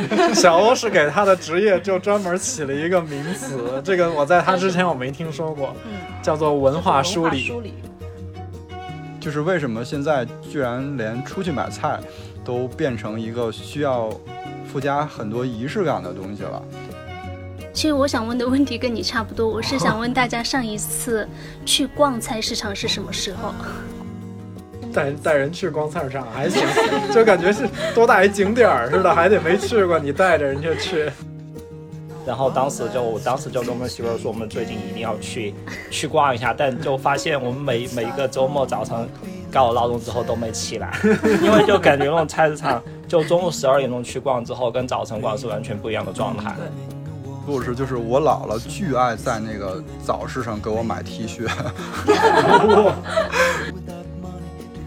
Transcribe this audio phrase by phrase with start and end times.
[0.34, 5.74] 小欧是给他的职业就专门起了一个名词， 这个我在他之前我没听说过，
[6.22, 7.46] 叫做文化梳理。
[7.46, 7.74] 梳理
[9.20, 12.00] 就是为什么现在居然连出去买菜
[12.44, 14.10] 都变成一个需要
[14.64, 16.62] 附加很多仪式感的东西了？
[17.72, 21.26] 其实我想问的问题跟你差不多，我是想问大家上一次
[21.64, 23.54] 去逛菜市场是什么时候？
[24.92, 26.62] 带带人去逛菜市场还行，
[27.12, 31.10] 就感觉是多大一景点儿似的，还得没去过，你带着人家去。
[32.24, 35.52] 然后当时就，当时就跟我们媳妇说，我们最近一定要去
[35.90, 39.08] 去逛一下，但就发现我们每每一个周末早晨
[39.50, 40.96] 搞了闹钟之后都没起来，
[41.42, 46.54] 因为就感觉那种菜市场，就中午十二点钟去逛之后，跟早晨逛是完全不一样的状态。
[47.44, 51.44] 不是，就是我姥姥巨爱在那个早市上给我买 T 恤。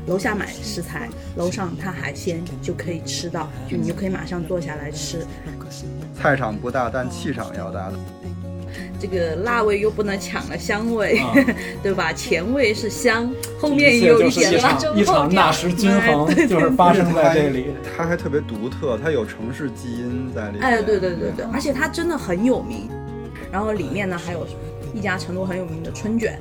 [0.08, 5.26] 楼下买食材，楼上它海鲜就可以吃到，就你就可以马上坐下来吃。
[6.16, 7.98] 菜场不大，但气场要大的。
[9.00, 11.22] 这个辣味又不能抢了香味，
[11.84, 12.12] 对吧？
[12.14, 14.78] 前味是香，后面有一点辣。
[14.96, 17.68] 一场纳什均衡 就是发生在这里。
[17.96, 20.62] 它还特别独特，它有城市基因在里面。
[20.62, 22.90] 哎，对对对对，而且它真的很有名。
[23.52, 24.46] 然后里面呢还有
[24.94, 26.40] 一家成都很有名的春卷。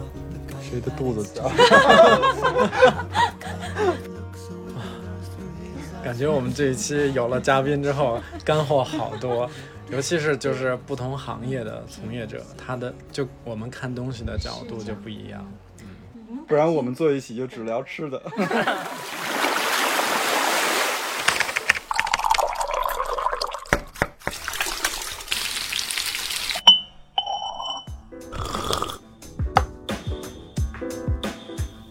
[0.71, 1.49] 谁的肚子 叫？
[6.03, 9.49] 感觉我们这一期有了嘉宾之后，干货好多，
[9.91, 15.51] 尤其是就是不同行业的从业者，他的就我们看东西的角度就不一样。
[16.47, 18.21] 不然我们坐一起就只聊吃的。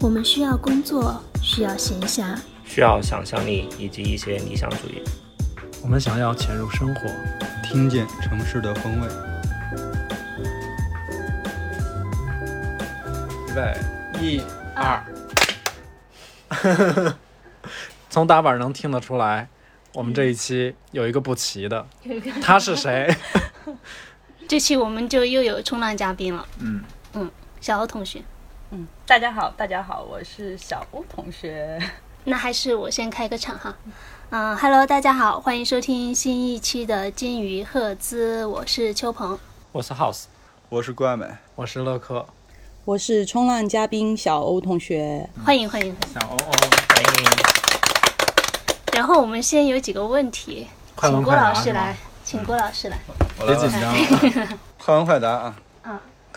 [0.04, 5.02] 我们需要工作，需要闲暇，需要想象力以及一些理想主义。
[5.82, 7.10] 我们想要潜入生活，
[7.64, 9.08] 听见城市的风味。
[13.48, 13.80] 预备，
[14.20, 14.42] 一、
[14.76, 15.02] 二。
[18.10, 19.48] 从打板能听得出来，
[19.94, 21.88] 我们这一期有一个不齐的，
[22.42, 23.16] 他是谁？
[24.50, 26.46] 这期我们就又有冲浪嘉宾了。
[26.60, 26.84] 嗯
[27.14, 28.22] 嗯，小欧同学。
[28.76, 31.80] 嗯，大家好，大家好，我是小欧同学。
[32.26, 33.76] 那还是我先开个场哈。
[34.32, 39.38] 嗯，Hello，大家好，欢迎收听新一期的金鱼赫兹，我是秋鹏，
[39.72, 40.24] 我是 House，
[40.70, 42.26] 我是怪美，我是乐克，
[42.84, 45.96] 我是冲浪嘉宾小欧同学，欢迎欢迎。
[46.12, 46.36] 小欧。
[46.36, 46.52] 欧，
[46.96, 47.30] 欢迎。
[48.94, 50.68] 然后我们先有几个问题，
[51.00, 51.96] 请郭老师来，
[52.26, 52.98] 请郭老师来，
[53.46, 55.56] 别紧张， 快问快答啊。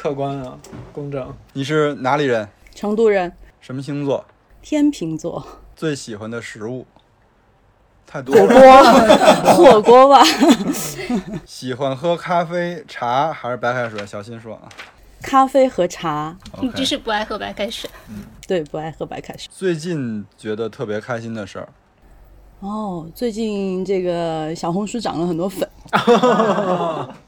[0.06, 0.56] 客观啊，
[0.92, 1.34] 公正。
[1.52, 2.48] 你是哪里人？
[2.72, 3.32] 成都人。
[3.60, 4.24] 什么星座？
[4.62, 5.44] 天秤座。
[5.74, 6.86] 最喜欢的食物？
[8.06, 8.32] 太多。
[8.36, 8.84] 火锅。
[9.52, 10.22] 火锅吧。
[11.44, 14.06] 喜欢喝咖啡、茶还是白开水？
[14.06, 14.68] 小心说啊。
[15.22, 16.36] 咖啡和茶。
[16.62, 17.90] 你就是不爱喝白开水。
[18.08, 19.50] 嗯，对，不爱喝白开水。
[19.52, 21.68] 最近觉得特别开心的事儿？
[22.60, 25.68] 哦，最近这个小红书涨了很多粉。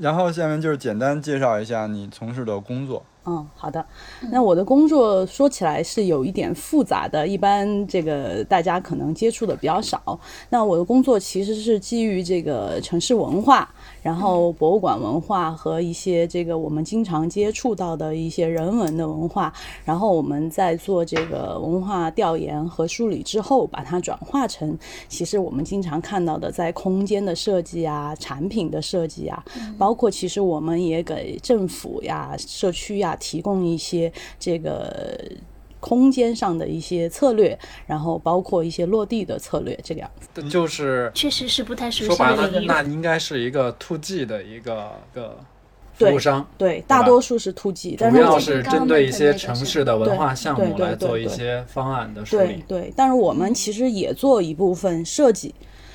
[0.00, 3.04] 然后下面就是简单介绍一下你从事的工作。
[3.26, 3.84] 嗯，好的。
[4.30, 10.18] 那我的工作说起来是有一点复杂的，一般这个大家可能接触的比较少。
[10.48, 13.68] 那我的工作其实是基于这个城市文化。
[14.02, 19.52] 然后博物馆文化和一些这个我们经常接触到的一些人文的文化，
[19.84, 24.74] 然后我们在做这个文化调研和梳理之后，把它转化成
[25.06, 29.44] 其实我们经常看到的在空间的设计啊、产品的设计啊，
[29.76, 35.18] 包括其实我们也给政府呀、社区呀提供一些这个。
[35.82, 40.42] 空间上的一些策略，然后包括一些落地的策略，这个样子。
[40.42, 42.04] 就是确实是不太熟悉。
[42.04, 45.38] 说白了，那应该是一个 to G 的一个个
[45.94, 46.46] 服务商。
[46.58, 52.62] 对，大多数是 to G，主要是针对一些城市的文化项目来做一些方案的梳理。
[52.68, 55.54] 对，但是我们其实也做一部分设计。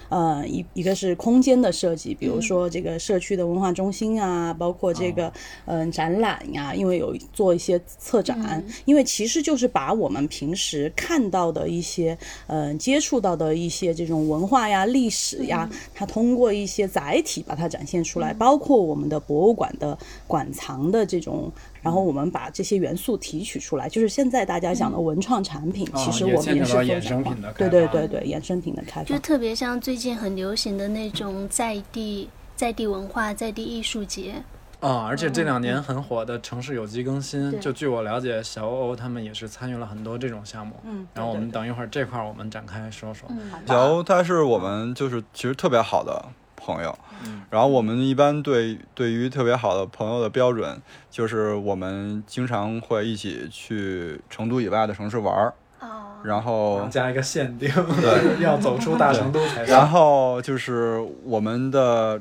[0.09, 5.31] 呃，一一个是空间的设计，比如说这个社区的文化中心啊，包括这个
[5.65, 12.17] 嗯展览呀，因为有做一些策展，因为其实就是把我们平时看到的一些
[12.47, 19.97] 嗯接触到的一些这种文化呀、历史呀，它通过一些载体把它展现出来，包括我们的博物馆的
[20.27, 21.51] 馆藏的这种。
[21.85, 29.05] 然后我们把这些元素提取出来，就是现在大家讲的文创产品，其实我们也是做衍生品的对对对对，衍生品的开发。
[29.05, 34.43] 就特别像最近很流行的那种在地在地文化在地艺术节，
[34.79, 40.75] 啊、而且这两年很火的城市有机更新，对就据我了解，小欧欧他们也是参与了很多这种项目。
[40.85, 43.29] 嗯，然后我们等一会儿这块儿我们展开说说。
[43.29, 46.25] 嗯小欧他是我们就是其实特别好的
[46.65, 47.43] 朋友，嗯。
[47.51, 50.81] 然后我们一般对对于特别好的朋友的标准，
[51.11, 57.69] 就是我们经常会一起去成都以外的城市玩儿，哦，然后加一个限定，
[58.01, 58.41] 对。
[58.43, 59.89] 要走出大成都才然。
[59.89, 62.19] 后就是我们的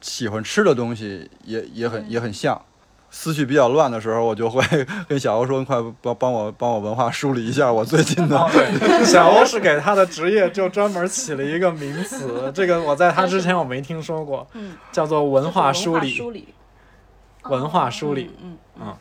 [0.00, 2.60] 喜欢吃的东西也也很也很像。
[3.10, 4.62] 思绪比较乱的时候，我就会
[5.08, 16.10] 跟小欧说：“你快帮帮我帮我文化梳理一下我最近的哦， 对， 小欧是给他的职业就专门起了一个名词，这个我在他之前我没听说过，嗯，叫做文化梳理。
[16.14, 16.48] 梳理，
[17.44, 18.30] 文化梳理。
[18.42, 18.96] 嗯嗯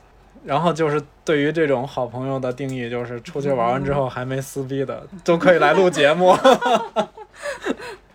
[0.45, 6.33] 然后就是对于这种好朋友的定义，就是出去玩完之后还没撕逼的，都可以来录节目。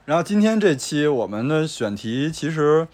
[0.07, 2.89] 然后今天这期我们的选题其实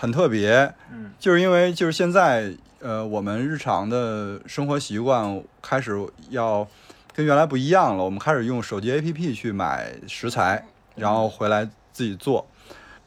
[0.00, 5.94] 很特别，嗯，就是因为就是现在呃我们日常的生活习惯开始
[6.30, 6.66] 要
[7.14, 10.64] 跟原来不一样了，我们开始用手机 APP 去买食材，
[10.96, 12.46] 然后回来自己做，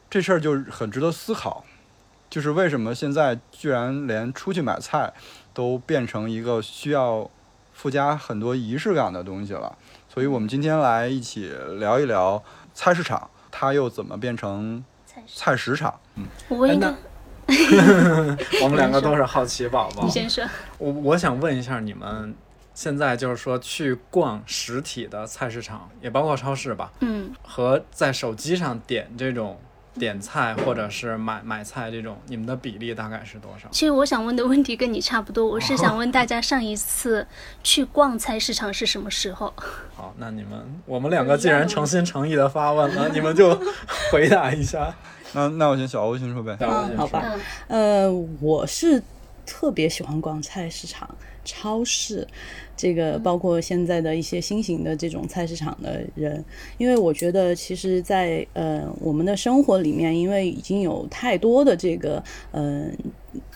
[0.08, 1.64] 这事儿就很值得思考，
[2.30, 5.12] 就是为什么现在居然连出去买菜
[5.52, 7.28] 都变成一个需要
[7.72, 9.76] 附加很多仪式感的东西了。
[10.08, 12.40] 所以我们今天来一起聊一聊
[12.72, 14.84] 菜市场，它又怎么变成
[15.26, 15.98] 菜市场？
[16.48, 16.94] 我问一个，
[18.62, 20.10] 我们两个都是好奇宝宝你。
[20.10, 20.44] 先说。
[20.78, 22.34] 我我想问一下，你们
[22.74, 29.60] 现在就是说去逛实体的菜市场，也包括超市吧，嗯，和在手机上点这种
[29.98, 33.68] 点菜或者是买买菜这种，你们的比例大概是多少？
[33.70, 37.26] 其实我想问的问题跟你差不多，我是想问大家上一次
[37.62, 39.52] 去逛菜市场是什么时候？
[39.94, 43.58] 好，那你们我们两个既然诚心诚意的发问了，你们就
[44.10, 44.94] 回答一下。
[45.32, 46.56] 那那我先小欧先说呗。
[46.96, 47.22] 好吧
[47.66, 48.08] 呃，
[48.40, 49.02] 我是
[49.44, 51.08] 特别喜欢逛菜市场、
[51.44, 52.26] 超市，
[52.76, 56.44] 这个包括现在的一些新型的这种菜市场的人，
[56.78, 62.92] 因为我觉得其实在，呃我们的生活里面，因为已经有太多的这个嗯。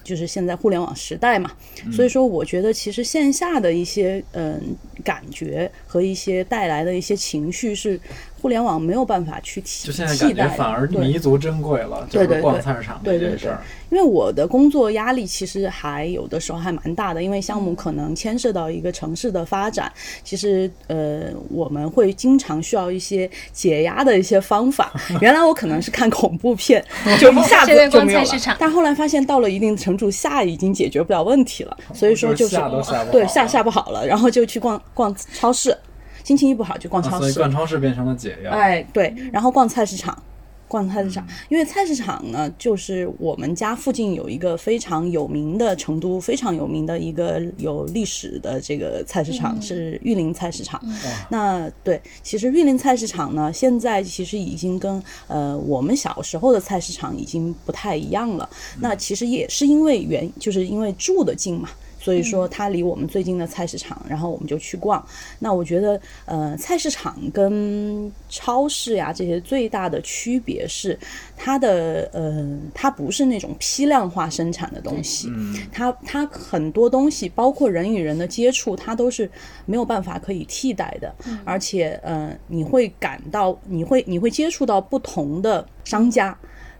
[0.02, 1.52] 就是现在互联网时代嘛，
[1.92, 4.60] 所以说我觉得其实线下的一些嗯
[5.08, 7.98] 感觉和一些带来的一些情绪是
[8.42, 12.42] 互联网没有办法去替就现在感替代的觉反而弥足珍贵了，就是对对对。
[12.42, 13.62] 逛菜市场对对对这件事儿。
[13.90, 19.90] 因为我的工作压力其实还有的时候还蛮大的，因为项目可能牵涉到一个城市的发展，
[20.22, 24.92] 其实呃我们会经常需要一些解压的一些方法。
[25.22, 26.84] 原来我可能是看恐怖片，
[27.18, 28.56] 就一下子就没有了。
[28.58, 35.78] 但后来发现到了一定程度下已经解决不了问题了，所以说就是是下都下不好对下下不好了，然后就去逛逛超市，
[36.24, 38.50] 心情一不好就逛啊超市，所以逛超市变成了解药。
[38.50, 40.20] 哎，对，然后逛菜市场，
[40.66, 50.82] 逛菜市场，因为菜市场呢，就是我们家附近有一个非常有名的成都非常有名的一个有历史的这个菜市场，是玉林菜市场。
[51.28, 58.50] 那对，其实玉林菜市场呢，现在其实已经跟呃我们小时候的菜市场已经不太一样了。
[58.80, 61.68] 那其实也是因为原，就是因为住的近嘛。
[62.08, 65.06] 所以说它离我们最近的菜市场，然后我们就去逛。
[65.40, 70.98] 那我觉得，呃，菜市场跟超市呀这些最大的区别是，
[71.36, 79.30] 它的呃，它不是那种批量化生产的东西，嗯，它它很多东西，包括人与人的接触，它都是
[79.66, 81.14] 没有办法可以替代的，
[81.44, 86.34] 而且呃，你会感到你会你会接触到不同的商家，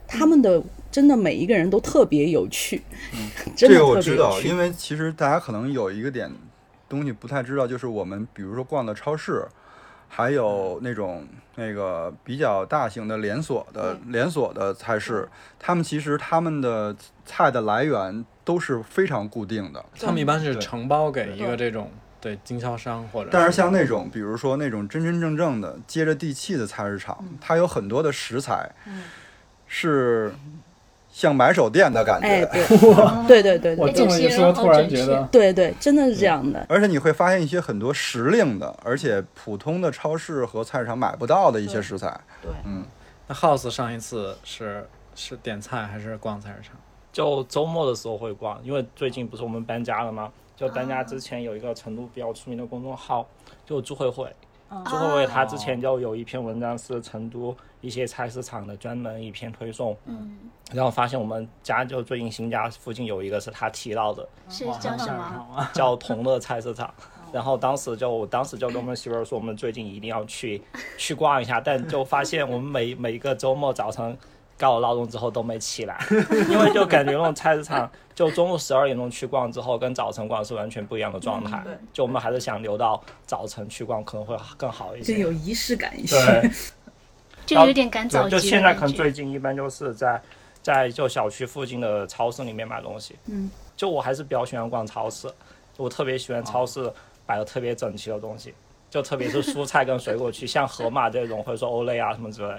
[0.09, 0.61] 他们的
[0.91, 2.81] 真的每一个人都特别有趣，
[3.13, 6.29] 嗯这个我知道，因为其实大家可能有一个点
[6.87, 9.47] 东西不太知道，就是我们比如说逛的超市，
[10.07, 19.85] 还有那种那个比较大型的连锁的连锁的菜市，他们其实他们的菜的来源都是非常固定的。
[20.01, 23.29] 他们一般是承包给一个这种对经销商或者。
[23.31, 28.71] 但是像那种，比如说那种真真正正的接着地气的菜市场，它有很多的食材，
[29.69, 30.33] 是
[31.09, 32.27] 像买手店的感觉。
[32.27, 32.67] 哎，对，
[33.25, 36.65] 对对对对我这么一说，突然觉得对对，真的是这样的。
[36.67, 42.19] 而且你会发现一些很多时令的，而且普通的超市和菜市场买不到的一些食材。
[42.41, 42.83] 对，嗯，
[43.27, 44.85] 那 House 上一次是
[45.15, 46.75] 是点菜还是逛菜市场？
[47.13, 50.31] 就周末的时候会逛，因为最近不是我们搬家了吗？
[50.55, 53.25] 就搬家之前有一个成都比较出名的公众号，
[53.65, 54.29] 就朱慧慧。
[54.85, 60.37] 朱慧慧她之前就有一篇文章是成都一些菜市场的专门一篇推送，嗯，
[60.71, 65.69] 然后发现我们家就最近新家附近有一个是他提到的，是叫什么？
[65.73, 66.93] 叫同乐菜市场。
[67.31, 70.59] 然后当时就我当时就跟我们媳妇儿说，我们最近一定要去
[70.97, 74.17] 去逛一下，但就发现我们每每一个周末早晨
[74.59, 75.97] 搞了闹钟之后都没起来，
[76.51, 81.61] 因为就感觉那种菜市场，就中午十二点钟去逛之后，跟早晨逛是完全不一样的状态。
[81.63, 85.15] 对就我们还是想留到早晨去逛，可能会更好一些。
[85.15, 86.17] 就有仪式感一些。
[86.17, 86.51] 对，
[87.47, 88.81] 就有点赶早，集就现在可。
[88.81, 90.21] 能最近一般就是在
[90.61, 93.15] 在就小区附近的超市里面买东西。
[93.27, 95.29] 嗯，就我还是比较喜欢逛超市，
[95.77, 96.91] 我特别喜欢超市
[97.25, 98.53] 摆的特别整齐的东西，
[98.89, 102.53] 就特别是蔬菜跟水果区，像盒马这种或者说欧莱啊什么之类。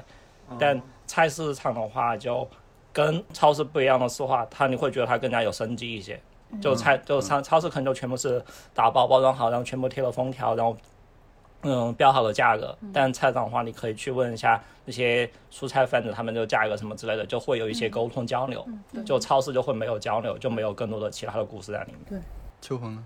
[0.59, 0.81] 但
[1.11, 2.49] 菜市场的话，就
[2.93, 6.21] 跟超市不一样的是话，它你会觉得它更加有生机一些。
[6.63, 8.41] 就菜就超超市可能就全部是
[8.73, 10.77] 打包包装好，然后全部贴了封条，然后
[11.63, 12.79] 嗯标好了价格。
[12.93, 18.65] 但菜场的话，你可以去问一下那些蔬菜贩子，他们就价格什么之类的，就会有一些沟通交流。
[19.05, 22.01] 就超市就会没有交流，就没有更多的其他的故事在里面。
[22.09, 22.19] 对
[22.61, 23.05] 秋鹏呢？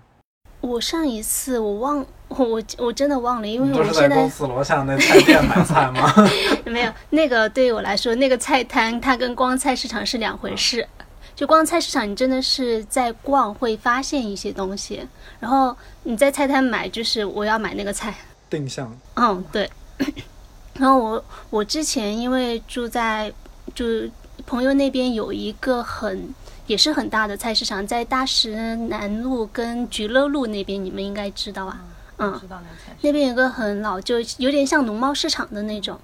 [0.65, 6.13] 我上一次我忘， 我我真的忘了，因为我现在公司楼下那菜店买菜吗？
[6.65, 10.87] 没有那个对于我来说，那个菜摊它跟逛菜市场是两回事。
[11.35, 15.05] 就逛菜市场，你真的是在逛会发现一些东西，
[15.41, 18.15] 然后你在菜摊买，就是我要买那个菜，
[18.49, 19.69] 定向嗯，对。
[20.79, 23.31] 然后我我之前因为住在
[23.73, 23.85] 就
[24.45, 26.33] 朋友那边有一个很
[26.67, 31.79] 也是很大的菜市场，在大石南路跟菊乐路那边，你们应该知道啊。
[32.17, 35.99] 嗯，知道那菜那边有个很老，就有点像农贸市场的那种。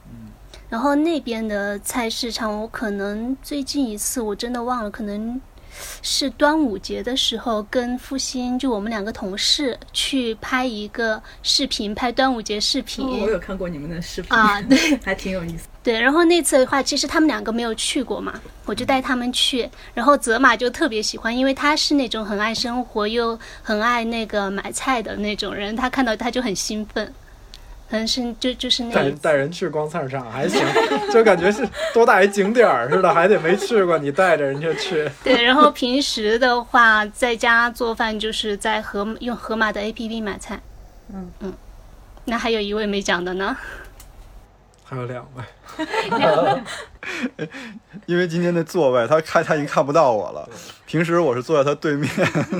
[0.70, 5.40] 然后那边的菜市场，我可能最近一次我真的忘了，可能
[6.02, 13.06] 是端午节的时候，跟复兴就我们两个同事去拍一个视频，拍端午节视频。
[13.06, 15.68] 哦我有看过你们的视频啊 对，还挺有意思。
[15.84, 19.68] 对，然后那次的话，其实他们两个没有去过嘛，我就带他们去。
[19.96, 27.12] 然后泽马就特别喜欢，因为他是那种很爱生活又很爱那个买菜的那种人，他看到他就很兴奋，
[27.92, 30.66] 可能是就就是那带带人去光菜市场还行，
[31.12, 35.12] 就感觉是多大一景点儿似的，还得没去过你带着人家去。
[35.26, 35.44] 对。
[35.44, 40.62] 然后平时的话，在家做饭就是在盒用盒马的 APP 买菜。
[41.14, 41.54] 嗯嗯，
[42.24, 43.58] 那还有一位没讲的呢，
[44.86, 45.44] 还有两位，
[48.06, 50.50] 因为今天的座位，他看他已经看不到我了。
[50.86, 52.10] 平时我是坐在他对面。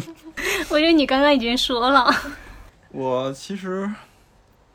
[0.68, 2.14] 我觉得你刚刚已经说了。
[2.90, 3.90] 我其实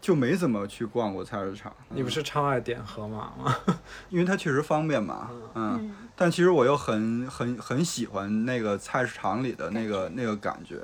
[0.06, 3.56] 就没怎么去逛过菜市场，你不是超爱点盒马吗？
[4.08, 5.28] 因为它确实方便嘛。
[5.54, 10.76] 嗯，但其实我又很很很喜欢那个菜市场里的那个那个感觉。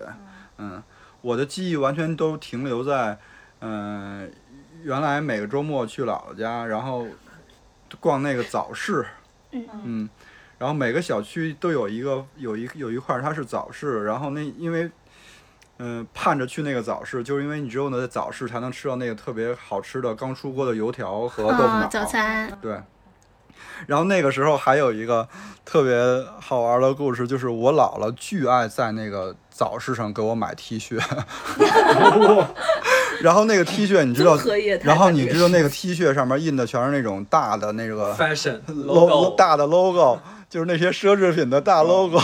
[0.59, 0.83] 嗯，
[1.21, 3.17] 我的记忆完全都停留在，
[3.61, 4.29] 嗯、
[4.83, 7.07] 原来每个周末去姥姥家，然后
[8.01, 9.07] 逛那个早市。
[9.53, 10.11] 嗯，
[10.59, 14.91] 然后每个小区都有一个有一有一块儿它是早市，然后那因为。
[15.85, 21.89] 嗯，盼着去那个早市，就是因为你只有呢在早市才能吃到那个特别好吃的刚出锅的油条和豆腐脑。
[21.89, 22.57] 嗯，早餐。
[22.63, 22.81] 对。
[23.89, 25.27] 然后那个时候还有一个
[25.65, 25.93] 特别
[26.41, 31.03] 好玩的故事，就是我姥姥巨爱在那个早市上给我买 T 恤，
[33.21, 34.39] 然后那个 T 恤你知道
[34.83, 38.15] 然后你知道那个 T 恤上面印的全是那种大的那个
[39.37, 42.21] 大的 logo，就是那些奢侈品的大 logo。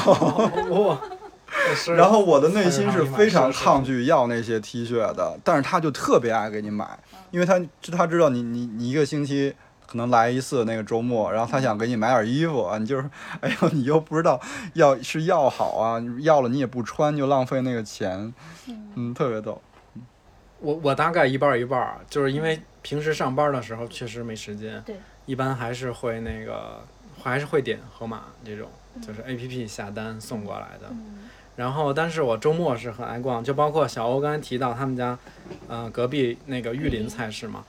[1.68, 1.94] 哇！
[1.94, 6.98] 然后我的内心是非常抗拒要那些 T 恤的，但是他就特别爱给你买，
[7.30, 7.60] 因为他
[7.92, 9.54] 他知道你你你一个星期
[9.86, 13.08] 可能来一次那个周末，然后他想给你买点衣服啊，你就是
[13.40, 14.40] 哎呦你又不知道
[14.74, 18.32] 要是要好啊，要了你也不穿就浪费那个钱，
[18.94, 19.60] 嗯，特别逗。
[20.60, 26.82] 我我大概一半儿一半儿，就是因为平时上班的时候确实没时间，对，一般还是会那个
[27.22, 28.68] 还是会点盒马这种，
[29.00, 30.92] 就是 A P P 下单送过来的。
[31.58, 35.18] 然后，但是我周末是很爱逛，就包括小欧刚才提到他们家，
[35.66, 37.64] 呃，隔壁那个玉林菜市嘛，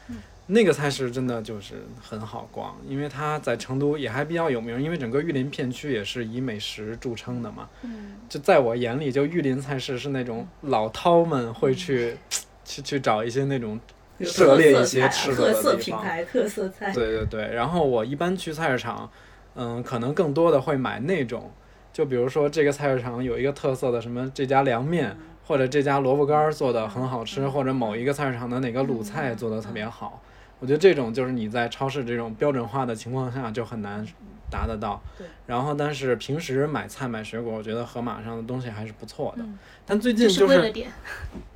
[0.46, 7.68] 那个菜市真的就是很好逛，因为它在成都也还比较有名，因为整个玉林片区也是以美食著称的嘛。
[7.82, 12.16] 嗯，就在我眼里，就玉林菜市是那种老饕们会去
[12.64, 13.80] 去去找一些那种
[14.22, 16.02] 涉猎一些吃的特色的地方。
[16.02, 16.94] 品牌、特色菜。
[16.94, 19.10] 对对对，然后我一般去菜市场，
[19.56, 21.52] 嗯，可能更多的会买那种，
[21.92, 25.16] 就比如说这个菜市场有一个特色的什么这家凉面，
[25.46, 30.22] 或者这家萝卜干儿做的很好吃，或者某一个菜市场的哪个卤菜做的特别好。
[30.60, 34.06] 我觉得这种就是你在超市这种标准化的情况下就很难
[34.50, 35.02] 达得到。
[35.18, 35.26] 对。
[35.48, 39.44] 然后，但是平时买菜买水果，我觉得盒马上的东西还是不错的。
[39.44, 40.74] 嗯但最近就是。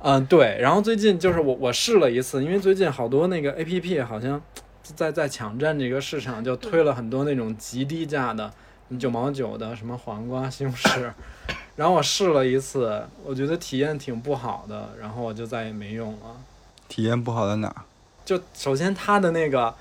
[0.00, 0.58] 嗯，对。
[0.60, 4.42] 然后最近就是我我试了一次，因为最近好多那个 A P P 好像
[4.82, 8.50] 在在抢占这个市场，就推了很多那种极低价的
[8.98, 11.12] 九毛九的什么黄瓜、西红柿。
[11.76, 16.36] 然后我试了一次，我觉得体验挺不好的，然后我就再也没用了。
[16.88, 17.84] 体验不好在哪儿？
[18.24, 19.74] 就首先它的那个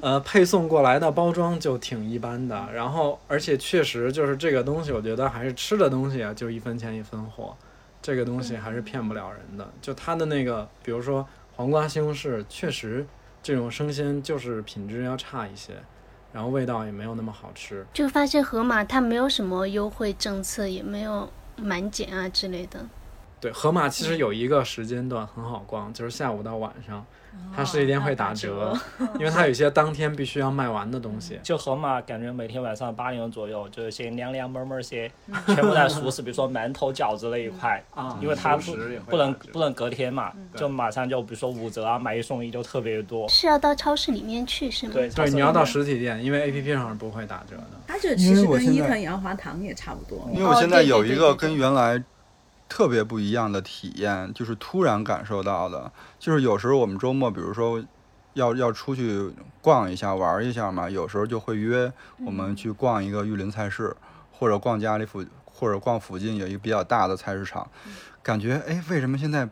[0.00, 7.54] 呃，配送过来的包装就挺一般的，然后而且确实就是这个东西，我觉得还是吃的东西啊，就一分钱一分货，
[8.00, 9.68] 这个东西还是骗不了人的。
[9.82, 11.26] 就它的那个，比如说
[11.56, 13.06] 黄瓜西红柿，确实
[13.42, 15.74] 这种生鲜就是品质要差一些，
[16.32, 17.86] 然后味道也没有那么好吃。
[17.92, 22.84] 就发现盒马它没有什么优惠政策，也没有满减啊之类的。
[23.40, 27.06] 对，盒马其实有一个时间段很好逛，就是下午到晚上，
[27.54, 28.72] 它实体店会打折，
[29.18, 31.38] 因为它有一些当天必须要卖完的东西。
[31.42, 35.10] 就盒马感觉每天晚上八点左右，就是些凉凉闷闷些，
[35.46, 38.76] 全部在熟食，比如说馒头、饺子那一块，啊因为它不
[39.08, 43.28] 不能不能隔天嘛，就马上就比如说五折啊，买一送一就特别多。
[43.28, 44.92] 是要到超市里面去是吗？
[44.94, 47.64] 对，对，你要到实体店，因为 A P P 上是不会打折的。
[47.86, 50.30] 它这因为其实跟我现在伊藤洋华堂也差不多。
[50.32, 52.00] 因为我现在有一个跟原来
[52.68, 57.82] 特别不一样的体验，就是突然感受到的，就是有时候我们周末，比如说
[58.34, 59.32] 要要出去
[59.62, 61.90] 逛一下、玩一下嘛，有时候就会约
[62.24, 63.96] 我们去逛一个玉林菜市，
[64.30, 67.68] 或者逛家里附，或者逛附近有一个比较大的菜市场，
[68.22, 69.48] 感觉哎，为什么现在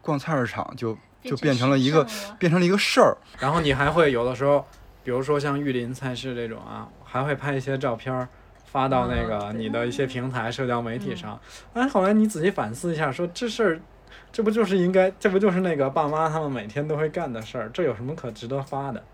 [0.00, 2.06] 逛菜市场就就变成了一个
[2.38, 3.16] 变成了一个事儿？
[3.38, 4.64] 然后你还会有的时候，
[5.02, 8.28] 比如说像玉林菜市这种啊，还会拍一些照片儿
[8.72, 11.38] 发到那个你的一些平台、社交媒体上。
[11.74, 13.80] 哎，后来你仔细反思一下，说这事儿，
[14.32, 17.68] 这不就是应该，这不就是那个爸妈他们每天都会干的事儿？
[17.68, 19.04] 这有什么可值得发的？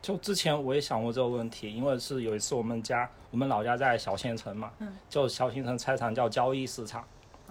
[0.00, 4.70] 就之前我也想过这个问题，因为是有一次我们家我们老家在小县城嘛，
[5.08, 7.04] 就小县城菜场叫交易市场，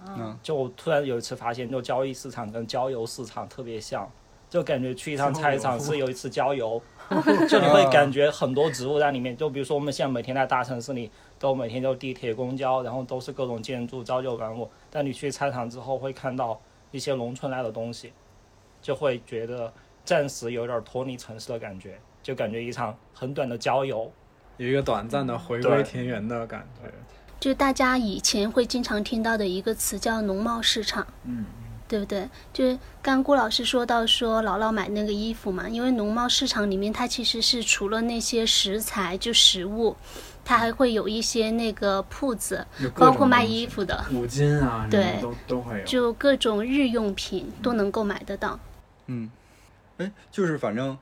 [0.06, 4.08] 嗯，就突然有一次发现，就交易市场跟郊游市场特别像，
[4.48, 6.80] 就感觉去一趟菜市场是有一次郊游，
[7.48, 11.10] 就你会感觉很多植物在里面，就比如说我们现在每天在大城市里，
[11.44, 16.58] 都每天都地铁、公交，然后都是各种建筑朝九晚五，但你去菜场之后会看到
[16.90, 18.10] 一些农村来的东西，
[18.80, 19.70] 就会觉得
[20.06, 24.10] 暂时有点脱离城市的感觉，就感觉一场很短的郊游。
[24.56, 26.90] 有一个短暂的回归田园的感觉。
[27.38, 31.44] 就大家以前会经常听到的一个词叫农贸市场，嗯，
[31.86, 32.26] 对不对？
[32.54, 32.70] 就是
[33.02, 39.94] 刚刚郭老师说到说姥姥买那个衣服嘛，因为农贸市场里面它其实是除了那些食材就食物，
[40.44, 45.84] 它还会有一些那个铺子，包括卖衣服的，五金啊，对都都会有。
[45.84, 48.58] 就各种日用品都能够买得到。
[49.06, 49.30] 嗯，
[49.98, 50.96] 哎，就是反正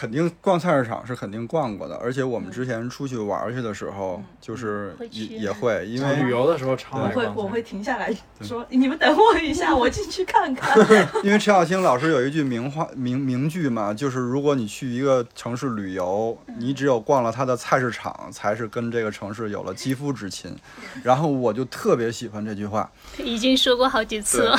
[0.00, 8.10] 肯定逛菜市场是肯定逛过的，而且我们之前出去玩儿去的时候，就是也也会， 因为旅游的时候常我会逛我会停下来
[8.40, 10.74] 说，你们等我一下， 我进去看看。
[11.22, 20.56] 因为陈小青老师有一句名话名名句嘛，就是如果你去一个城市旅游，你只有逛了它的菜市场，才是跟这个城市有了肌肤之亲。
[21.02, 24.58] 然后我就特别喜欢这句话，已经说过好几次了。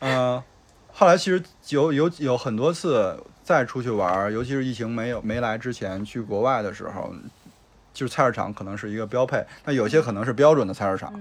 [0.00, 0.44] 呃，
[0.92, 7.14] 后来其实有有有很多次再出去玩儿，尤其是疫情没有没来之前去国外的时候，
[7.92, 9.44] 就是菜市场可能是一个标配。
[9.64, 11.12] 那有些可能是标准的菜市场，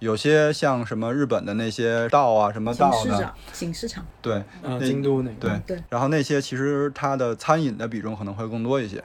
[0.00, 5.48] 有些像什么日本的那些道啊，什么道的，新市场，新市场，对嗯，京都那个。
[5.48, 9.02] 对对然后那些其实它的餐饮的比重可能会更多一些。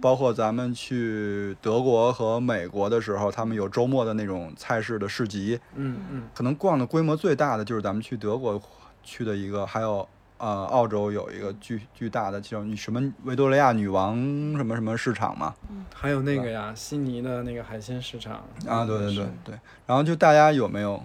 [0.00, 8.60] 包括咱们去德国和美国的时候，他们有周末的那种菜市的市集，嗯嗯，可能逛的规模最大的就是咱们去德国
[9.04, 10.06] 去的一个，还有
[10.44, 14.14] 呃澳洲有一个巨巨大的叫什么维多利亚女王
[14.58, 15.54] 什么什么市场嘛。
[15.94, 18.44] 还有那个呀，悉尼的那个海鲜市场。
[18.66, 19.58] 啊，对对对对。
[19.86, 21.02] 然后就大家有没有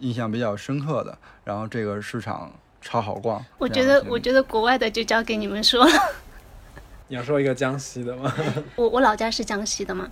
[0.00, 1.16] 印象比较深刻的？
[1.44, 2.50] 然后这个市场
[2.80, 3.40] 超好逛。
[3.58, 5.92] 我觉得，我觉得国外的就交给你们说了。
[7.06, 8.32] 你要说一个江西的吗？
[8.74, 10.10] 我我老家是江西的嘛，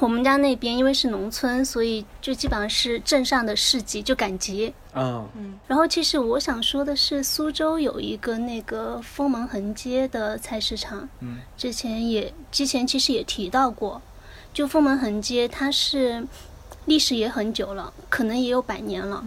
[0.00, 4.72] 我们家那边因为是农村，所以就基本上是镇上的市集就赶集。
[4.94, 14.02] 嗯，然后其实我想说的是，苏州有一个那个封门横街的菜市场，嗯，之前也之前其实也提到过，
[14.52, 16.26] 就封门横街它是
[16.86, 19.24] 历史也很久了，可能也有百年了。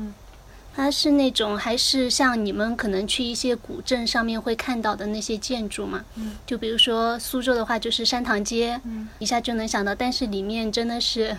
[0.75, 6.03] 它是那种还是像你们可能去一些古镇上面会看到的那些建筑嘛，
[6.45, 8.79] 就比如说苏州的话就是山塘街，
[9.19, 11.35] 一下就能想到，但是里面真的是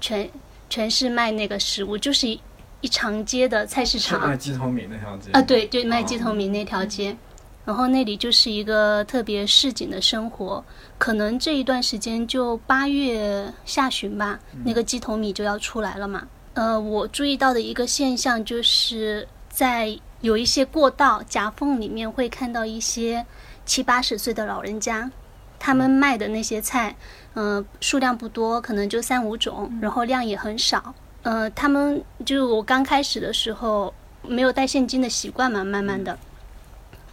[0.00, 0.28] 全
[0.68, 2.40] 全是卖那个食物，就是一
[2.80, 4.20] 一长街的菜市场。
[4.20, 5.30] 卖鸡头米那条街。
[5.32, 7.16] 啊，对，就卖鸡头米那条街。
[7.64, 10.64] 然后那里就是一个特别市井的生活，
[10.98, 16.26] 可能这一段时间就八月下旬吧，那个鸡头米就要出来了嘛。
[16.60, 23.24] 呃，我注意到的一个现象就是在有一些过道夹缝里面会看到一些
[23.64, 25.10] 七八十岁的老人家，
[25.58, 26.94] 他们卖的那些菜，
[27.32, 30.94] 嗯、数量不多，可能就三五种，然后量也很少。
[31.22, 36.18] 呃，他们就我刚开始的时候没有带现金的习惯嘛，慢慢的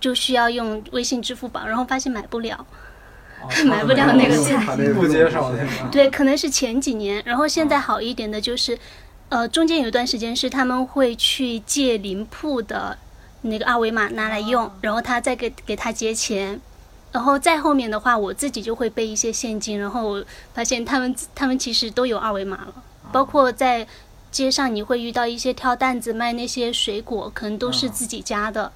[0.01, 2.67] 就需要用微信、支付宝，然后发现买不了，
[3.65, 4.75] 买不了那个菜。
[4.93, 5.89] 不接受那个。
[5.89, 8.77] 对，可能是前几年，然后现在好一点的就是，
[9.29, 12.97] 呃，中间有一段时间是他们会去借临铺的
[13.41, 16.59] 那个二维码拿来用，然后他再给给他结钱。
[17.11, 22.73] 然后再后面的话，我自己就会备一些现金，然后我发现他们他们其实都有二维码了，
[23.11, 23.87] 包括在
[24.29, 28.71] 街上你会遇到一些挑担子卖那些水果，可能都是自己家的，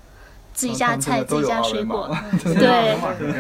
[0.54, 2.10] 自己家菜、自己家水果。
[2.44, 2.98] 对。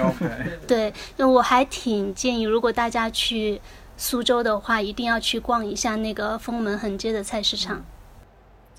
[0.67, 3.59] 对，那我还挺建议，如果大家去
[4.01, 7.85] 苏州的话，一定要去逛一下那个封门横街的菜市场。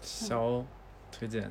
[0.03, 0.65] 小
[1.13, 1.49] 推荐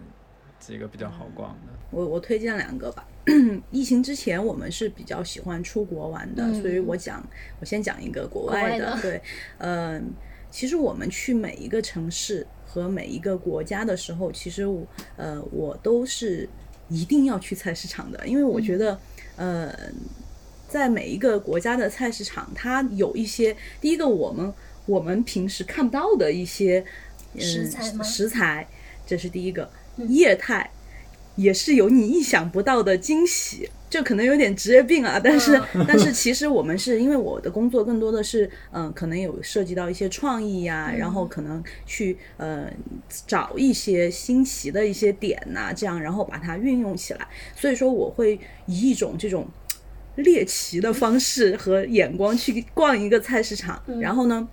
[0.60, 1.72] 几个比较好逛的。
[1.90, 3.08] 我我推荐两个吧。
[3.72, 7.26] 疫情之前，我们是比较喜欢出国玩的，嗯所以我讲，
[7.62, 9.22] 我先讲一个国外的对，
[9.60, 10.14] 嗯、
[10.52, 16.50] 其实我们去每一个城市和每一个国家的时候，其实我呃，我都是
[16.90, 19.00] 一定要去菜市场的，因为我觉得，
[19.38, 19.74] 呃，
[20.72, 24.54] 在每一个国家的菜市场，它有一些第一个我们
[24.86, 26.84] 我们平时看不到的一些、
[27.34, 28.04] 嗯、食材吗？
[28.04, 28.66] 食材，
[29.06, 29.70] 这是第一个
[30.08, 30.72] 业态。
[31.38, 42.70] 也是有你意想不到的惊喜，这可能有点职业病啊，但是、 但是其实我们是因为我的工作更多的是，嗯、可能有涉及到一些创意呀、然后可能去呃
[43.26, 49.48] 找一些新奇的一些点呐、这样然后把它运用起来，所以说我会以一种这种
[50.16, 54.48] 猎奇的方式和眼光去逛一个菜市场，然后呢。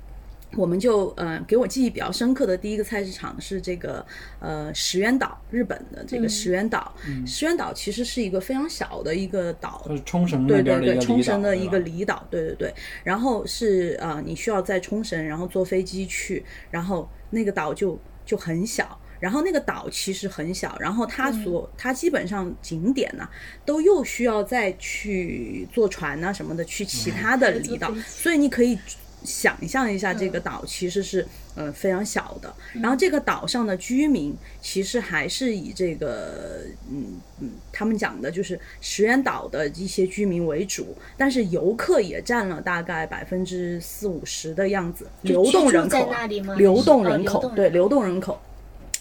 [0.56, 4.04] 我们就呃，给我记忆比较深刻的第一个菜市场是这个
[4.40, 6.90] 呃石垣岛，日本的这个石垣岛。
[7.26, 12.74] 石垣岛其实是一个非常小的一个岛，就是冲绳对对对，那边的一个冲绳的一个离岛对吧离岛，对对对。
[13.04, 18.98] 然后是呃，你需要在冲绳，然后坐飞机去，然后那个岛就就很小。
[19.20, 23.28] 然后那个岛其实很小，然后它所、它基本上景点呢、
[23.64, 28.78] 都又需要再去坐船呐、什么的去其他的离岛，所以你可以
[29.24, 31.26] 想象一下，这个岛其实是
[31.56, 32.54] 呃非常小的。
[32.74, 46.08] 然后这个岛上的居民其实还是以这个嗯嗯，他们讲的就是石垣岛的一些居民为主，但是游客也占了大概百分之四五十的样子，流动人口
[46.56, 48.40] 流动人口对，流动人口。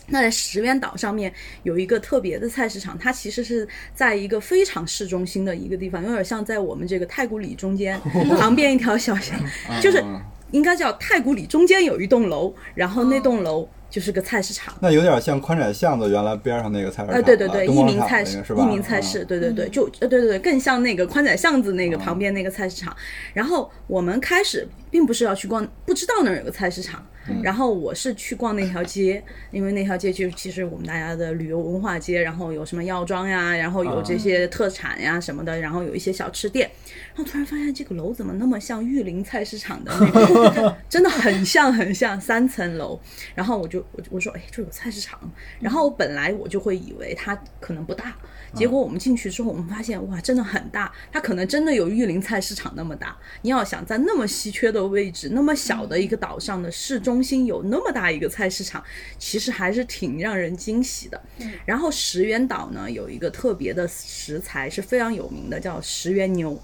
[0.10, 1.32] 那在石垣岛上面
[1.64, 8.00] 有一个特别的菜市场，它其实是在一个非常市中心的一个地方，有点像在我们这个太古里中间
[8.40, 9.38] 旁边一条小巷，
[9.82, 10.04] 就是
[10.52, 14.74] 应该叫太古里中间有一栋楼，然后那栋楼就是个菜市场。
[14.80, 18.64] 那有点像宽窄巷子原来边上那个菜市场呃，对对对，益东广场民菜市那个是，吧？
[18.64, 22.96] 益民菜市，啊对对对，就呃对对对，更像那个宽窄巷子那个旁边那个菜市场。
[23.34, 27.06] 然后我们开始并不是要去逛，不知道那儿有个菜市场。
[27.44, 36.70] 然后我是去逛那条街，因为那条街就其实我们大家的旅游文化街，然后有什么药妆呀，然后有这些特产呀什么的，然后有一些小吃店。
[37.16, 43.00] 然后突然发现这个楼怎么那么像玉林菜市场的那个， 真的很像很像三层楼。
[43.34, 45.20] 然后我就我就我说哎，这有菜市场。
[45.60, 48.16] 然后本来我就会以为它可能不大，
[48.54, 53.18] 结果我们进去之后，我们发现哇，真的很大，它可能真的有玉林菜市场那么大。
[53.42, 58.84] 你要想在那么稀缺的位置，那么小的一个岛上的市中心有那么大一个菜市场，
[59.18, 61.22] 其实还是挺让人惊喜的。
[61.66, 66.60] 然后石垣岛呢有一个特别的食材是非常有名的，叫石垣牛。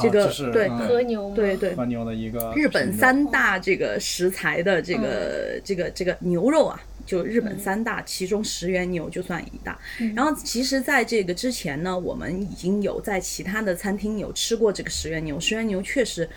[0.00, 1.32] 这个、是对、嗯和牛？
[1.34, 9.78] 对对，和牛的一个日本三大这个食材的这个、这个这个牛肉啊，就日本三大，其中石原牛就算一大。
[10.14, 16.28] 然后其实在这个之前呢，我们已经有在其他的餐厅有吃过这个石原牛，石原牛确实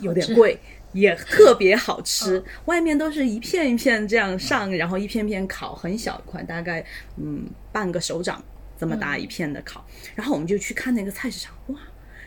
[0.00, 0.58] 有点贵。
[0.94, 6.84] 也 特别好吃， 外面都是一片一片这样上，然后一片片烤，很小一块，大概
[7.16, 8.44] 嗯半个手掌
[8.78, 9.82] 这么大一片的烤。
[10.14, 11.76] 然后我们就去看那个菜市场，哇，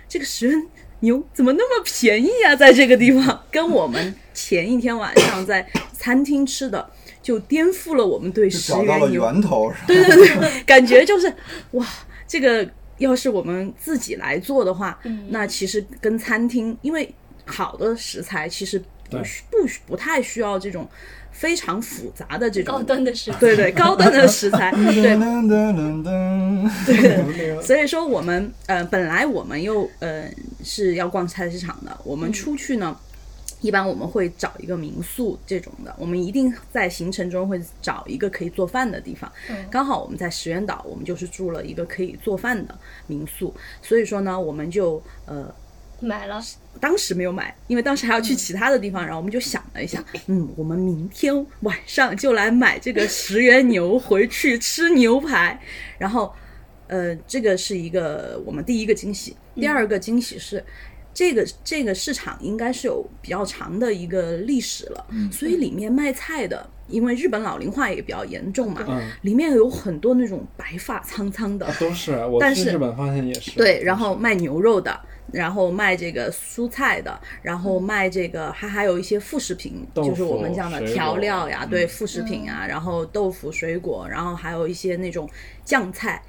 [0.10, 0.68] 这个石原
[1.02, 2.56] 牛怎么那么便宜啊？
[2.56, 6.90] 在这个地方，跟我们前一天晚上在餐厅吃的
[7.26, 9.78] 就颠覆了我们对石找到了原牛源头，是？
[9.88, 11.34] 对 对对，感觉就是
[11.72, 11.84] 哇，
[12.28, 17.12] 这个要是我们自己来做的话，那其实跟餐厅，因为
[17.44, 20.88] 好的食材其实不需不需不太需要这种
[21.32, 23.40] 非常复杂的这种高端的食材。
[23.40, 24.70] 对对高端的食材，
[26.86, 30.30] 对， 所以说我们呃本来我们又呃
[30.64, 32.96] 是要逛菜市场的，我们出去呢。
[33.62, 39.32] 一般我们会找一个民宿这种的，我们一定在行程中会找一个可以做饭的地方。
[39.72, 45.54] 刚好我们在石原岛，我们就是住了一个可以做饭的民宿，所以说呢，我们就呃
[46.02, 46.40] 买了，
[46.80, 55.60] 当时没有买，因为当时还要去其他的地方，然后我们就想了一下，嗯，我们明天晚上就来买这个十元牛回去吃牛排，
[55.98, 56.32] 然后
[56.88, 59.36] 呃，这个是一个我们第一个惊喜。
[59.56, 60.62] 第二个惊喜是，
[61.16, 73.52] 这个这个市场应该是有比较长的一个历史了，所以里面卖菜的，因为日本老龄化也比较严重嘛，嗯里面有很多那种白发苍苍的，都是我但日本发现也是。
[73.52, 75.00] 对，然后卖牛肉的，
[75.32, 85.30] 然后卖这个蔬菜的，然后卖这个还还有一些副食品，就是我们腐讲的调料呀，对，嗯副食品啊，然后豆腐、水果，然后还有一些那种
[85.64, 86.22] 酱菜，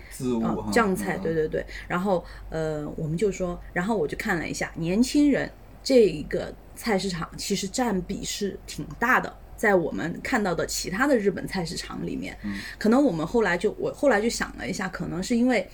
[0.42, 1.22] 啊，酱菜，嗯。
[1.22, 1.64] 对对对。
[1.86, 5.50] 然后呃，我们就说，然后我就看了一下，年轻人
[5.82, 9.34] 这一个菜市场其实占比是挺大的。
[9.56, 12.36] 在我们看到的其他的日本菜市场里面，
[12.76, 15.66] 可能我们后来就我后来就想了一下，可能是因为，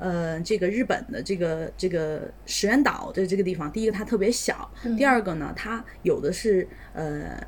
[0.00, 7.38] 呃，这个日本的这个这个石原岛的这个地方，第一个它特别小，第二个呢，它有的是呃，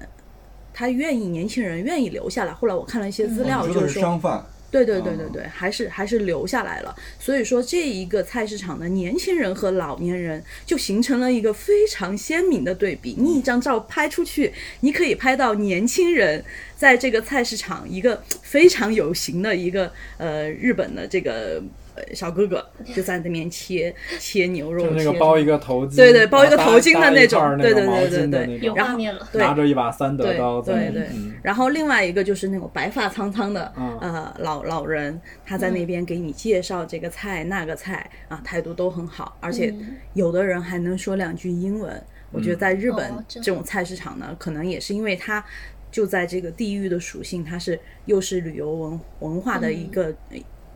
[0.75, 2.53] 他愿意年轻人愿意留下来。
[2.53, 6.95] 后来我看了一些资料，就是说是商贩，对对对对对，还是还是留下来了。
[7.19, 13.17] 所以说，这一个菜市场的年轻人和老年人就形成了一个非常鲜明的对比。
[13.19, 16.45] 你一张照拍出去，你可以拍到年轻人
[16.77, 21.63] 在这个菜市场一个非常有型的一个呃日本的这个。
[21.95, 29.29] 呃，小哥哥就在那边切切牛肉，就那个切包一个头巾，对对包一个头巾的那种对对对对对毛巾的那种有然后画面了。
[29.35, 42.03] 拿着一把三德刀对对嗯然后另外一个就是那种白发苍苍的、嗯呃老老人，他在那边给你介绍这个菜、那个菜啊，态度都很好，而且嗯有的人还能说两句英文。
[42.31, 45.45] 我觉得在日本这种菜市场呢，可能也是因为它
[45.91, 50.15] 就在这个地域的属性，它是又是旅游文文化的一个。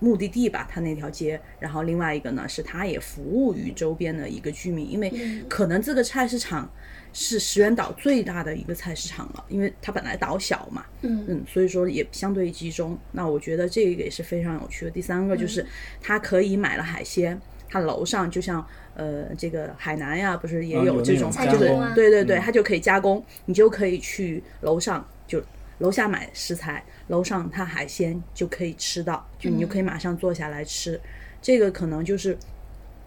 [0.01, 5.13] 呃目的地吧，它那条街，然后另外一个呢是它也服务于周边的一个居民，因为
[5.49, 6.71] 可能这个菜市场
[7.13, 11.25] 是石原岛最大的一个菜市场了，因为它本来岛小嘛，嗯。
[11.29, 12.99] 嗯，所以说也相对集中。
[13.13, 14.91] 那我觉得这个也是非常有趣的。
[14.91, 15.67] 第三个就是嗯
[16.03, 21.33] 它可以买了海鲜，它楼上就像呃这个海南呀，不是也啊有这种，
[21.95, 22.41] 对对对，嗯。
[22.43, 25.43] 它就可以加工，你就可以去楼上就
[25.79, 31.01] 楼下买食材，楼上它海鲜就可以吃到，就你就可以马上坐下来吃。
[31.41, 32.37] 这个可能就是。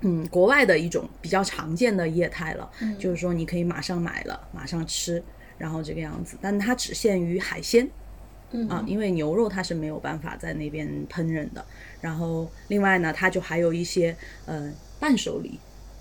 [0.01, 5.21] 嗯，国外的一种比较常见的业态了，就是说你可以马上买了，马上吃，
[5.57, 7.85] 然后这个样子，但它只限于海鲜，
[8.69, 11.65] 啊，因为牛肉它是没有办法在那边烹饪的。
[11.99, 15.59] 然后另外呢，它就还有一些呃伴手礼，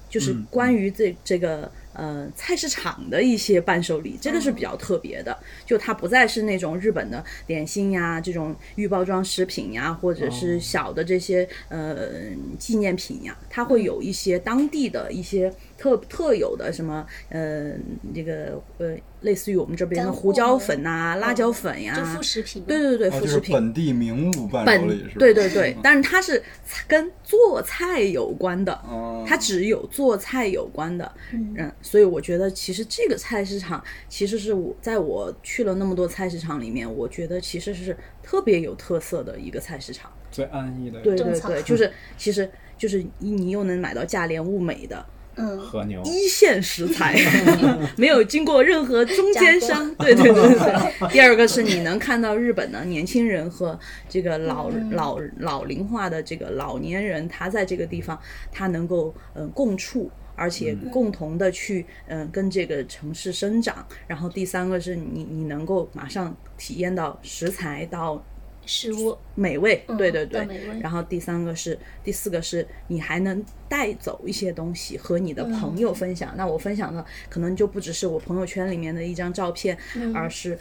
[0.08, 5.36] 就是关于这这个呃菜市场的一些伴手礼，这个是比较特别的。
[5.66, 12.08] 就它不再是那种日本的点心呀，这种预包装食品呀，或者是小的这些呃
[12.56, 17.72] 纪念品呀，它会有一些当地的一些特特有的什么呃
[18.14, 22.76] 这个呃类似于我们这边的胡椒粉呐、辣椒粉呀，就副食品对。
[22.78, 23.52] 对对对，哦就是副食品。
[23.54, 25.14] 本地名物伴手本礼是吧？
[25.20, 26.42] 对对对，但是它是
[26.86, 40.10] 跟做菜有关的，哦它只有做菜有关的，嗯，所以我觉得其实这个菜市场其实是我在我去了那么多菜市场里面，我觉得其实是特别有特色的一个菜市场。
[40.30, 45.04] 最安逸的对对对， 就是其实就是你你又能买到价廉物美的
[45.38, 47.16] 嗯，和牛，一线食材，
[47.96, 49.94] 没有经过任何中间商。
[49.94, 51.08] 对对对对对。
[51.10, 58.18] 第二个是你能看到日本的年轻人和这个老、老老龄化的这个老年人，他在这个地方
[58.52, 60.10] 他能够嗯、呃共处。
[60.40, 68.24] 而且共同的去嗯、呃跟这个城市生长，然后第三个是你你能够马上体验到食材到
[68.68, 70.46] 食物美味，嗯对对对。
[70.80, 76.34] 然后第三个是，第四个是你还能带走一些东西和你的朋友分享。
[76.36, 79.76] 那我分享的可能就不只是我朋友圈里面的一张照片，
[80.14, 80.58] 而是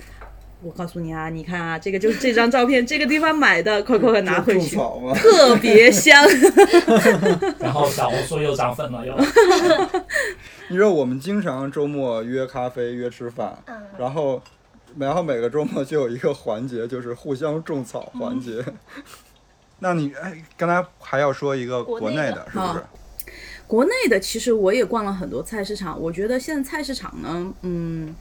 [0.63, 4.77] 我告诉你啊，你看啊，这个 就是这张照片，这个地方买的， 快快快拿回去，
[5.15, 6.25] 特别香。
[7.59, 9.13] 然后小红书又涨粉了，又。
[10.69, 13.75] 你知道我们经常周末约咖啡、约吃饭，嗯。
[13.99, 14.41] 然后
[14.99, 18.63] 然后每个周末就有一个环节，就是互相种草环节。
[19.79, 22.83] 那你哎，刚才还要说一个国内的内的，是不是？
[23.67, 28.15] 国内的其实我也逛了很多菜市场，我觉得现在菜市场呢，嗯，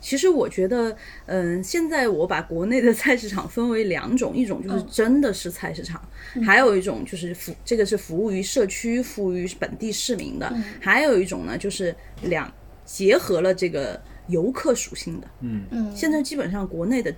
[0.00, 6.00] 其实我觉得，嗯，现在我把国内的菜市场分为两种，一种就是真的是菜市场，
[6.46, 12.50] 还有一种就是服这个是服务于社区、服务于本地市民的，还有一种呢就是两
[12.86, 14.00] 结合了这个
[14.30, 15.26] 游客属性的。
[15.40, 17.14] 嗯嗯，现在基本上国内的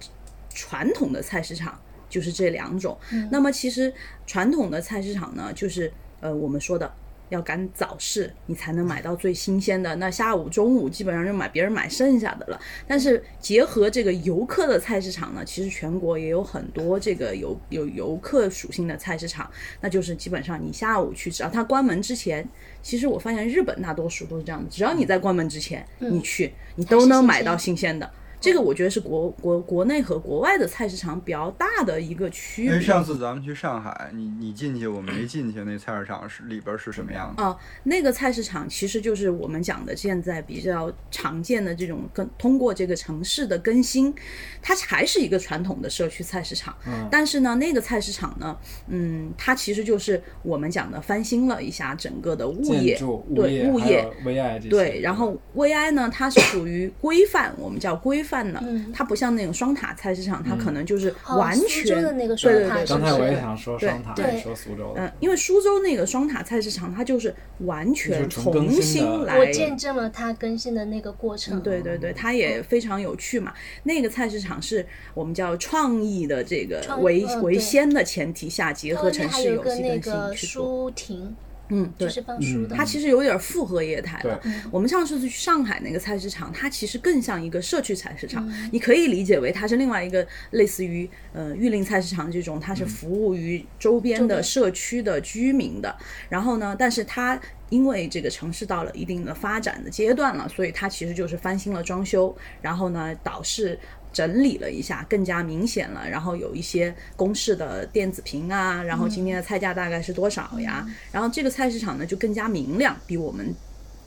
[0.52, 2.98] 传统的菜市场就是这两种。
[3.30, 3.92] 那么其实
[4.26, 6.92] 传统的菜市场呢，就是呃我们说的
[7.30, 9.96] 要赶早市，你才能买到最新鲜的。
[9.96, 12.60] 那下午、中午基本上就买别人买剩下的了。
[12.86, 22.46] 但是结合这个游客的菜市场呢，其实全国也有很多这个有有游客属性的菜市场，那就是基本上你下午去，只要它关门之前，
[22.82, 28.10] 其实我发现日本大多数都是这样的，只要你在关门之前你去，你都能买到新鲜的。
[28.42, 32.72] 这个我觉得是国国国内和国外的菜市场比较大的一个区别。
[32.72, 37.42] 因为上次咱们去上海，你你进去，我没进去，那菜市场是里边是什么样的？
[37.44, 44.12] 啊，那个菜市场其实就是我们讲的现在比较常见的这种跟通过这个城市的更新，
[44.60, 46.76] 它还是一个传统的社区菜市场。
[46.84, 52.98] 嗯但是呢，那个菜市场呢，嗯，它其实就是我们讲的翻新了一下整个的物业
[53.34, 54.68] 对业、物业 VI。
[54.68, 65.02] 对，然后 VI 呢，它是属于规范，我们叫规范的，嗯它不像那种双塔菜市场，它可能就是哦完苏全、州的那个对对对，双塔是刚才我也对对想说双塔，对说苏州的。
[65.02, 69.38] 嗯，因为苏州那个双塔菜市场，它就是完全重新来。
[69.38, 71.58] 我见证了它更新的那个过程。
[71.58, 73.52] 嗯，对对对，它也非常有趣嘛。
[73.82, 80.62] 那个菜市场是我们叫创意的这个为为先的前提下，结合城市游戏更新去做。
[80.62, 81.34] 书亭，
[81.74, 82.76] 嗯，对就，是放书的。
[82.76, 84.38] 它其实有点复合业态了。
[84.70, 95.96] 我们上次去上海那个菜市场，它其实更像一个社区菜市场，嗯你可以理解为它是另外一个类似于呃玉林菜市场这种，它是服务于周边的社区的居民的。
[96.28, 103.78] 然后呢，但是它因为这个城市到了一定的发展的阶段了，所以它其实就是翻新了装修，然后呢导致。
[104.12, 106.08] 整理了一下，更加明显了。
[106.08, 110.86] 然后有一些公式的电子屏啊，然后今天的菜价大概是多少呀？
[111.10, 113.54] 然后这个菜市场呢就更加明亮，比我们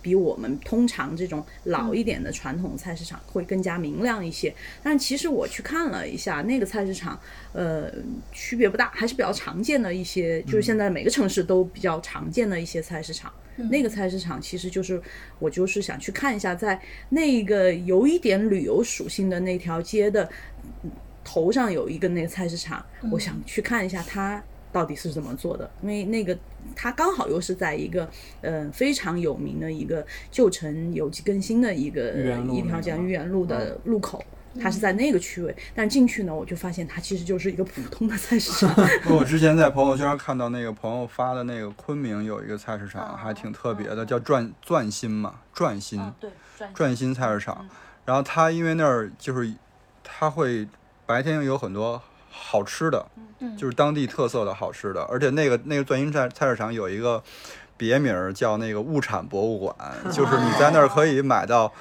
[0.05, 4.53] 比我们通常这种老一点的传统菜市场会更加明亮一些。
[4.83, 7.19] 但其实我去看了一下那个菜市场，
[7.53, 7.91] 呃，
[8.31, 13.33] 区别不大，还是比较常见的一些，就是现在每个城市都比较常见的一些菜市场。
[13.71, 15.01] 那个菜市场其实就是
[15.39, 20.29] 我就是想去看一下，在那个有一点旅游属性的那条街的
[20.83, 20.91] 嗯
[21.23, 24.43] 头上有一个那个菜市场，我想去看一下它
[24.75, 26.37] 到底是怎么做的，因为那个
[26.75, 28.05] 它刚好又是在一个
[28.41, 32.11] 呃非常有名的一个旧城有机更新的一个
[32.51, 34.21] 一条叫豫园路的路口。
[34.57, 38.73] 它是在那个区位，但进去呢，我就发现它其实就是一个普通的菜市场。
[39.13, 46.29] 我之前在朋友圈看到那个朋友发的那个昆明有一个菜市场，还挺特别的，叫转钻心嘛，转心，对，
[46.73, 47.67] 转心菜市场。
[48.05, 49.53] 然后它因为那儿就是
[50.01, 50.65] 它会
[51.05, 52.01] 白天有很多
[52.37, 53.05] 好吃的，
[53.57, 57.23] 就是当地特色的好吃的，而且那个那个钻心菜菜市场有一个
[57.77, 59.75] 别名儿叫那个物产博物馆，
[60.11, 61.71] 就是你在那儿可以买到。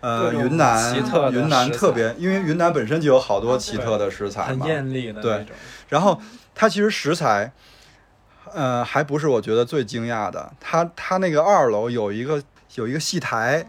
[0.00, 0.94] 呃，云南
[1.32, 5.56] 云南特别，因为云南本身就有好多奇特的食材很，艳丽的对那种。
[5.88, 6.20] 然后
[6.54, 7.50] 它其实食材，
[8.52, 10.52] 呃，还不是我觉得最惊讶的。
[10.60, 12.42] 它它那个二楼有一个
[12.74, 13.64] 有一个戏台，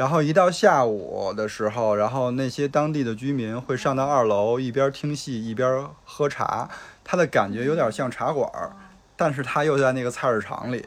[0.00, 6.70] 然后一到下午的时候，然后那些当地的居民会上到二楼，一边听戏一边喝茶，
[7.04, 8.72] 它的感觉有点像茶馆儿，
[9.14, 10.82] 但是它又在那个菜市场里。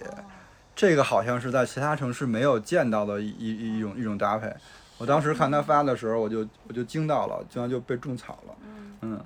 [0.75, 4.51] 这个好像是在其他城市没有见到的一一一种一种搭配。
[4.97, 8.55] 我当时看他发的时候，我就我就惊到了，竟然就被种草了。
[9.01, 9.21] 嗯，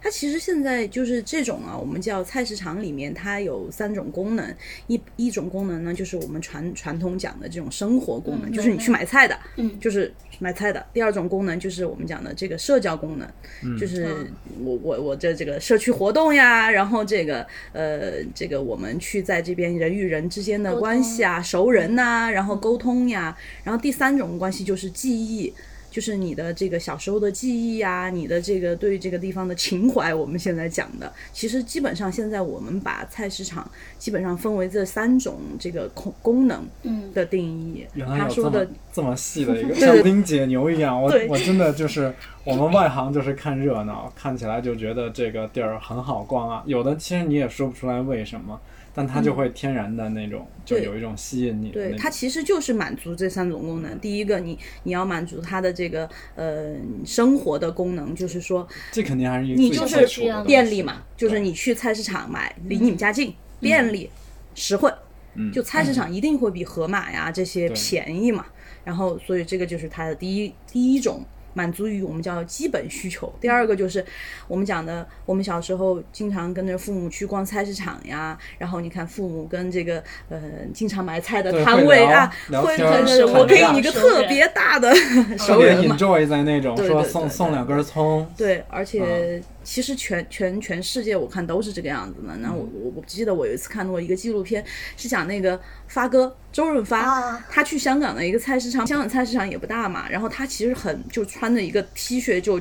[0.00, 4.54] 它其实现在就是这种啊，我们叫菜市场里面它有三种功能，
[4.86, 9.78] 一一种功能呢就是我们传传统讲的这种生活功能，就是你去买菜的，嗯。
[9.78, 10.84] 就是买菜的。
[10.94, 13.28] 第二种功能就是我们讲的这个社交功能，
[13.62, 13.78] 嗯。
[13.78, 14.26] 就是
[14.62, 25.52] 我我我这这个社区活动呀，然后这个呃这个我们去在这边人与人之间的关系啊，熟人呐、然后沟通呀，然后第三种关系就是记忆。
[25.90, 37.84] 就是你的这个小时候的记忆啊、你的这个对这个地方的情怀，我们现在讲的，其实基本上现在我们把菜市场基本上分为这三种这个功功能嗯的定义。
[37.94, 41.00] 原来他说的有这么这么细的一个， 像冰解牛一样。
[41.00, 46.62] 我我真的就是我们外行就是看热闹，看起来就觉得这个地儿很好逛啊。
[46.66, 48.60] 有的其实你也说不出来为什么，
[48.92, 53.98] 但它就会天然的那种，就有一种吸引你的对，它其实就是满足这三种功能。
[54.00, 56.74] 第一个，你你要满足它的这个呃
[57.04, 60.04] 生活的功能，就是说这肯定还是你就是
[60.44, 64.10] 便利嘛，就是你去菜市场买，离你们家近，便利、
[64.54, 64.92] 实惠。
[65.34, 65.52] 嗯。
[65.52, 68.46] 就菜市场一定会比盒马呀这些便宜嘛，
[68.84, 71.24] 然后所以这个就是它的第一第一种
[71.54, 73.32] 满足于我们叫基本需求。
[73.40, 74.04] 第二个就是
[74.46, 80.40] 我们讲的，我们小时候经常跟着父母去逛菜市场呀，然后你看父母跟这个呃
[80.72, 87.10] 经常买菜的摊位啊，会聊天儿对对对，看架我给你一个特别大的特别熟人嘛，enjoy 在那种说对对对对。
[87.10, 92.36] 送送两根葱，对，而且其实全全全世界我看都是这个样子的。
[92.38, 94.64] 那我我我记得我有一次看过一个纪录片，
[94.96, 97.46] 是讲那个发哥周润发，啊。
[97.50, 102.60] 他去香港的一个菜市场，香港菜市场也不大嘛，然后他其实很就穿着一个 T 恤就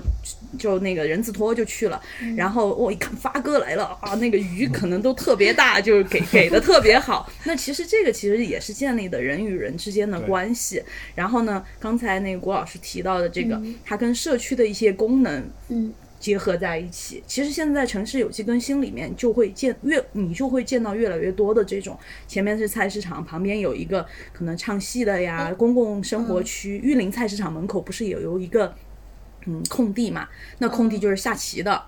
[0.58, 2.02] 就那个人字拖就去了，
[2.36, 7.32] 然后我一看发哥来了啊，那个鱼可能都特别大，就是给 给的特别好。
[7.46, 10.84] 那其实这个其实也是建立的人与人之间的关系。
[11.16, 17.24] 然后呢，刚才那个郭老师提到的这个，它跟社区的一些功能，嗯，结合在一起。
[17.26, 21.98] 其实现在城市有机更新里面就会见越你就会见到越来越多的这种，
[22.28, 26.78] 前面是菜市场，旁边有一个可能唱戏的呀，公共生活区。
[26.84, 28.76] 玉林菜市场门口不是也有一个
[29.46, 30.28] 嗯空地嘛？
[30.58, 31.84] 那空地就是下棋的。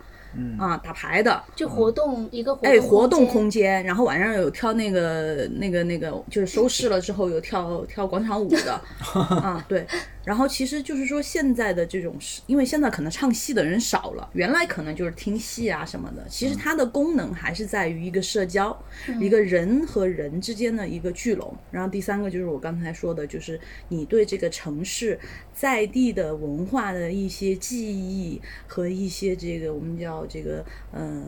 [0.57, 8.81] 啊，打牌的，就活动一个活动哎，活动空空间，然后晚上有跳那个那个那个，就是收市了之后有跳跳广场舞的，
[9.13, 9.85] 啊，对。
[10.23, 16.23] 然后其实就是说现在的这种是，因为现在可能唱戏的人少了，原来可能就是听戏啊什么的。
[16.29, 18.77] 其实它的功能还是在于一个社交，
[19.19, 21.51] 一个人和人之间的一个聚拢。
[21.71, 25.19] 然后第三个就是我刚才说的，就是你对这个城市
[25.55, 30.63] 在地的文化的一些记忆和一些这个我们叫这个
[30.93, 31.25] 嗯。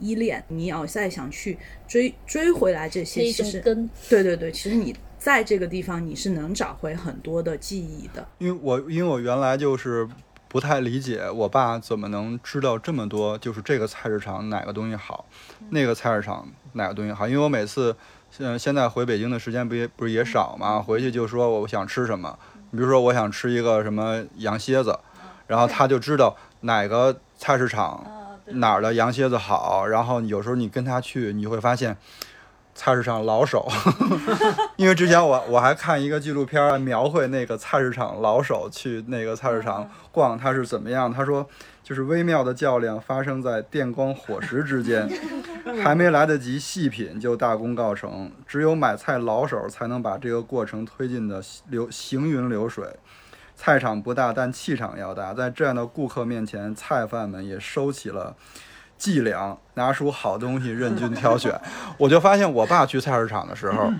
[0.00, 3.60] 依恋，你要再想去追追回来这些，其实
[4.08, 8.26] 对对对，其实你在这个地方你是能找回很多的记忆的。
[8.38, 10.08] 因为我因为我原来就是
[10.48, 15.24] 不太理解我爸怎么能知道这么多，就是这个菜市场哪个东西好，
[15.70, 17.28] 那个菜市场哪个东西好。
[17.28, 17.94] 因为我每次，
[18.28, 22.36] 现现在回北京的时间不也不是也少嘛，回去就说我想吃什么，
[22.72, 24.98] 比如说我想吃一个什么羊蝎子，
[25.46, 28.04] 然后他就知道哪个菜市场
[28.54, 31.96] 哪儿的羊蝎子好，然后有时候你跟他去，你会发现。
[32.74, 33.68] 菜市场老手，
[34.76, 41.12] 因为之前我我还看一个纪录片儿，描绘那个菜市场老手去那个菜市场逛，他是怎么样？
[41.12, 41.46] 他说，
[41.82, 45.06] 就是微妙的较量发生在电光火石之间，
[45.84, 48.32] 还没来得及细品就大功告成。
[48.46, 52.86] 只有买菜老手才能把这个过程推进的流行云流水。
[53.62, 55.32] 菜场不大，但气场要大。
[55.32, 58.34] 在这样的顾客面前，菜贩们也收起了
[58.98, 61.56] 伎俩，拿出好东西任君挑选。
[61.96, 63.92] 我就发现我爸去菜市场的时候，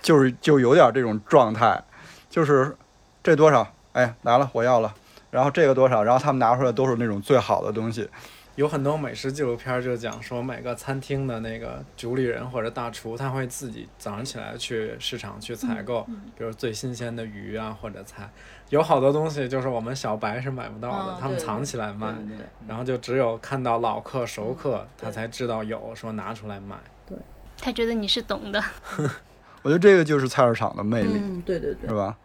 [0.00, 1.82] 就是就有点这种状态，
[2.30, 2.76] 就是
[3.20, 4.94] 这多少，哎，来了，我要了。
[5.32, 8.08] 然后这个多少，然后他们拿出来都是那种最好的东西。
[8.54, 16.02] 有很多美食纪录片儿就讲说，每个餐厅的那个主理人或者大厨，他会自己早上起来去市场去采购，
[16.36, 18.28] 比如最新鲜的鱼啊或者菜，
[18.70, 26.76] 有好多东西就是我们小白是买不到的，哦他们藏起来卖，对对对然后就只有看到老客熟客，他才知道有，说拿出来卖。
[27.60, 28.62] 他觉得你是懂的，
[29.62, 31.94] 我觉得这个就是菜市场的魅力，嗯，对对对是。
[31.94, 32.16] 吧？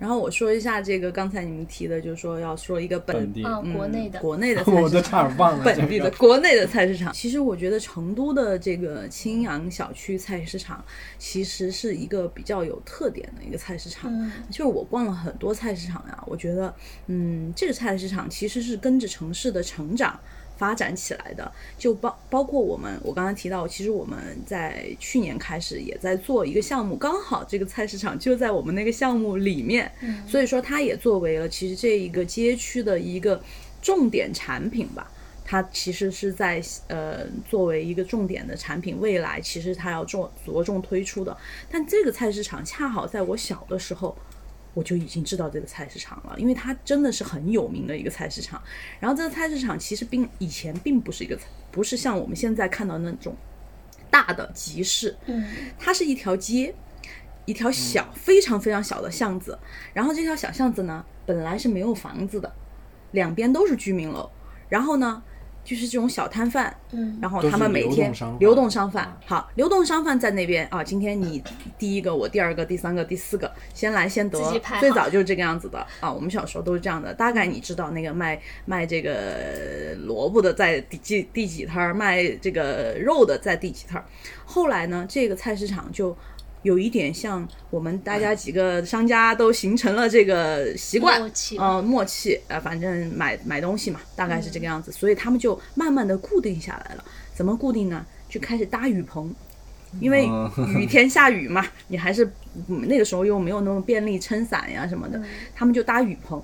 [0.00, 5.00] 然后我说一下这个，刚才你们提的，就是说要说一个本本地啊，嗯国内的，国内的菜 我都。
[5.02, 5.98] 差点忘了本地。
[5.98, 10.82] 的国内的菜市场，其实我觉得成都的这个青阳小区菜市场，
[11.18, 14.10] 其实是一个比较有特点的一个菜市场。
[14.10, 16.74] 嗯就是我逛了很多菜市场呀，我觉得，
[17.08, 20.18] 嗯，这个菜市场其实是跟着城市的成长
[20.60, 21.50] 发展起来的。
[21.78, 29.90] 就包包括我们，我刚才提到，其实我们在去年开始也在做一个项目，刚好这个菜市场就在我们那个项目里面，
[30.28, 33.42] 所以说它也作为了其实这一个街区的一个
[33.80, 35.10] 重点产品吧。
[35.42, 41.36] 它其实是在呃作为一个重点的产品，未来其实它要重着重推出的。
[41.68, 44.16] 但这个菜市场恰好在我小的时候，
[44.74, 48.62] 我就已经知道这个菜市场了，因为它真的是很有名的一个菜市场。
[48.98, 51.38] 然后这个菜市场其实并以前并不是一个，
[51.70, 53.34] 不是像我们现在看到那种
[54.10, 55.44] 大的集市，嗯
[55.78, 56.74] 它是一条街，
[57.46, 59.58] 一条小、非常非常小的巷子。
[59.92, 62.52] 然后这条小巷子呢，本来是没有房子的，
[63.12, 64.30] 两边都是居民楼。
[64.68, 65.22] 然后呢，
[65.70, 70.82] 就是这种小摊贩，嗯然后他们每天流动商贩流动商贩，好，流动商贩在那边啊。
[70.82, 71.40] 今天你
[71.78, 74.36] 第一个，我第二个，第三个，第四个，先来先得
[74.80, 76.12] 最早就是这个样子的啊。
[76.12, 77.14] 我们小时候都是这样的。
[77.14, 84.04] 大概你知道那个卖卖这个萝卜的在第几第几摊儿，卖这个肉的在第几摊儿。
[84.44, 86.16] 后来呢，这个菜市场就。
[86.62, 97.04] 有一点像我们大家几个商家都形成了这个习惯，默契呃，默契，呃，反正买买东西嘛，大概是这个样子，所以他们就慢慢的固定下来了。
[97.34, 98.04] 怎么固定呢？
[98.28, 99.34] 就开始搭雨棚，
[100.00, 100.28] 因为
[100.78, 102.24] 雨天下雨嘛， 你还是
[102.68, 105.20] 嗯那个时候又没有那么便利撑伞呀什么的，
[105.54, 106.42] 他们就搭雨棚。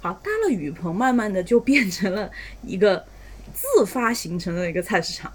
[0.00, 2.30] 好，搭了雨棚，慢慢的就变成了
[2.62, 3.04] 一个
[3.52, 5.32] 自发形成的一个菜市场。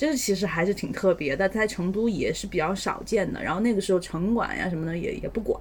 [0.00, 3.42] 这其实还是挺特别的，在成都也是比较少见的。
[3.42, 5.60] 然后那个时候城管呀什么的也也不管，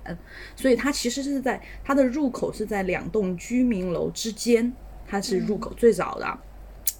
[0.55, 4.71] 所以它其实是在它的入口是在两栋居民楼之间，
[5.05, 6.39] 它是入口最早的。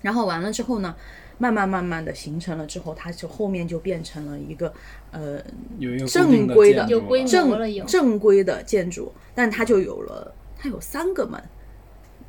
[0.02, 0.94] 然后完了之后呢，
[1.38, 4.74] 慢慢慢慢的形成了之后，它就后面就变成了一个
[5.12, 5.42] 呃
[5.78, 11.42] 有一个正规的有规模了有正正规的建筑，但它就有了它有三个门。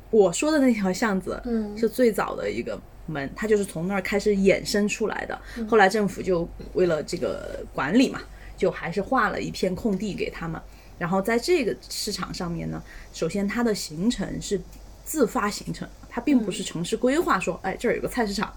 [0.09, 2.79] 我说的那条巷子，嗯是最早的一个
[3.11, 5.39] 门，它就是从那儿开始衍生出来的。
[5.67, 8.21] 后来政府就为了这个管理嘛，
[8.55, 10.59] 就还是划了一片空地给他们。
[10.97, 12.81] 然后在这个市场上面呢，
[13.11, 14.59] 首先它的形成是
[15.03, 18.53] 自发形成，它并不是城市规划说，哎，这儿有个菜市场。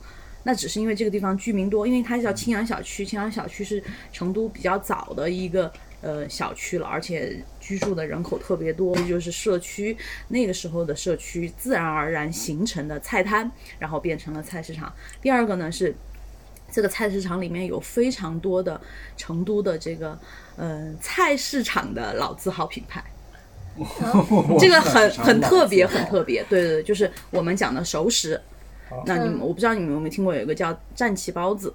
[0.47, 3.83] 那只是因为这个地方居民多，因为它叫青阳小区，青阳小区是
[4.13, 9.97] 成都比较早的一个呃小区了，而且居住的人口特别多，就是社区
[10.29, 14.93] 那个时候的社区自然而然形成的菜摊，然后变成了菜市场。
[15.23, 15.95] 第二个呢是。
[16.73, 18.81] 这个菜市场里面有非常多的
[19.17, 20.19] 成都的这个，
[20.57, 23.05] 呃，菜市场的老字号品牌，
[24.59, 26.43] 这个很很特别，很特别。
[26.49, 28.41] 对对对，就是我们讲的熟食。
[29.07, 31.73] 那你们我不知道你们有没有听过有一个叫战旗包子，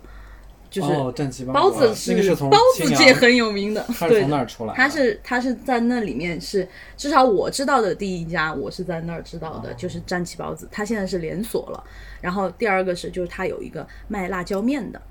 [0.69, 11.83] 就是哦，战旗包包子那个是从包子界很有名的，它是对从那儿出来的，它是他是在那里面是至少我知道的第一家，我是在那儿知道的，就是战旗包子，他现在是连锁了。
[12.21, 15.01] 然后第二个是就是他有一个卖辣椒面的，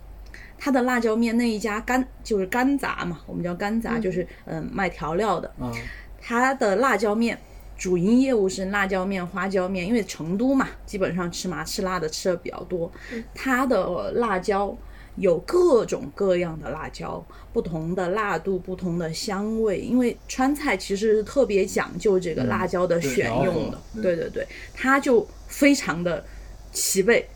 [0.57, 5.73] 他的辣椒面那一家干就是干杂嘛，我们叫干杂，就是嗯卖调料的，嗯
[6.21, 7.37] 它的辣椒面
[7.77, 12.93] 主营业务是辣椒面、花椒面，因为成都嘛，基本上吃麻吃辣的吃的比较多，
[13.35, 14.77] 它的辣椒。
[15.19, 19.79] 有各种各样的辣椒，不同的辣度，不同的香味。
[19.79, 26.25] 因为川菜其实是特别讲究这个辣椒的选用的，对对对，它就非常的
[26.73, 27.29] 齐备、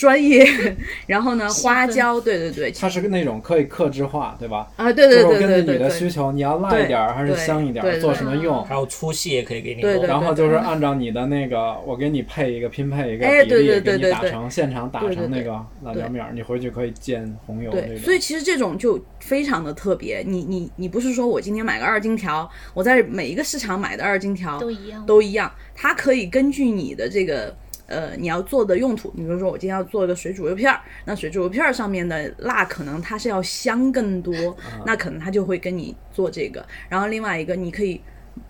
[0.00, 0.46] 专业。
[1.06, 4.66] 然后呢，花椒，对对对，它是个那种可以克制化，对吧？
[4.76, 8.74] 啊，对对对对对根据你对对对对，的需求，你要辣一点儿还是香一点儿，对对做什么用还。
[8.74, 9.90] 有粗细也可以给你弄。
[9.90, 15.50] 对对然后就是按照你的那个，我给你配一个拼配一个比例，哎对对对给你对对打成现场打对对对成那个
[15.84, 20.22] 辣椒面儿，你回去可以煎红油对，所以其实这种就非常的特别。
[20.26, 25.04] 你你你不是说我今天买个二荆条，我在每一个市场买的二荆条都一样。
[25.06, 27.54] 都一样，它可以根据你的这个
[27.90, 36.64] 呃你要做的用途，你比如说我今天要做一个水煮肉片儿，那水煮肉片儿上面的辣可能它是要香更多，那可能它就会跟你做这个。
[36.88, 38.00] 然后另外一个你可以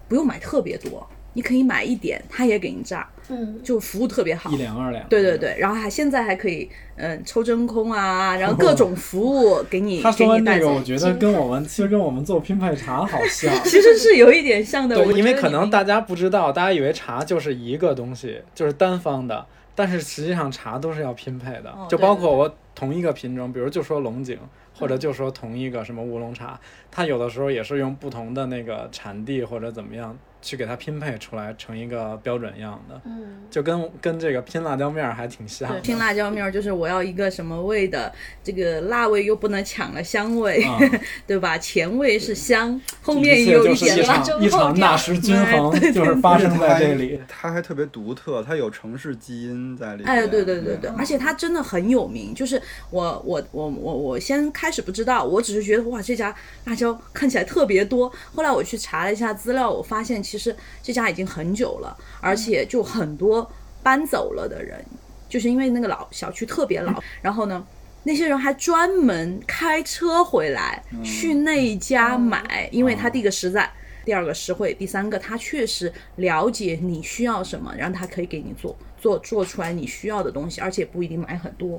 [0.06, 4.56] 不用买特别多，你可以买一点，它也给你炸，嗯，就服务特别好一。
[4.56, 5.08] 两二两。
[5.08, 5.38] 对对。
[5.38, 6.68] 对，然后还现在还可以，
[7.00, 10.82] 嗯、抽真空啊， 然后各种服务给你他给说那个，我。
[10.82, 13.54] 觉得跟我们其实跟我们做拼配茶好像。
[13.64, 24.36] 其实是有一点像的，对，因为可能大家不知道，大家以为茶就是一个东西，就是单方的，但是实际上茶都是要拼配的，就包括我同一个品种，比如就说龙井，
[24.74, 26.58] 或者就说同一个什么乌龙茶，
[26.90, 35.80] 它有的时候也是用不同的那个产地或者怎么样去给它拼配出来成一个标准样的，嗯，就跟跟这个拼辣椒面儿还挺像的。
[35.80, 38.12] 拼辣椒面儿就是我要一个什么味的，
[38.42, 40.78] 这个辣味又不能抢了香味，啊
[41.26, 41.58] 对吧？
[41.58, 44.60] 前味是香，后面也有一点辣就是一场。
[44.60, 47.20] 一场纳什均衡， 就是发生在这里。
[47.28, 50.06] 它还特别独特，它有城市基因在里面。
[50.06, 52.34] 哎，对对对对，而且它真的很有名。
[52.34, 52.60] 就是
[52.90, 56.34] 我我我我我先开始不知道，我只是觉得哇，这家
[56.64, 58.10] 辣椒看起来特别多。
[58.34, 63.50] 后来我去查了一下资料，我发现其实这家已经很久了，而且就很多
[63.82, 64.84] 搬走了的人，
[65.28, 67.66] 就是因为那个老小区特别老，然后呢。
[68.02, 73.70] 那些人还专门开车回来去那一家买，因为他第一个实在，
[74.06, 81.78] 第二个实惠，第三个他确实了解你需要什么，然后他可以给你做做做出来你需要的东西，而且不一定买很多。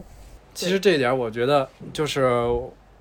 [0.54, 2.22] 其实这一点，我觉得就是，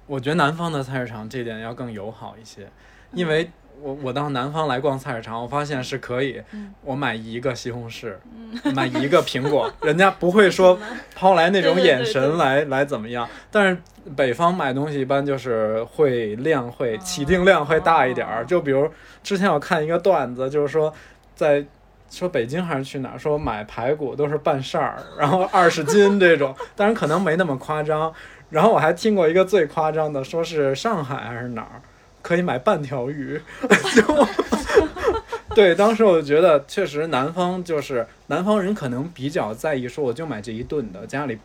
[0.06, 2.66] 我觉得南方的菜市场这点要更友好一些，
[3.12, 3.50] 因为
[3.82, 6.40] 我我到南方来逛菜市场，我发现是可以，
[6.82, 8.14] 我买一个西红柿，
[8.74, 10.78] 买一个苹果，人家不会说
[11.14, 13.28] 抛来那种眼神来来怎么样。
[13.50, 13.76] 但是
[14.16, 18.90] 北方买东西一般就是会量会起定量会大一点儿，就比如
[19.22, 20.92] 之前我看一个段子，就是说
[21.34, 21.64] 在。
[22.12, 23.16] 说北京还是去哪儿？
[23.16, 28.12] 说买排骨都是半扇儿，然后二十斤这种，当然可能没那么夸张。
[28.48, 31.80] 然后我还听过一个最夸张的，说是上海还是哪儿
[32.22, 33.40] 可以买半条鱼，
[33.94, 34.26] 就
[35.54, 41.38] 对，当时我就觉得确实南方就是南方人可能比较在意说我就买这一顿的，家里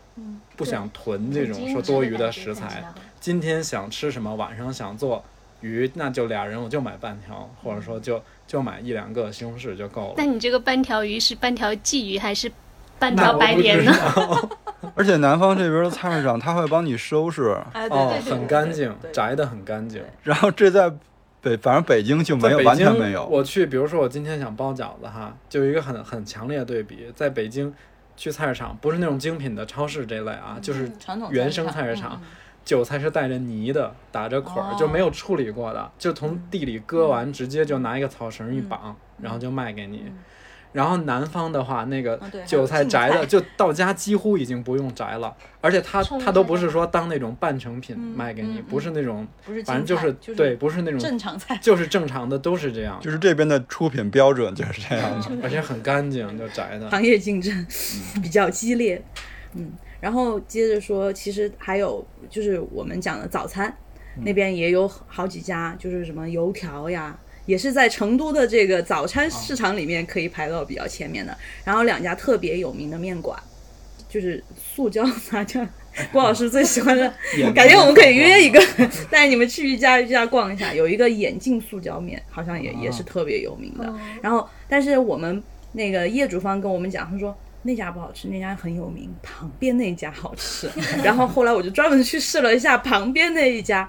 [0.56, 2.84] 不想囤这种说多余的食材。
[3.20, 5.24] 今天想吃什么，晚上想做
[5.62, 10.14] 鱼，那就俩人我就买半条，或者说就就买一两个西红柿就够了。
[10.18, 12.52] 那你这个半条鱼是半条鲫鱼还是
[13.00, 13.92] 半条白鲢呢？
[14.86, 20.04] 道 而且南方这边的菜市场，他会帮你收拾，哎，哦，很干净，摘的很干净。
[20.24, 20.92] 然后这在
[21.42, 23.26] 北，反正北京就没有，完全没有。
[23.26, 27.74] 我去，比如说我今天想包饺子哈，就有一个很很强烈的对比，在北京，
[28.16, 32.22] 去菜市场，不是那种精品的超市这类啊，就是传统原生菜市场，
[32.64, 40.12] 韭菜是带着泥的，打着捆儿，哦就没有处理过的，就从地里割完，直接就拿一个草绳一绑，然后就卖给你。
[40.76, 51.58] 然后南方的话，那个韭菜摘的就到家几乎已经不用摘了，而且它冲它都不是说当那种半成品卖给你，嗯不是那种，不是反正就是对，不是那种正常菜。
[51.64, 55.30] 就是正常的都是这样，就是这边的出品标准就是这样的。
[55.42, 56.90] 而且很干净，就摘的。
[56.90, 57.66] 行业竞争
[58.22, 59.02] 比较激烈，
[59.54, 59.72] 嗯，
[60.02, 63.74] 然后接着说，其实还有就是我们讲的早餐、
[64.24, 71.38] 那边也有好几家，就是什么油条呀，也是在成都的这个早餐市场里面可以排到比较前面的。
[71.64, 73.38] 然后两家特别有名的面馆，
[74.10, 75.68] 就是塑胶麻酱。
[76.12, 77.14] 郭老师最喜欢的，
[77.56, 78.62] 感觉我们可以约一个，
[79.10, 80.74] 带你们去一家一家逛一下。
[80.74, 83.94] 有一个眼镜塑胶面，好像也也是特别有名的。
[84.22, 85.42] 然后，但是我们
[85.72, 90.70] 那个业主方跟我们讲，他说那家不好吃，那家很有名，旁边那家好吃。
[91.02, 93.88] 然后后来我就专门去试了一下旁边那一家，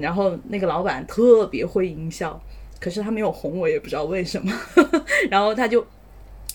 [0.00, 2.42] 然后那个老板特别会营销，
[2.82, 4.52] 可是他没有红，我也不知道为什么。
[5.30, 5.86] 然后他就。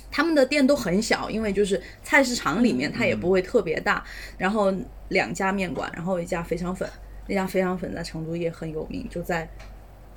[0.09, 4.03] 他们的店都很小，因为就是菜市场里面它也不会特别大。
[4.36, 4.73] 然后
[5.09, 6.89] 两家面馆，然后一家肥肠粉，
[7.28, 9.47] 那家肥肠粉在成都也很有名，就在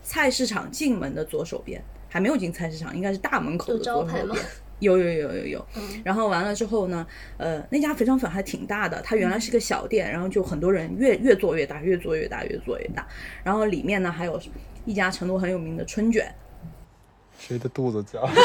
[0.02, 4.46] 菜市场进门的左手边，还没有进菜市场，应该是大门口的招牌吗左手边。
[4.78, 5.66] 有有有有有，
[6.02, 7.06] 然后完了之后呢，
[7.36, 13.06] 呃，那家肥肠粉还挺大的，它原来是个小店，然后就很多人越越做越大，越做越大，越做越大。
[13.44, 14.40] 然后里面呢还有
[14.90, 16.28] 一家成都很有名的春卷，
[17.38, 18.28] 谁的肚子叫？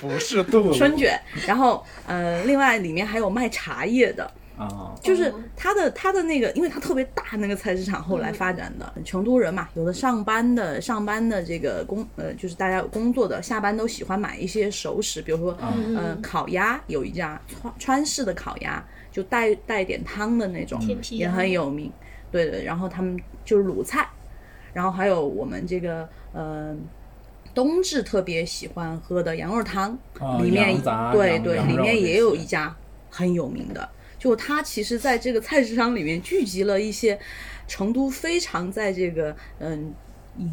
[0.00, 15.56] 不是肚子春卷，然后呃，另外里面还有卖茶叶的，啊，就是它的它的那个，因为它特别大，那个菜市场后来发展的，成都人嘛，有的上班的上班的这个工呃，就是大家有工作的，下班都喜欢买一些熟食，比如说
[15.96, 20.80] 呃烤鸭，有一家川川式的烤鸭，就带带点汤的那种
[21.10, 21.90] 也很有名。
[22.30, 24.08] 对对，然后他们就是鲁菜，
[24.72, 26.76] 然后还有我们这个呃。
[27.54, 30.78] 冬至特别喜欢喝的羊肉汤，啊里面
[31.10, 32.76] 对对，里面也有一家
[33.08, 37.18] 很有名的，就它其实在这个菜市场里面聚集了一些
[37.66, 39.94] 成都非常在这个嗯
[40.36, 40.52] 饮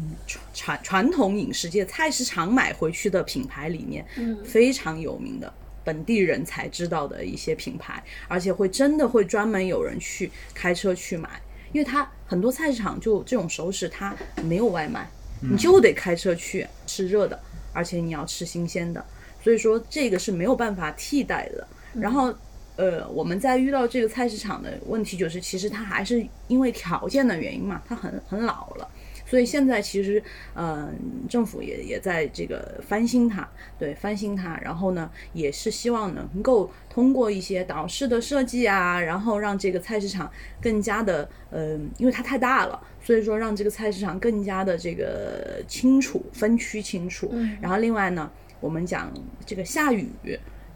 [0.54, 4.02] 传传统饮食界菜市场买回去的品牌里面，
[4.42, 5.52] 非常有名的。
[5.84, 11.28] 本地人才知道的一些品牌，而且会真的会专门有人去开车去买，
[11.74, 14.14] 因为它很多菜市场就这种熟食它
[14.44, 15.10] 没有外卖，
[15.40, 17.38] 你就得开车去吃热的，
[17.72, 19.04] 而且你要吃新鲜的，
[19.42, 21.66] 所以说这个是没有办法替代的。
[21.92, 22.32] 然后，
[22.76, 28.88] 呃，我们在遇到这个菜市场的问题，就是其实它还是因为条件的原因嘛，它很很老了。
[29.34, 30.22] 所以现在其实，
[30.54, 30.88] 呃，
[31.28, 40.30] 政府也也在这个翻新它，对，翻新它，然后呢，也是希望能够通过一些导视的设计啊，然后让这个菜市场
[40.62, 47.34] 更加的，呃，因为它太大了，所以说让这个菜市场更加的这个清楚，分区清楚。
[47.60, 48.30] 然后另外呢，
[48.60, 49.12] 我们讲
[49.44, 50.08] 这个下雨。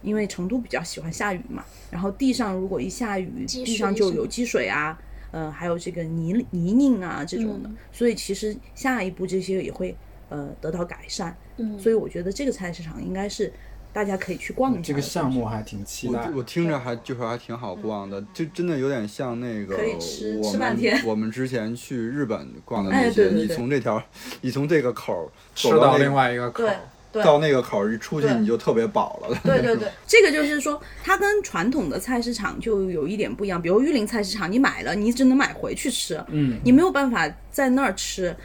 [0.00, 4.96] 因为成都比较喜欢下雨嘛，然后地上如果一下雨，地上就有积水啊，
[5.30, 9.94] 呃，还有这个泥泥泞啊这种的，所以其实下一步这些也会
[10.28, 11.36] 呃得到改善。
[11.56, 11.78] 嗯。
[11.78, 13.52] 所以我觉得这个菜市场应该是
[13.92, 14.84] 大家可以去逛一下的。
[14.84, 16.30] 这个项目还挺期待。
[16.30, 16.38] 我。
[16.38, 20.94] 我听着还就是还挺好逛的，就真的有点像那个可以吃我吃半天。
[20.96, 23.46] 们 我们之前去日本逛的哎那些，你对对。
[23.48, 24.02] 对从这条，
[24.40, 26.64] 你从这个口儿吃走到另外一个口
[27.12, 29.38] 到那个口儿一出去你就特别饱了。
[29.44, 33.60] 对对对，这个就是说，它跟传统的菜市场就有一点不一样。
[33.60, 38.36] 比如玉林菜市场，你买了，你只能买回去吃，嗯，你没有办法在那儿吃，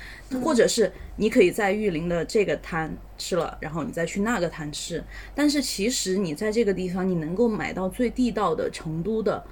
[0.41, 5.03] 或者是你可以在玉林的这个摊吃了，然后你再去那个摊吃。
[5.36, 9.43] 但是其实你在这个地方，你能够买到最地道的成都的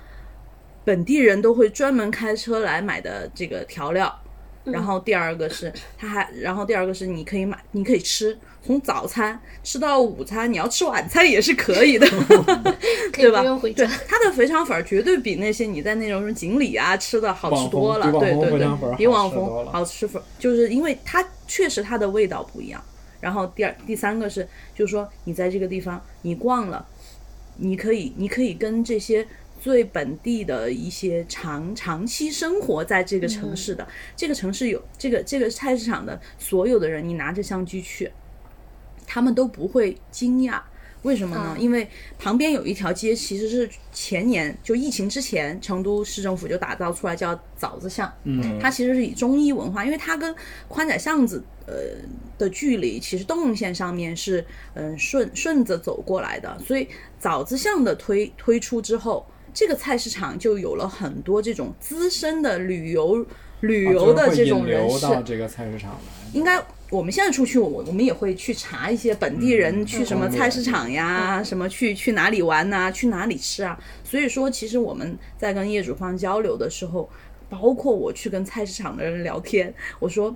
[0.84, 4.18] 本地人都会专门开车来买的这个调料。
[4.64, 12.08] 然后第二个是，它还，然后第二个是你可以买，你可以吃，从早餐吃到午餐，你要吃晚餐也是可以的，
[13.14, 13.44] 对吧。
[13.74, 22.84] 对它的肥肠粉儿绝对比那些你在那种什么锦里啊吃的好吃多了，网红比网红对对肥肠粉儿对，比好网红吃多了好吃粉，就是因为它确实它的味道不一样。
[23.20, 26.86] 然后第二第三个是，就是说你在这个地方你逛了，
[27.58, 29.28] 你可以你可以跟这些
[29.62, 38.12] 最本地的一些长长期生活在这个城市的、这个城市有这个这个菜市场的所有的人，你拿着相机去，
[39.06, 40.60] 他们都不会惊讶，
[41.04, 41.56] 为什么呢？
[41.60, 41.88] 因为
[42.18, 48.12] 旁边有一条街，其实是前年就疫情之前，成都市政府就打造出来叫枣子巷。
[48.24, 50.36] 嗯，它其实是以中医文化，因为它跟
[50.68, 51.74] 宽窄巷子呃
[52.40, 54.44] 的距离，其实动线上面是
[54.74, 56.88] 嗯顺顺着走过来的，所以
[57.20, 59.24] 枣子巷的推推出之后，
[59.54, 63.26] 这个菜市场就有了很多这种资深的旅游
[63.62, 65.98] 旅游的这种人士，啊到这个菜市场来。
[66.34, 73.78] 应该我们现在出去，我我们也会去查一些本地人去什么菜市场呀，什么去去哪里玩呐、去哪里吃啊。
[74.04, 77.10] 所以说，其实我们在跟业主方交流的时候，
[77.50, 80.34] 包括我去跟菜市场的人聊天，我说，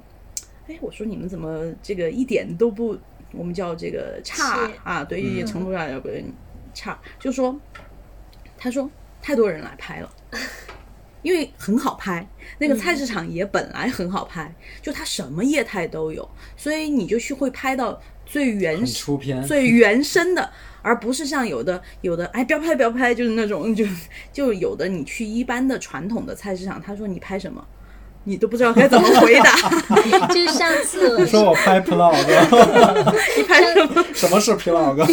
[0.67, 2.97] 哎，我说你们怎么这个一点都不，
[3.31, 5.03] 我们叫这个差啊？
[5.03, 6.11] 对，一些程度上有个
[6.73, 7.57] 差，就说，
[8.57, 8.89] 他说
[9.25, 10.11] 太多人来拍了。
[11.23, 12.23] 因为很好拍，
[12.59, 20.51] 那个菜市场也本来很好拍，就它什么业态都有，所以你就去会拍到最原始、出片，最原生的，
[20.83, 23.83] 而不是像有的有的哎不要拍不要拍，就是那种就
[24.31, 27.67] 就有的你去一般的传统的菜市场，他说你拍什么，
[28.27, 29.55] 你都不知道该怎么回答，
[30.33, 32.15] 就是上次 你说我拍 vlog，
[33.37, 34.03] 你拍什么？
[34.13, 35.05] 什么是 vlog？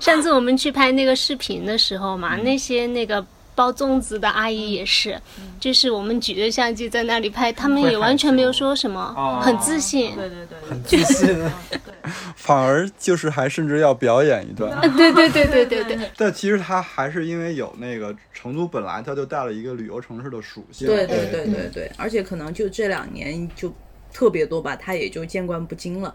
[0.00, 3.24] 上次我们去拍那个视频的时候嘛，那些那个
[3.54, 5.20] 包粽子的阿姨也是，
[5.60, 10.14] 就是我们举着相机在那里拍，他们也完全没有说什么，哦很自信。
[10.14, 11.38] 对对对，很自信。
[12.34, 14.80] 反而就是还甚至要表演一段。
[14.96, 20.88] 对对对对对对， 但其实他还是因为有那个成都本来他就带了一个旅游城市的属性。
[20.88, 23.72] 对对对对对，而且可能就这两年就
[24.12, 26.14] 特别多吧，他也就见惯不惊了。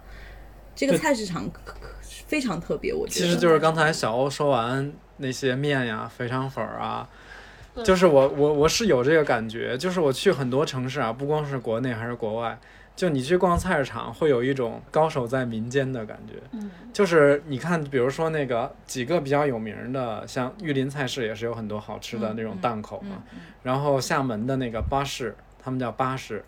[0.76, 1.50] 这个菜市场
[2.28, 3.26] 非常特别，我觉得。
[3.26, 7.08] 其实就是刚才小欧说完那些面呀、肥肠粉儿啊，
[7.84, 12.58] 就是我我我是有这个感觉，就是我去很多城市啊，不光是国内还是国外，
[12.96, 16.34] 就你去逛菜市场，会有一种高手在民间的感觉。
[16.52, 23.24] 嗯，就是你看，比如说那个几个比较有名的，像玉林菜市也是有很多好吃的那种档口嘛。
[23.64, 26.44] 然后厦门的那个巴士，他们叫巴士，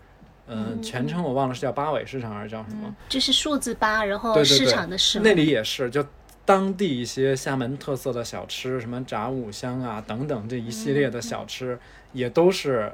[0.48, 2.92] 嗯、全称我忘了是叫八尾市场还是叫什么。
[3.08, 6.04] 就是数字八，然后市场的市那里也是，就
[6.44, 11.78] 当地一些厦门特色的小吃，什么炸五香啊等等这一系列的小吃，
[12.12, 12.92] 也都是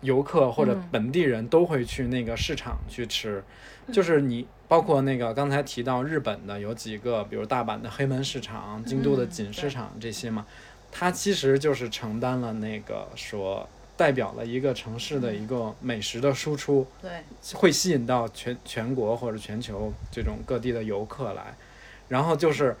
[0.00, 3.42] 游客或者本地人都会去那个市场去吃。
[3.92, 10.44] 就是你包括那个刚才提到日本的有几个，比如大阪的黑门市场、京都的锦市场这些嘛，
[10.90, 13.68] 它其实就是承担了那个说。
[13.98, 17.10] 代表了一个城市的一个美食的输出，对，
[17.54, 21.56] 会吸引到全全国或者全球这种各地的游客来。
[22.08, 22.76] 然后就是，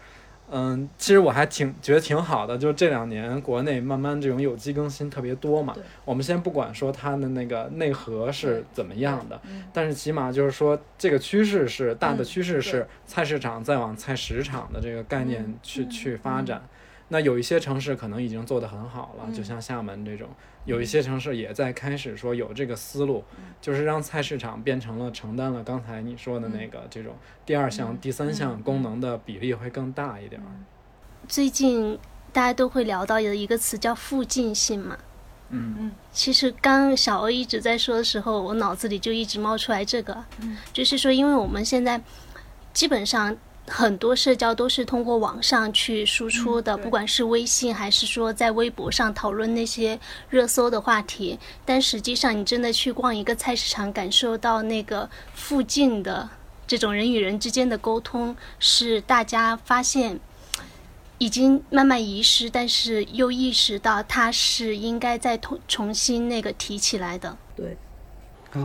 [0.50, 5.82] 嗯，其实我还挺觉得挺好的，就是这两年国内慢慢这种有机更新特别多嘛对。
[6.04, 16.62] 我们先不管说它的那个内核是怎么样的，嗯但是起码就是说这个趋势是大的嗯趋势是菜市场再往菜市场的这个概念去、嗯去发展。
[17.08, 20.28] 那有一些城市可能已经做得很好了，就像厦门这种，
[20.64, 23.22] 有一些城市也在开始说有这个思路，
[23.60, 30.46] 就是让菜市场变成了承担了刚才你说的那个这种第二项、第三项功能的比例会更大一点儿。
[31.28, 31.98] 最近
[32.32, 34.98] 大家都会聊到有一个词叫附近性嘛。
[35.50, 35.92] 嗯。
[36.10, 40.24] 其实刚小欧一直在说的时候，我脑子里就一直冒出来这个，
[40.72, 42.00] 就是说，因为我们现在
[42.72, 43.36] 基本上
[43.68, 49.98] 很多社交都是通过网上去输出的，对不管是微信还是说在微博上讨论那些
[50.30, 56.28] 热搜的话题，但实际上你真的去逛一个菜市场，感受到那个附近的
[56.66, 60.20] 这种人与人之间的沟通，是大家发现。
[61.18, 67.34] 已经慢慢遗失，但是又意识到它是应该再重重新那个提起来的。
[67.56, 67.74] 对，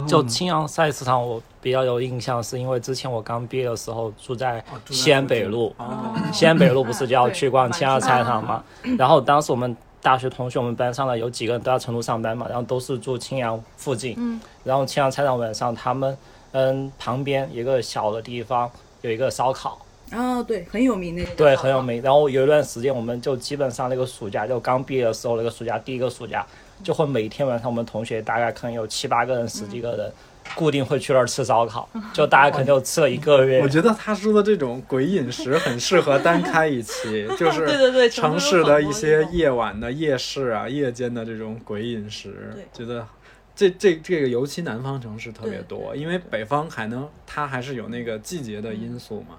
[0.08, 8.64] 就青阳菜市场，我比较有印象，是因为之前我刚毕业的时候住在西安北路，哦西安北路不是就要去逛青阳菜市场嘛？
[8.98, 14.16] 然后当时我们大学同学，我们班上的有几个人都在成都上班嘛，然后都是住青阳附近。
[14.18, 14.40] 嗯。
[14.64, 16.18] 然后青阳菜市场晚上，他们
[16.54, 18.70] 嗯旁边一个小的地方
[19.02, 19.80] 有一个烧烤，
[20.10, 21.30] 啊，对，很有名那个。
[21.36, 22.02] 对，很有名。
[22.02, 26.46] 然后有一段时间，我们就基本上那个暑假，就刚毕业的时候，那个暑假第一个暑假，
[26.84, 30.12] 就会每天晚上我们同学大概可能有七八个人、十几个人，
[30.56, 33.62] 固定会去那儿吃烧烤，就大家可能就吃了一个月。
[33.62, 33.68] 我。
[33.70, 43.08] 觉得他说的这种鬼饮食很适合单开一期， 就是对对对城市的一些夜晚的夜市啊、夜间的这种鬼饮食，觉得
[43.56, 49.38] 这这这个尤其南方城市特别多，因为北方还能它还是有那个季节的因素嘛。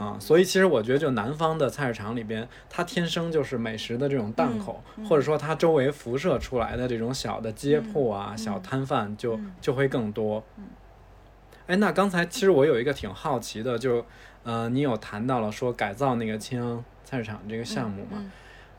[0.00, 10.42] 啊，所以其实我觉得，就南方的菜市场里边，它天生就是美食的这种档口，或者说它周围辐射出来的这种小的街铺啊、小摊贩就就会更多。
[11.66, 14.04] 哎，那刚才其实我有一个挺好奇的，就
[14.42, 18.12] 呃，你有谈到了说改造那个青阳菜市场这个项目嘛？
[18.16, 18.30] 嗯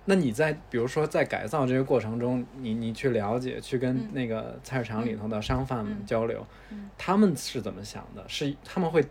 [0.05, 4.09] 那你在比如说在改造这个过程中，你你去了解，去跟嗯。
[4.13, 6.05] 那个菜市场里头的商贩们嗯。
[6.07, 6.89] 交流，嗯。
[6.97, 8.23] 他们是怎么想的？
[8.27, 9.05] 是他们会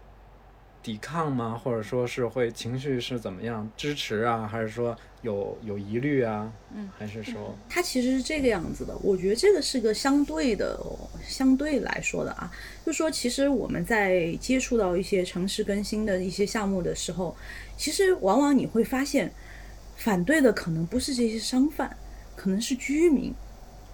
[0.83, 1.61] 抵抗吗？
[1.62, 4.47] 或者说是会情绪是怎么样支持啊？
[4.47, 6.51] 还是说有有疑虑啊？
[6.74, 12.51] 嗯，还是说他其实是这个样子的，我觉得这个是个相对的、哦，相对来说的啊，
[12.87, 17.37] 就是说，其实我们在接触到一些城市更新的一些项目的时候，
[17.76, 19.31] 其实往往你会发现，
[19.97, 21.95] 反对的可能不是这些商贩，
[22.35, 23.35] 可能是居民。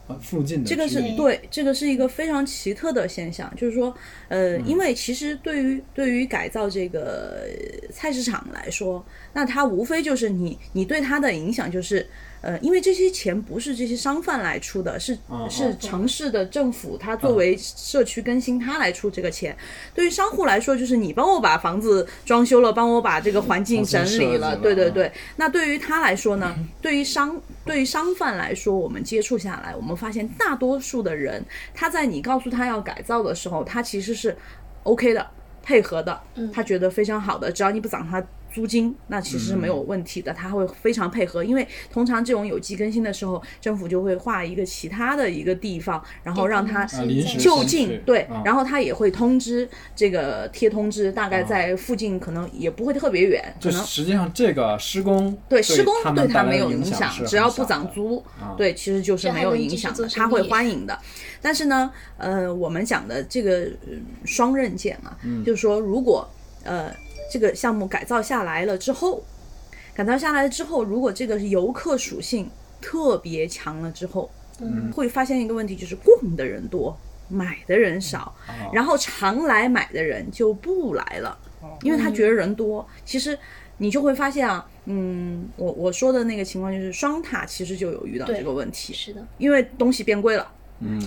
[0.09, 3.95] 呃附近的这个是对，这个是一个非常奇特的现象，就是说，
[4.29, 7.45] 呃，因为其实对于对于改造这个
[7.83, 12.07] 呃菜市场来说，那它无非就是你你对它的影响就是，
[12.47, 19.57] 呃，因为这些钱不是这些商贩来出的，是嗯是城市的政府，它作为社区更新，它来出这个钱。
[19.93, 25.11] 对于商户来说，就是你帮我把房子装修了，帮我把这个环境整理了，对对对。
[25.35, 31.45] 那对于他来说呢， 对于商对于商贩来说，我们接触下来，我们发现大多数的人，
[31.75, 34.37] 他在你告诉他要改造的时候，他其实是
[34.85, 35.27] OK 的，
[35.65, 36.21] 配合的，
[36.53, 38.25] 他觉得非常好的，只要你不涨他
[38.57, 41.45] 租金，那其实是没有问题的，他会非常配合。
[41.45, 46.87] 因为通常这种有机更新的时候，政府就会划一个其他的一个地方，然后让他
[47.39, 60.99] 就近对啊，然后他也会通知这个贴通知，大概在附近，可能也不会特别远，可能实际上这个施工对施工对他没们带来的影响，只要不涨租啊，对，其实就是没有影响他会欢迎的。
[61.43, 63.51] 但是呢，呃，我们讲的这个
[63.87, 63.93] 呃
[64.25, 66.29] 双刃剑啊，就是说，如果
[66.65, 66.91] 呃
[67.31, 69.23] 这个项目改造下来了之后，
[69.95, 72.51] 改造下来了之后，如果这个游客属性
[72.81, 74.91] 特别强了之后，嗯。
[74.93, 76.97] 会发现一个问题，就是逛的人多，
[77.29, 78.35] 买的人少，
[78.73, 81.37] 然后常来买的人就不来了，
[81.83, 82.87] 因为他觉得人多。
[83.05, 83.39] 其实
[83.79, 90.51] 你就会发现啊，嗯，我我说的那个情况就是双塔其实就有遇到这个问题，是的，因为东西变贵了。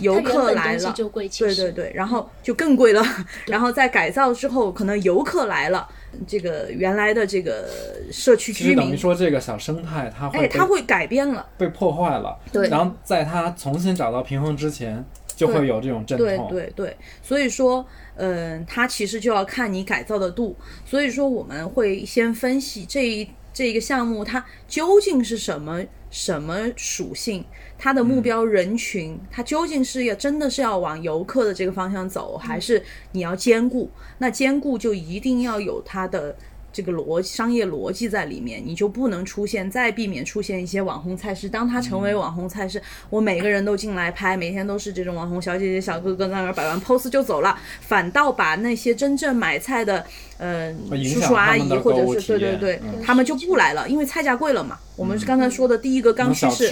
[0.02, 3.04] 游它原本东西客来了，对对对，然后就更贵了。
[3.48, 5.88] 然后在改造之后，可能游客来了，
[6.28, 7.70] 这个原来的这个
[8.12, 8.76] 社区居民。
[8.76, 11.48] 等于民，说这个小生态它会哎，它会改变了。
[11.58, 12.68] 被破坏了，对。
[12.70, 15.06] 然后在它重新找到平衡之前，
[15.36, 20.56] 就会有这种阵对痛，对对，所以说，嗯、它其实就要看你改造的度。
[20.86, 27.46] 所以说，我们会先分析这一这一个项目它究竟是什么什么属性，
[27.78, 33.90] 它的目标人群，它究竟是要真的是要往游客的这个方向走，还是你要兼顾？
[34.18, 36.36] 那兼顾就一定要有它的。
[36.80, 41.50] 这个逻商业逻辑在里面，你就不能出现再避免出现一些网红菜市。
[41.50, 50.06] 当它成为网红菜市，我每个人都进来拍，每天都是这种网红小姐姐、小哥哥在那儿摆完 pose 就走了，反倒把那些真正买菜的，
[50.38, 50.74] 呃，
[51.04, 54.78] 叔叔阿姨或者是对对对，嗯他们就不来了，因为菜价贵了嘛。
[54.96, 56.70] 我们是刚才说的第一个刚需是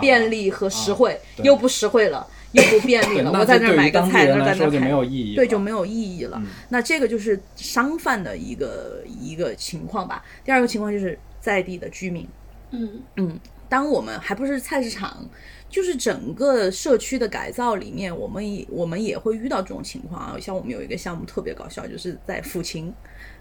[0.00, 3.30] 便利和实惠，对又不实惠了，又不便利，了。
[3.30, 6.38] 那我在那儿买个菜，当地人来那儿在那儿拍说就没有意义对，就没有意义了。
[6.40, 10.24] 嗯那这个就是商贩的一个一个情况吧。
[10.44, 12.26] 第二个情况就是在地的居民，
[12.70, 15.24] 嗯嗯当我们还不是菜市场，
[15.68, 20.36] 就是整个社区的改造里面，我们也我们也会遇到这种情况啊。
[20.40, 22.92] 像我们有一个项目特别搞笑，就是在抚琴，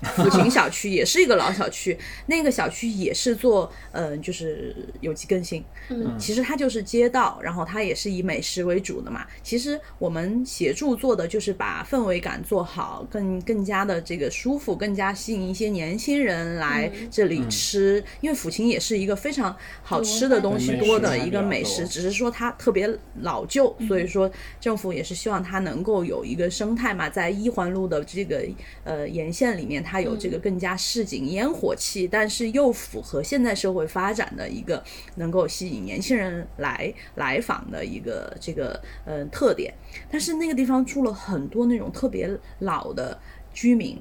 [0.02, 1.97] 抚琴小区也是一个老小区，
[2.28, 9.26] 那个小区也是做嗯、呃就是有机更新，嗯其实它就是街道，然后它也是以美食为主的嘛。
[9.43, 18.04] 其实我们协助做的就是把氛围感做好，更更加的这个舒服，更加吸引一些年轻人来这里吃。
[18.22, 22.89] 因为抚琴也是一个非常好吃的东西多的一个美食，只是说它特别
[23.22, 24.30] 老旧，所以说
[24.60, 28.43] 政府也是希望它能够有一个生态嘛，在一环路的这个
[28.84, 34.84] 呃沿线里面，它有这个更加市井烟火气，但是又符合现在社会发展的一个
[35.16, 39.74] 能够吸引年轻人来来访的一个这个呃特点。
[40.12, 42.30] 但是那个地方住了很多那种特别
[42.60, 43.20] 老的
[43.52, 43.98] 居民，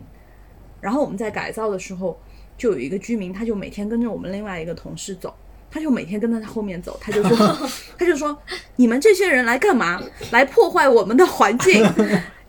[0.82, 2.20] 然后我们在改造的时候，
[2.58, 5.34] 就有一个居民，他就每天跟着我们另外一个同事走。
[5.70, 7.36] 他就每天跟在他后面走，他就说，
[7.98, 8.34] 他就说，
[8.76, 10.02] 你们这些人来干嘛？
[10.30, 11.84] 来破坏我们的环境？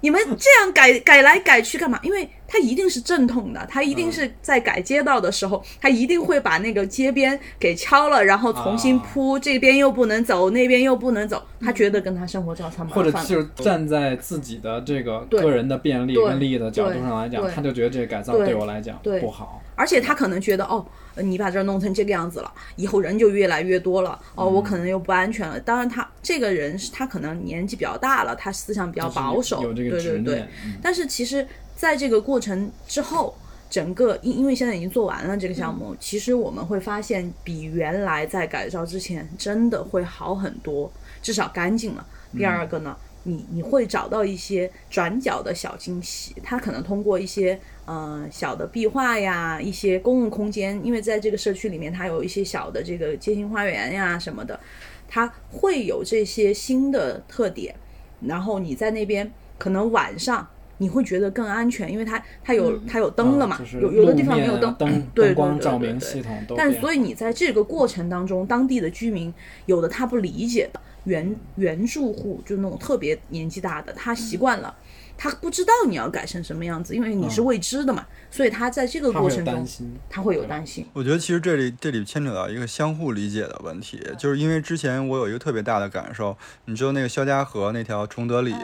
[0.01, 1.99] 你们这样改改来改去干嘛？
[2.01, 13.11] 因为它一定是正统的，它一定是在改街道的时候，它一定会把那个街边给敲了，然后重新啊铺，这边又不能走，那边又不能走，他觉得跟他生活照相麻或者。
[13.11, 19.61] 就是站在自己的这个个人的便利跟利益的角度上来讲，他就觉得这个改造对对我来讲不好。
[19.75, 24.53] 而且他可能觉得哦，呃你把这儿弄成这个样子了，以后人就越来越多了，哦，嗯。
[24.53, 25.59] 我可能又不安全了。
[25.59, 30.47] 当然他，这个人是他可能年纪比较大了，他思想比较保守，对对对
[30.81, 33.35] 但是其实在这个过程之后，
[33.69, 40.91] 整个因因为现在已经做完了这个项目，其实我们会发现比原来在改造之前真的会好很多，
[41.21, 42.05] 至少干净了。
[42.37, 54.59] 第二个呢，你你会找到一些转角的小惊喜，它可能通过一些呃小的壁画呀，一些公共空间，因为在这个社区里面，它有一些小的这个街心花园呀什么的，
[55.07, 57.75] 它会有这些新的特点，
[58.21, 60.47] 然后你在那边可能晚上。
[60.81, 69.33] 你会觉得更安全，因为它它有、它有灯了嘛，啊就是有有的地方没有灯，灯对光照明系统都但变所以你在这个过程当中，当地的居民
[69.65, 74.75] 有的他不理解的原原住户，就那种特别年纪大的，他习惯了，
[75.21, 79.67] 他不知道你要改成什么样子，因为你是未知的嘛，所以他在这个过程中。
[80.09, 80.87] 他会有担心。
[80.93, 88.55] 我觉得其实这里这里牵扯到一个相互理解的问题，就是因为之前我有一个特别大的感受，你知道那个肖家河那条崇德里，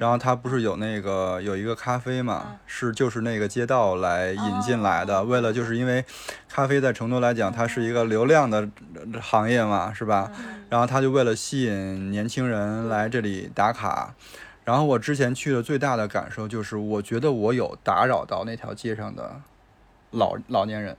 [0.00, 6.04] 然后它不是有那个有一个咖啡嘛，是就是那个街道来引进来的，为了就是因为
[6.48, 8.68] 咖啡在成都来讲，它是一个流量的
[9.12, 10.32] 呃行业嘛，是吧？
[10.68, 14.12] 然后他就为了吸引年轻人来这里打卡。
[14.66, 19.40] 然后我之前去的最大的感受就是，我觉得我有打扰到那条街上的
[20.10, 20.96] 老老年人，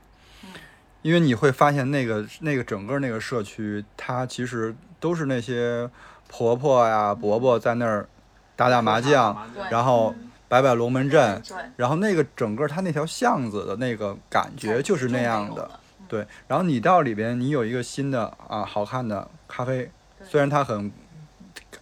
[1.02, 5.90] 因为你会发现那个那个整个那个社区，它其实都是那些
[6.30, 8.08] 婆婆呀、伯伯在那儿
[8.56, 9.36] 打打麻将，
[9.70, 10.16] 然后
[10.48, 11.44] 摆摆龙门阵，
[11.76, 15.70] 然后那个整个它那条巷子的那个感觉就是那样的。
[16.08, 19.92] 对，然后你到里边，你有一个新的啊好看的咖啡，
[20.24, 20.90] 虽然它很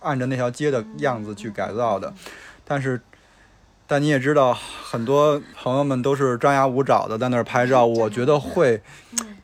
[0.06, 2.14] 按照那条街的样子去改造的，
[2.64, 3.02] 但是。
[3.88, 8.82] 但你也知道，很多朋友们都是张牙舞爪的在那儿拍照，我觉得会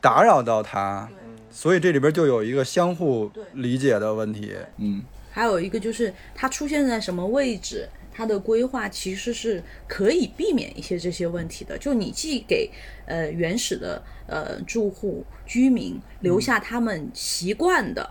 [0.01, 1.07] 打扰到他，
[1.51, 4.55] 所以这里边就有一个相互理解的问题。
[4.77, 7.87] 嗯，还有一个就是它出现在什么位置，
[8.21, 11.75] 它的规划其实是可以避免一些这些问题的。
[11.75, 12.69] 就你既给
[13.07, 18.07] 呃原始的呃住户居民留下他们习惯的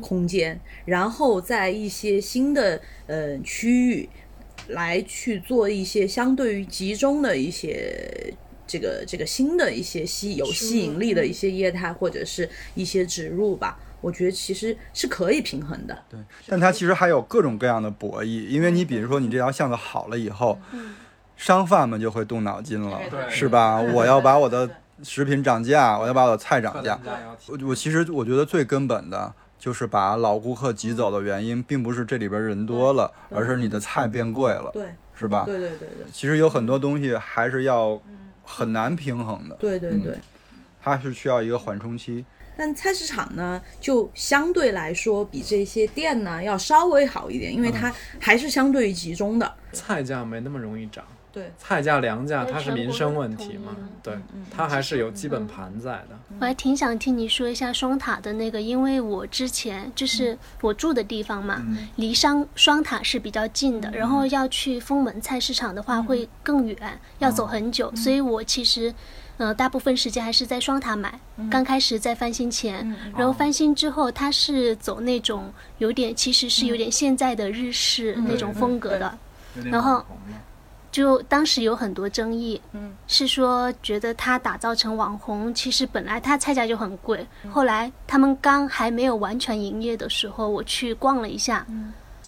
[0.00, 4.08] 空间，然后在一些新的呃区域
[4.68, 8.32] 来去做一些相对于集中的一些。
[8.66, 15.98] 这个这个新的一些吸有吸引力的一些业态或者是一些植入吧，我觉得其实是可以平衡的。
[16.08, 20.58] 对但它其实还有各种各样的博弈，因为你比如说你这条巷子好了以后，
[21.36, 23.80] 商贩们就会动脑筋了，是吧？
[23.80, 24.68] 我要把我的
[25.02, 26.98] 食品涨价，我要把我的菜涨价。
[27.46, 34.84] 我我其实我觉得最根本的就是把老顾客挤走的原因，并不是这里边人多了，而是你的菜变贵了，对
[35.14, 35.44] 是吧？
[35.46, 38.00] 对对对对其实有很多东西还是要
[38.44, 40.18] 很难平衡的，对对对。
[40.82, 42.24] 它是需要一个缓冲期。
[42.56, 49.54] 但菜市场呢，就相对来说比这些店呢要稍微好一点，因为它还是相对于集中的。
[49.72, 54.14] 菜价没那么容易涨，对，菜价、粮价它是民生问题嘛了，对，
[54.50, 56.18] 它还是有基本盘在的。
[56.40, 61.64] 我还挺想听你说一下双塔的那个，因为我之前就是我住的地方嘛，
[61.96, 66.76] 离双双塔是比较近的，然后要去封门菜市场的话会更远，
[67.20, 68.92] 要走很久，所以我其实。
[69.40, 71.18] 呃，大部分时间还是在双塔买。
[71.50, 72.86] 刚开始在翻新前，
[73.16, 79.18] 然后翻新之后，它是走那种有点，其实是有点现在的日式那种风格的。
[79.64, 80.04] 然后
[80.92, 87.26] 就当时有很多争议，嗯，是说觉得它打造成网红，其实本来它菜价就很贵。
[87.50, 91.66] 后来他们刚还没有完全营业的时候，我去逛了一下，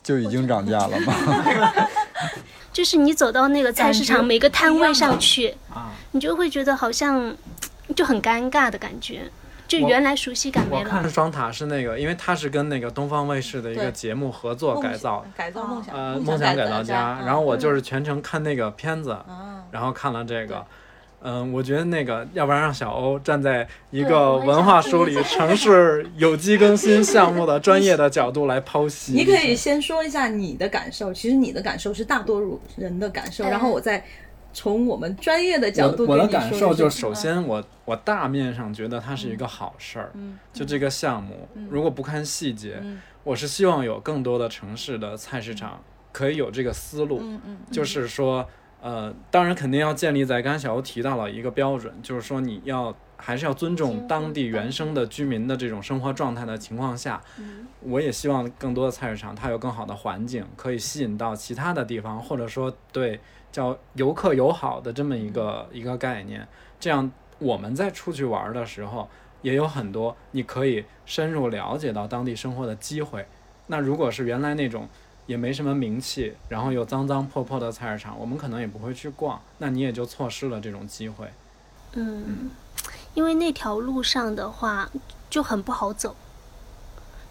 [0.03, 1.13] 就已经涨价了吗？
[2.73, 7.35] 就是你走到那个菜市场每个摊位上去，啊，你就会觉得好像
[7.97, 9.23] 就很尴尬的感觉，
[9.67, 11.09] 就原来熟悉感没了我看了。
[11.09, 17.19] 双塔是那个，因为它是跟那个东方卫视的一个节目合作改造，改造梦想，呃，梦想改造家。
[17.21, 20.65] 嗯然后我就是全程看那个片子，嗯然后看了这个。
[21.25, 29.13] 嗯，我觉得那个，要不然让小欧站在一个文化梳理城市有机更新 项目的专业的角度来剖析。
[29.13, 34.05] 你可以先说一下你的感受，其实你的感受是大多数人的感受，哎然后我再
[34.53, 40.39] 从我们专业的角度我我的感受就是，首先我我大面上觉得它是一个好事儿，嗯。
[40.53, 43.01] 就这个项目，如果不看细节，嗯。
[43.25, 45.81] 我是希望有更多的城市的菜市场
[46.11, 48.45] 可以有这个思路，嗯嗯就是说，
[48.81, 57.23] 呃，当然肯定要建立在刚才小欧提到了一个标准，就是说你要还是要尊重当地原生的居民的这种生活状态的情况下，
[57.81, 63.21] 我也希望更多的菜市场它有更好的环境，可以吸引到其他的地方，或者说对
[63.53, 66.49] 叫游客友好的这么一个一个概念，
[66.81, 69.09] 这样我们在出去玩的时候
[69.43, 73.27] 也有很多你可以深入了解到当地生活的机会。
[73.67, 74.89] 那如果是原来那种
[75.27, 81.29] 也没什么名气，然后又脏脏破破的菜市场，我们可能也不会去逛，那你也就错失了这种机会。
[81.93, 82.51] 嗯，
[83.15, 84.91] 因为那条路上的话
[85.31, 86.17] 就很不好走，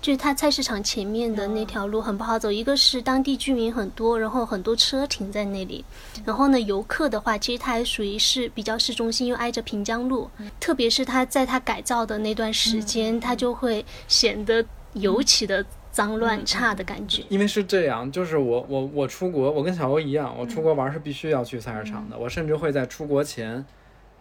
[0.02, 2.52] 就是它菜市场前面的那条路很不好走。
[2.52, 5.86] 一个是当地居民很多，然后很多车停在那里。
[6.26, 10.28] 然后呢，游客的话，其实它还属于是比较市中心，又挨着平江路。
[10.60, 17.24] 特别是它在它改造的那段时间，它就会显得尤其的脏乱差的感觉。
[17.30, 22.18] 因为是这样，就是我我我出国，我跟小欧一样，我出国玩是必须要去菜市场的。
[22.18, 23.64] 我甚至会在出国前。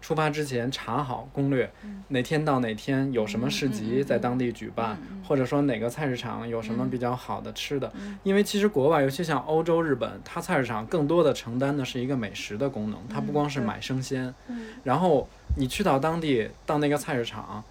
[0.01, 1.71] 出发之前查好攻略，
[2.09, 7.93] 哪天到哪天有什么市集在当地举办，或者说哪个菜市场有什么比较好的吃的。
[8.23, 14.35] 因为其实国外，尤其像欧洲、日本，它菜市场更多的承担的是一个美食的功能，它不光是买生鲜。
[14.83, 17.63] 然后你去到当地，到那个菜市场，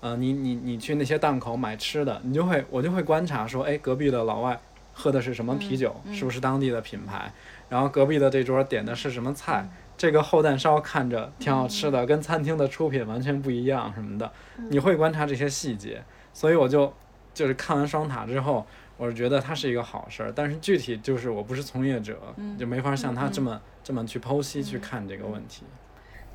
[0.00, 4.58] 呃，你你你去那些档口买吃的，你就会我就会观察说，哎，隔壁的老外
[4.92, 7.32] 喝的是什么啤酒，是不是当地的品牌？
[7.68, 9.68] 然后隔壁的这桌点的是什么菜？
[9.96, 14.30] 这个厚蛋烧看着挺好吃的，跟餐厅的出品完全不一样什么的，
[14.70, 16.92] 你会观察这些细节，所以我就
[17.32, 18.66] 就是看完双塔之后，
[18.98, 22.20] 我是觉得它是一个好事儿，但是具体就是我不是从业者，
[22.58, 25.64] 就没法像他这么这么去剖析去看这个问题。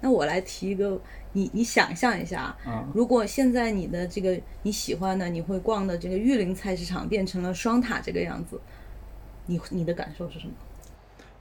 [0.03, 0.99] 那我来提一个，
[1.34, 2.57] 你你想象一下，
[2.91, 8.59] 如果现在你的这个你喜欢的、你会逛的这个玉林菜市场变成了双塔这个样子，
[9.45, 10.53] 你你的感受是什么？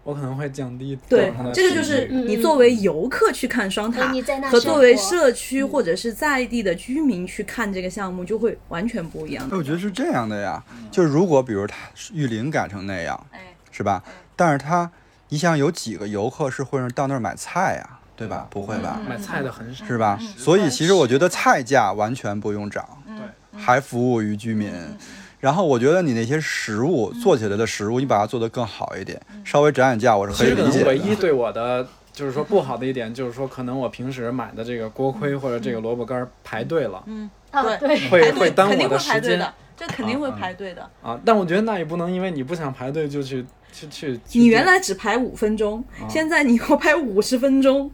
[0.02, 4.12] 我可能会降低对，这个就是你作为游客去看双塔，
[4.50, 9.46] 和作为社区或者是在地的居民去看这个项目，就会完全不一样。
[9.52, 11.76] 我觉得是这样的呀，就是如果比如它
[12.12, 13.26] 玉林改成那样，
[13.70, 14.02] 是吧？
[14.34, 14.90] 但是它，
[15.28, 17.98] 你想有几个游客是会到那儿买菜呀？
[18.16, 18.46] 对吧？
[18.50, 19.00] 不会吧？
[19.08, 20.18] 买菜的很少，是吧？
[20.36, 24.72] 所以其实我觉得菜价完全不用涨，对，还服务于居民。
[25.40, 30.86] 然后我觉得你那些食物做起来的食物，你把它做得更好一点，稍微涨点价，我是可以理解的。
[30.86, 37.30] 唯一对我的就是说不好的一点，就是说可能我平时买的这个锅盔或者这个萝卜干排队了，嗯，
[37.80, 39.40] 对，会会耽误我的时间，
[39.76, 41.18] 这肯定会排队的啊。
[41.24, 44.20] 但我觉得那也不能因为你不想排队就去去去。
[44.32, 47.90] 你原来只排五分钟，现在你要排五十分钟。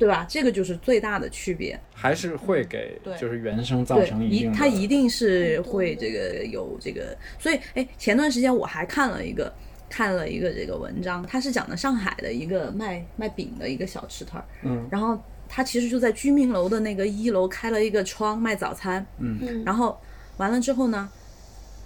[0.00, 0.26] 对吧？
[0.26, 9.52] 这个就是最大的区别，还是会给就是原生造成一定，它一定是会这个有这个，所以哎，前段时间我还看了一个
[9.90, 20.00] 看了一个这个文章，它是讲的上海的一个卖卖饼的一个小吃摊儿，嗯，然后他其实就在居民楼的那个一楼开了一个窗卖早餐，嗯，然后
[20.38, 21.06] 完了之后呢，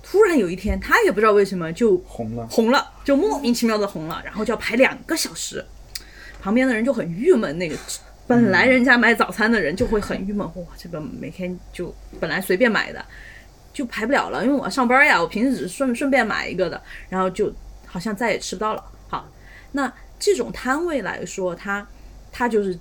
[0.04, 5.64] 突然有一天他也不知道为什么就红了，红了，就莫名其妙的红了，然后就要排两个小时。
[6.44, 7.74] 旁边的人就很郁闷，那个
[8.26, 13.02] 本来人家买早餐的人就会很郁闷，哇，这个每天就本来随便买的，
[13.72, 16.78] 就排不了了，因为我要上班呀，我平时只是顺顺便买一个的，
[17.08, 17.50] 然后就
[17.86, 18.84] 好像再也吃不到了。
[19.08, 19.26] 好，
[19.72, 21.86] 那这种摊位来说，它
[22.30, 22.78] 它就是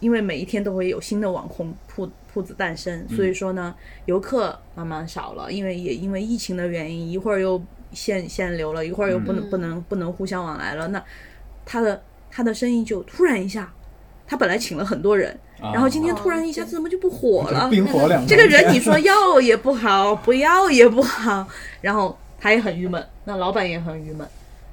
[0.00, 3.72] 因为每一天都会有新的网红铺铺子诞生，所以说呢，
[4.06, 7.62] 游客慢慢少了，因为也因为疫情的原因，一会儿又
[7.92, 11.00] 限限流了，一会儿又不能不能不能互相往来了，那
[11.64, 12.02] 它的。
[12.34, 13.72] 他的生意就突然一下，
[14.26, 15.38] 他本来请了很多人，
[15.72, 17.68] 然后今天突然一下子怎么就不火了？
[17.70, 21.46] 冰火两这个人你说要也不好，不要也不好，
[21.80, 24.26] 然后他也很郁闷，那老板也很郁闷，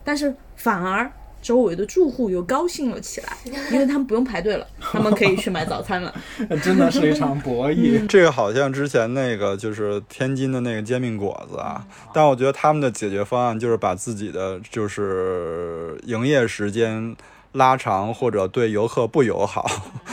[0.03, 3.37] 但是反而周围的住户又高兴了起来，
[3.71, 6.11] 因为他们不用排队了，他们可以去买早餐了。
[6.63, 8.07] 真的是一场博弈。
[8.07, 17.15] 这个好像之前那个就是天津的那个煎饼果子啊，但我觉得他们的解决方案就是把自己的就是营业时间。
[17.53, 19.65] 拉长或者对游客不友好，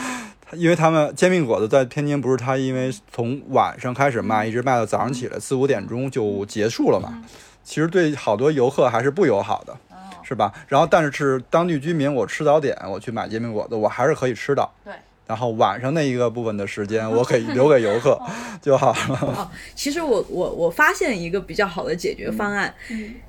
[0.53, 7.23] 因为他们煎饼果子在天津不是他，因为从晚上开始卖，一直卖到早上起来四五点钟就结束了嘛。
[7.63, 9.77] 其实对好多游客还是不友好的，
[10.23, 10.51] 是吧？
[10.67, 14.73] 然后但是是当地居民，我吃早点，我去买煎饼果子，我还是可以吃到。
[14.83, 14.93] 对。
[15.27, 18.19] 然后晚上那一个部分的时间， 我可以留给游客
[18.59, 19.19] 就好了。
[19.21, 22.73] 哦，其实我我我发现一个比较好的解决方案，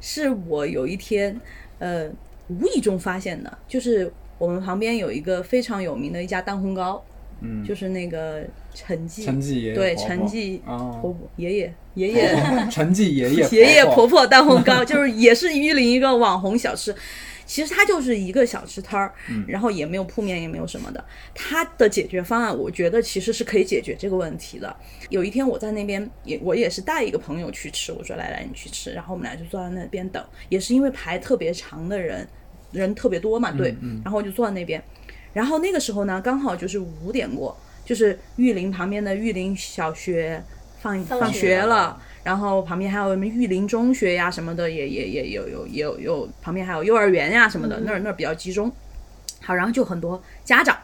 [0.00, 1.38] 是我有一天，
[1.78, 2.11] 呃。
[2.51, 7.03] 无意中发现的，就是我们旁边有一个非常有名的一家蛋烘糕，
[7.40, 8.42] 嗯，就是那个
[8.74, 12.37] 陈记，陈记爷爷，对，陈记婆婆爷爷爷爷，
[12.70, 14.26] 陈记爷爷 爷爷婆婆。
[14.26, 16.95] 蛋烘糕， 就是也是榆林一个网红小吃。
[17.46, 19.12] 其实它就是一个小吃摊儿，
[19.49, 21.04] 然后也没有铺面，也没有什么的。
[21.34, 24.72] 它的解决方案，我觉得其实是可以解决这个问题的。
[25.08, 32.24] 有一天我在那边也，我也是带一个朋友去吃，我说来来你去吃，然后我们俩就坐在那边等，也是因为排特别长的人，
[32.72, 33.75] 人特别多嘛，对，
[34.05, 34.83] 然后我就坐在那边，
[35.33, 40.42] 然后那个时候呢，刚好就是五点过，就是玉林旁边的玉林小学
[40.80, 42.01] 放放学学了。
[42.22, 48.71] 然后旁边还有什么玉林中学呀什么的，也也也有有也有有旁边还有幼儿园呀什么的，那儿那儿比较集中。
[49.41, 50.76] 好，然后就很多家长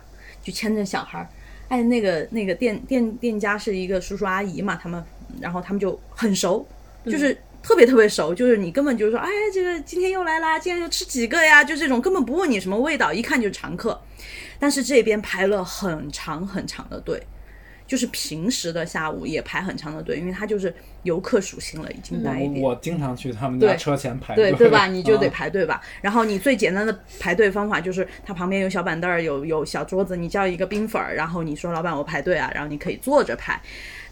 [0.42, 1.28] 就牵着小孩儿，
[1.68, 5.04] 哎，那个那个店店店家是一个叔叔阿姨嘛，他们，
[5.38, 6.66] 然后他们就很熟，
[7.04, 11.64] 就是特别特别熟，就是你根本就是说，哎，这个今天又来啦，今天又吃几个呀？
[11.64, 14.00] 就这种根本不问你什么味道，一看就是常客。
[14.60, 17.20] 但是这边排了很长很长的队。
[17.88, 20.74] 就是平时的下午也排很长的队，因为它就是
[21.04, 22.60] 游客属性了，已经带一点。
[22.60, 24.86] 我经常去他们家车前排队，对对吧？
[24.90, 25.80] 你就得啊排队吧。
[26.02, 33.60] 然后你最简单的排队方法就是，它旁边有小板凳儿，有有小桌子，你叫一个冰粉儿，然后你说老板我排队啊，然后你可以坐着排。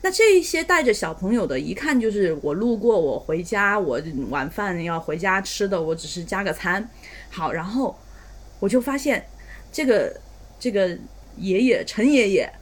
[0.05, 3.98] 那这一些带着小朋友的，一看就是我路过，我回家，我
[4.28, 6.86] 晚饭要回家吃的，我只是加个餐。
[7.31, 7.98] 好，然后
[8.60, 9.24] 我就发现
[9.72, 10.14] 这个
[10.60, 10.94] 这个
[11.39, 12.52] 爷爷陈爷爷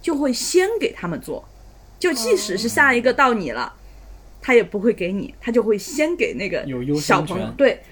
[0.00, 1.46] 就会先给他们做，
[1.98, 3.74] 就即使是下一个到你了。
[4.40, 6.64] 他也不会给你，他就会先给那个
[6.98, 7.82] 小朋友对，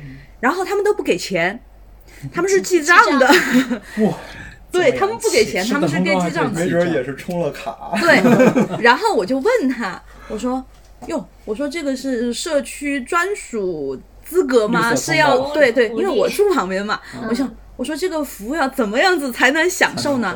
[0.41, 1.61] 然后他们都不给钱，
[2.33, 3.27] 他们是记账的，
[4.01, 4.19] 哇，
[4.79, 6.61] 对他们不给钱，他们是的跟记账的。
[6.61, 7.93] 没准儿也是充了卡。
[8.01, 8.21] 对，
[8.83, 10.63] 然后我就问他，我说
[11.07, 14.95] 哟，我说这个是社区专属资格吗？
[14.95, 20.35] 是要对对，因为我住旁边嘛，我想我说这个服务要怎么样子才能享受呢？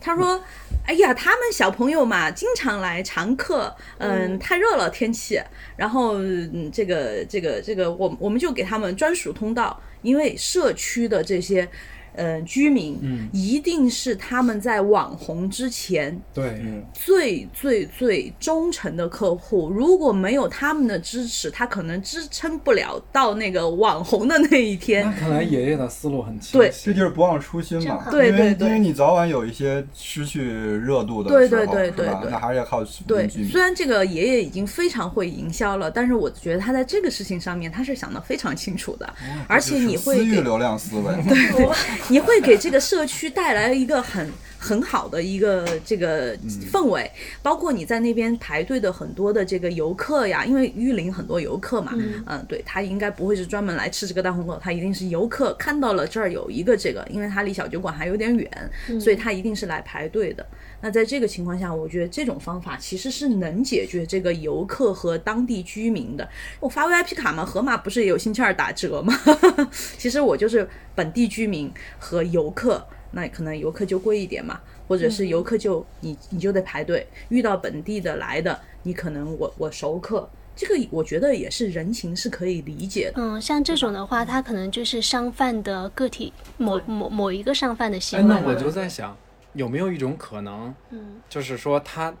[0.00, 0.40] 他说
[0.86, 5.40] ：“哎呀，他们小朋友嘛，经常来常客，嗯，太热了天气，
[5.76, 11.68] 然后嗯，这个这个这个，我我们就给他们专属通道，因为社区的这些。”
[12.16, 13.28] 呃，居民，嗯。
[13.32, 16.62] 一定是他们在网红之前对，
[16.92, 25.04] 最最最忠诚的客户，如果没有他们的支持，他可能支撑不了到那个网红的那一天。
[25.04, 25.12] 那。
[25.12, 26.70] 看来爷爷的思路很清对。
[26.70, 26.86] 晰。
[26.86, 32.06] 这就是不忘初心嘛，对因为对对因为你早晚有一些失去热度的对对时候对对。
[32.30, 33.48] 那还是要靠居，民。
[33.48, 39.14] 虽然这个爷爷已经非常会营销了，但是我觉得他在这个事情上面他是想的非常清楚的，
[39.46, 41.14] 而且你会给私域流量思维，
[42.10, 46.36] 你会给这个社区带来一个很很好的一个这个
[46.70, 47.10] 氛围，
[47.42, 51.92] 包括你在那边排队的很多的这个游客呀，因为玉林很多游客嘛，
[52.26, 58.70] 嗯对他应该不会是专门来吃这个大红豆，他一定是游客看到了这儿有一个这个，因为他离小酒馆还有点远，
[59.00, 60.46] 所以他一定是来排队的。
[60.80, 66.28] 那在这个情况下，我觉得这种方法其实是能解决这个游客和当地居民的。
[66.60, 69.14] 我发 VIP 卡嘛，盒马不是也有星期二打折吗？
[69.98, 80.28] 其实我就是本地居民和游客，那可能游客就贵一点嘛，或者是游客就你你就得排队，遇到本地的来的，你可能我我熟客。
[80.54, 88.26] 这个我觉得也是人情是可以理解的，嗯，像这种的话，它可能就是商贩的个体某某某一个商贩的哎，行为。
[88.26, 89.14] 那我就在想，
[89.56, 91.20] 有没有一种可能，嗯。
[91.28, 92.14] 就是说它，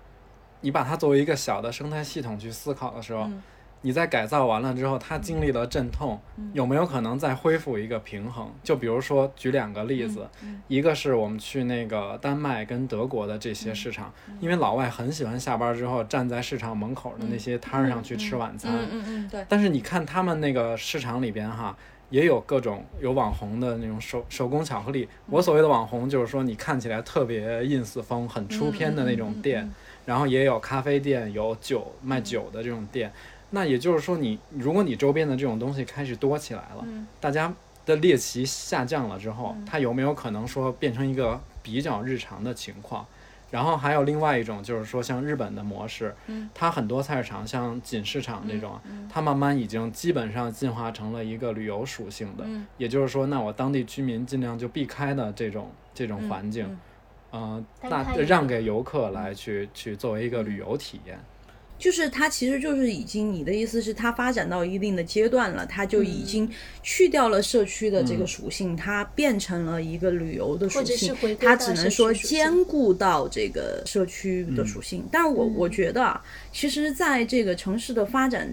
[0.62, 3.42] 你把它作为一个小的生态系统去思考的时候，嗯。
[3.82, 6.50] 你在改造完了之后，它经历了阵痛，嗯。
[6.52, 8.50] 有没有可能再恢复一个平衡？
[8.64, 21.76] 就比如说举两个例子，嗯一个是我们去那个丹麦跟德国的这些市场，嗯因为老外很喜欢下班之后站在市场门口的那些摊儿上去吃晚餐，嗯嗯，对，但是你看他们那个市场里边哈，
[22.10, 25.08] 也有各种有网红的那种手手工巧克力。
[25.26, 29.70] 我所谓的网红，就是说你看起来特别 ins 风、很出片的那种店，
[30.04, 33.12] 然后也有咖啡店、有酒卖酒的这种店。
[33.50, 36.84] 那也就是说你，如果你周边的这种东西开始多起来了，
[37.20, 37.52] 大家
[37.84, 43.06] 的猎奇下降了之后，它有没有可能说变成一个比较日常的情况？
[43.50, 46.14] 然后还有另外一种，就是说像日本的模式，
[46.52, 52.44] 它很多菜市场像锦市场这种，它慢慢已经基本上进化成了一个旅游属性的，
[52.76, 56.76] 也就是说，那我当地居民尽量就避开的这种这种环境，
[57.30, 61.18] 呃，那让给游客来去去作为一个旅游体验。
[61.78, 66.50] 就是它其实就是已经，你的意思是它发展到一定的阶段了，它就已经
[66.82, 75.04] 去掉了社区的这个属性，它变成了一个旅游的属性回，它只能说兼顾到这个社区的属性。
[75.12, 78.50] 但我我觉得啊，其实在这个城市的发展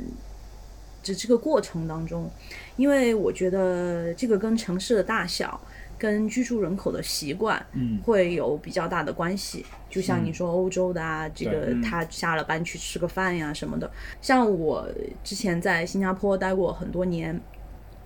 [1.03, 2.29] 的这个过程当中，
[2.75, 5.59] 因为我觉得这个跟城市的大小。
[6.03, 7.97] 跟居住人口的习惯，嗯。
[8.03, 9.65] 会有比较大的关系。
[9.89, 13.89] 就像你说欧洲的啊，这个他下了班去吃个饭呀什么的。
[14.21, 14.85] 像我
[15.23, 17.39] 之前在新加坡待过很多年，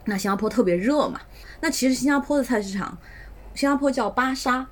[0.06, 1.20] 那新加坡特别热嘛，
[1.60, 2.96] 那其实新加坡的菜市场，
[3.56, 4.64] 新加坡叫巴沙，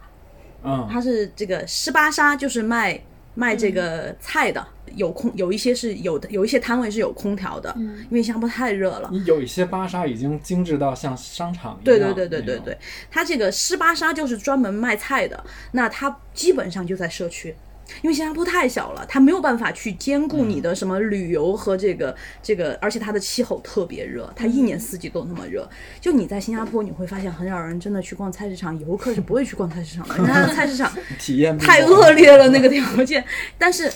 [0.63, 3.01] 嗯，它是这个湿巴沙，就是卖
[3.33, 9.09] 卖这个菜的，有空有一些是有的，有一些摊位是有空调的，因为新加坡太热了。
[9.11, 11.81] 你有一些巴莎已经精致到像商场一样。
[11.83, 12.77] 对对对对对对，
[13.09, 17.55] 它这个湿巴莎就是专门卖菜的，那它基本上就在社区。
[18.01, 25.69] 因为新加坡太小了，它没有办法去兼顾你的什么旅游和这个、这个，而且它的气候特别热，它一年四季都那么热。
[26.01, 33.23] 就你在新加坡，你会发现很少人真的去逛菜市场，游客是不会去逛菜市场的，因为它的菜市场 体验太恶劣了那个条件。
[33.59, 33.87] 但是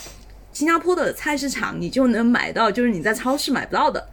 [0.51, 4.09] 新加坡的菜市场你就能买到，就是你在超市买不到的，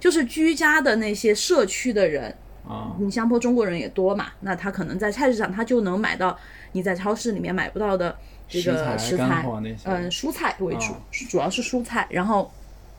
[0.00, 2.34] 就是居家的那些社区的人，
[2.66, 6.38] 啊，你新加坡中国人也多嘛，那他可能在菜市场他就能买到
[6.72, 8.16] 你在超市里面买不到的
[8.48, 9.44] 这个食材
[9.84, 10.96] 嗯，蔬菜为主，哦
[11.28, 12.06] 主要是蔬菜。
[12.08, 12.50] 然后，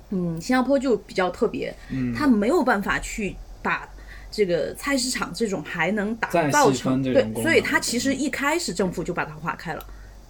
[0.09, 2.13] 嗯，新加坡就比较特别，嗯。
[2.13, 3.89] 它没有办法去把
[4.29, 7.63] 这个菜市场这种还能打造成对所以能。
[7.63, 9.83] 它其实一开始政府就把它划开了，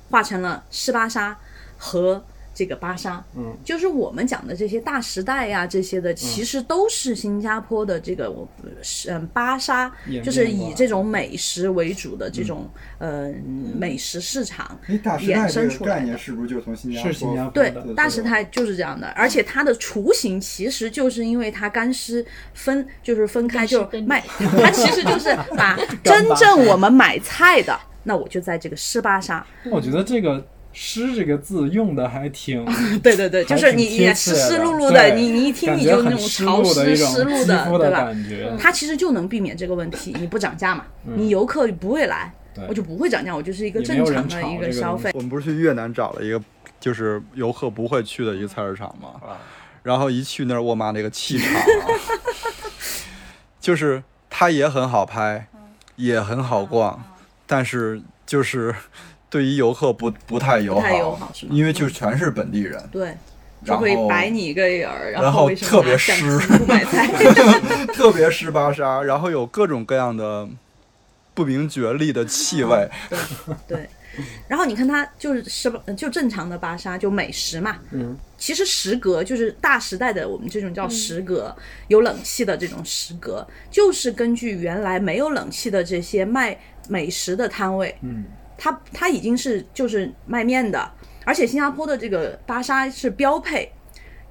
[0.09, 1.37] 划成了湿巴沙
[1.79, 2.23] 和
[2.53, 3.23] 这个巴沙。
[3.37, 8.45] 嗯，就是我们讲的这些大时代呀、这些的，其实都是新加坡的这个我
[8.83, 9.89] 是嗯巴沙，
[10.21, 13.31] 就是以这种美食为主的这种、呃
[13.79, 15.99] 美食市场哎，大时代衍生出来的。
[16.01, 16.17] 概念。
[16.17, 17.11] 是不是就从新加坡？
[17.11, 32.63] 是新加坡对，大时代就是这样的，而且它的雏形其实就是因为它干湿分，就是分开就卖，它其实就是把 真正我们买菜的，那我就在这个湿巴沙，我觉得这个“湿”这个字用的还挺，
[33.01, 38.57] 对对对，就是你还挺贴你湿湿漉漉的，你你一听你就那种潮湿漉的湿漉肌肤的对吧？
[38.59, 42.33] 它其实就能避免这个问题，你不涨价嘛，你游客不会来，
[42.67, 45.11] 我就不会涨价，我就是一个正常的一个消费。
[45.13, 46.41] 我们不是去越南找了一个
[46.79, 49.21] 就是游客不会去的一个菜市场吗？
[49.81, 51.87] 然后一去那儿，我妈那个气场啊，
[53.59, 55.47] 就是它也很好拍，
[55.95, 57.01] 也很好逛，
[57.47, 58.75] 但是就是
[59.29, 61.51] 对于游客不不太友不太友好是吗？
[61.53, 63.15] 因为就全是本地人，对，
[63.63, 67.07] 就会摆你一个眼儿，然后特别湿不买菜？
[67.93, 70.47] 特别湿巴沙，然后有各种各样的
[71.33, 72.89] 不明觉厉的气味。
[73.67, 73.87] 对，
[74.47, 81.55] 然后你看它就是什么，就正常的巴沙就美食嘛，嗯，其实食阁就是大时代的我们这种叫食阁，
[81.89, 86.57] 有冷气的这种食阁，就是根据原来没有冷气的这些卖
[86.87, 88.23] 美食的摊位，嗯，
[88.59, 90.91] 它它已经是就是卖面的，
[91.25, 93.71] 而且新加坡的这个巴沙是标配。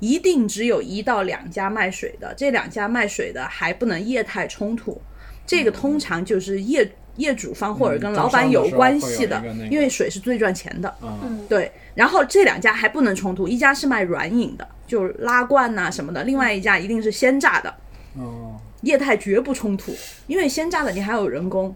[0.00, 4.96] 一定只有一到两家卖水的，这两家卖水的还不能业态冲突，
[5.44, 10.94] 这个通常就是业业主方或者跟老板有关系的因为水是最赚钱的。
[11.02, 17.74] 嗯对，然后这两家还不能冲突，一家是卖软饮的，就是拉罐呐、什么的，另外一家一定是鲜榨的，
[18.14, 19.92] 哦，业态绝不冲突，
[20.28, 21.74] 因为鲜榨的你还有人工，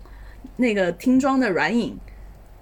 [0.58, 1.98] 那个听装的软饮，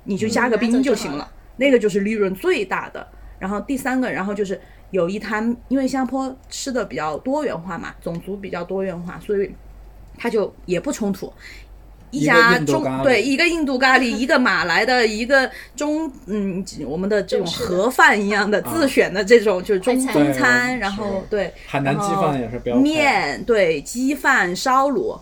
[0.04, 3.06] 你就加个冰就行了，那个就是利润最大的。
[3.38, 4.60] 然后第三个，然后就是
[4.90, 9.50] 有一摊，因为新加坡吃的比较多元化嘛，种族比较多元化，所以
[10.18, 11.32] 它就也不冲突。
[12.12, 25.20] 一家中对一个印度咖喱，一个马来的，一个中嗯我们的这种盒饭一样的自选的这种就是中餐中餐，然后对海南鸡饭也是标配面对鸡饭烧卤，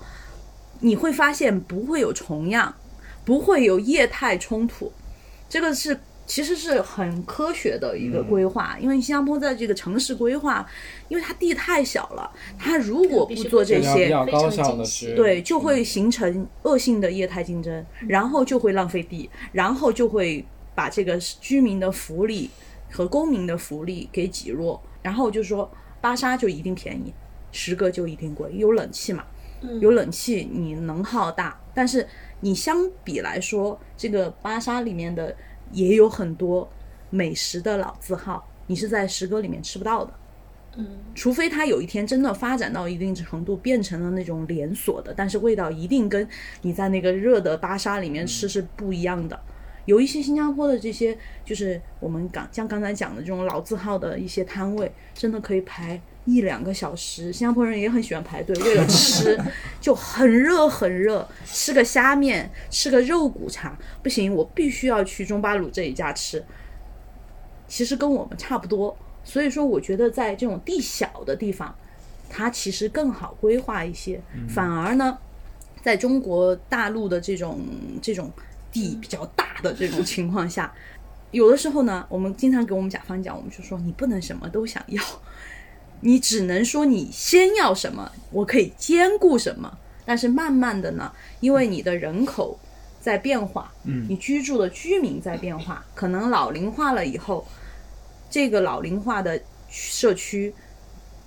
[0.81, 2.75] 你会发现不会有重样，
[3.29, 4.91] 不会有业态冲突，
[5.51, 8.79] 这个是其实是很科学的一个规划。
[8.81, 10.67] 因为新加坡在这个城市规划，
[11.09, 20.43] 因为它地太小了，它如果不做这些，非常较高效的去对，就会形成恶性的业态竞争，然后就会浪费地，然后就会
[20.75, 22.49] 把这个居民的福利
[22.91, 27.13] 和公民的福利给挤弱，然后就说巴沙就一定便宜，
[27.53, 29.23] 十个就一定贵，有冷气嘛，
[29.83, 32.09] 有冷气你能耗大，但是
[32.41, 35.35] 你相比来说，这个巴沙里面的
[35.73, 36.69] 也有很多
[37.11, 40.13] 美食的老字号，你是在十个里面吃不到的。
[40.77, 46.29] 嗯除非它有一天真的发展到一定程度，变成了那种连锁的，但是味道一定跟
[46.63, 49.41] 你在那个热的巴沙里面吃是不一样的。
[49.87, 57.33] 有一些新加坡的这些，就是我们刚像刚才讲的这种老字号的一些摊位，真的可以排一两个小时。
[57.33, 59.39] 新加坡人也很喜欢排队，为了吃，
[59.81, 66.45] 就很热很热，吃个虾面，吃个肉骨茶，不行，我必须要去中巴鲁这一家吃。
[67.67, 68.95] 其实跟我们差不多，
[69.25, 71.75] 所以说我觉得在这种地小的地方，
[72.29, 74.21] 它其实更好规划一些。
[74.49, 75.19] 反而呢，
[75.83, 77.61] 在中国大陆的这种
[78.03, 78.31] 这种
[78.71, 80.73] 地比较大的这种情况下，
[81.31, 85.03] 有的时候呢，我们经常给我们甲方讲，我们就说你不能什么都想要。
[86.01, 89.79] 你只能说你先要什么，我可以兼顾什么。
[90.05, 92.59] 但是慢慢的呢，因为你的人口
[93.01, 97.47] 在变化，嗯你居住的居民在变化，可能老龄化了以后，
[98.31, 99.39] 这个老龄化的
[99.69, 100.55] 社区，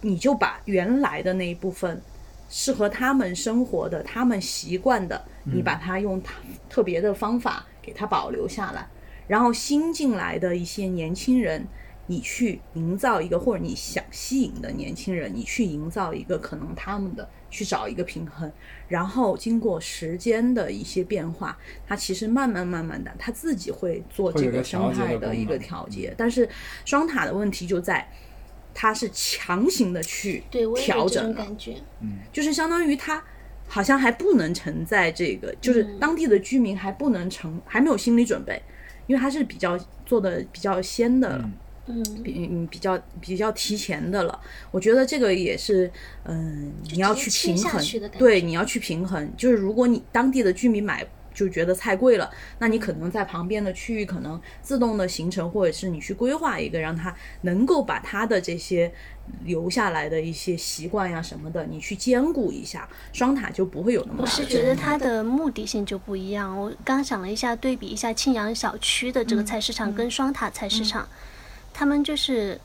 [0.01, 2.01] 你就把原来的那一部分
[2.49, 6.33] 适合他们生活的、他们习惯的，你把它用它
[6.67, 8.87] 特别的方法给它保留下来，
[9.27, 11.67] 然后新进来的一些年轻人。
[12.11, 18.51] 你去营造一个，或者你想吸引的年轻人，你去营造一个可能他们的去找一个平衡，
[18.89, 21.57] 然后经过时间的一些变化，
[21.87, 26.13] 它其实慢慢慢慢的，它自己会做这个生态的一个调节。
[26.17, 26.49] 但是
[26.83, 28.05] 双塔的问题就在，
[28.73, 30.43] 他是强行的去
[30.75, 31.77] 调整感觉。
[32.01, 33.23] 嗯就是相当于他
[33.69, 38.61] 好像还不能承载这个，就是嗯当地的居民还不能承，还没有心理准备，
[39.07, 41.49] 因为它是比较做的比较先的了。
[41.91, 44.39] 嗯，比嗯比较比较提前的了，
[44.71, 45.91] 我觉得这个也是，
[46.23, 47.83] 嗯，你要去平衡
[48.17, 49.31] 对，你要去平衡。
[49.35, 58.91] 就是如果你当地的居民买就觉得菜贵了，那你可能在旁边的区域可能自动的形成，或者是你去规划一个，让他能够把他的这些
[59.45, 66.57] 留下来的一些习惯呀什么的，你去兼顾一下，双塔就不会有那么我是觉得它的目的性就不一样。
[66.59, 71.07] 我刚想了一下，对比一下庆阳小区的这个菜市场跟双塔菜市场，
[71.73, 72.59] 他们就是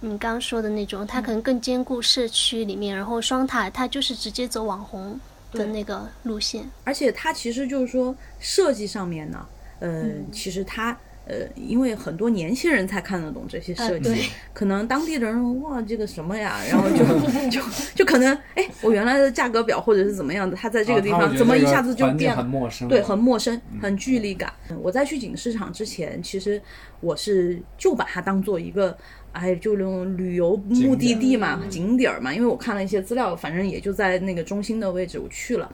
[0.00, 5.18] 你刚刚说的那种，他可能更兼顾社区里面，然后双塔它就是直接走网红
[5.52, 6.68] 的那个路线。
[6.84, 9.46] 而且它其实就是说设计上面呢，
[9.80, 14.16] 呃，其实它呃，因为很多年轻人才看得懂这些设计，啊
[14.52, 17.04] 可能当地的人哇这个什么呀，然后就
[17.50, 17.60] 就
[17.94, 22.46] 就可能哎，我原来的价格表或者是怎么样的，它在这个地方怎么一下子就变了很？
[22.46, 24.52] 陌生，对，很陌生，很距离感。
[24.82, 26.60] 我在去景市场之前，其实
[27.00, 28.96] 我是就把它当做一个，
[29.32, 32.34] 哎，就那种旅游目的地嘛，景点儿嘛。
[32.34, 35.70] 因为我看了一些资料，反正也就在那个中心的位置，我去了。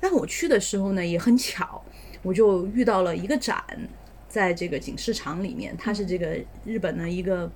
[0.00, 1.80] 但我去的时候呢，也很巧，
[2.22, 3.62] 我就遇到了一个展，
[4.30, 7.50] 在这个景市场里面，他是这个日本的一个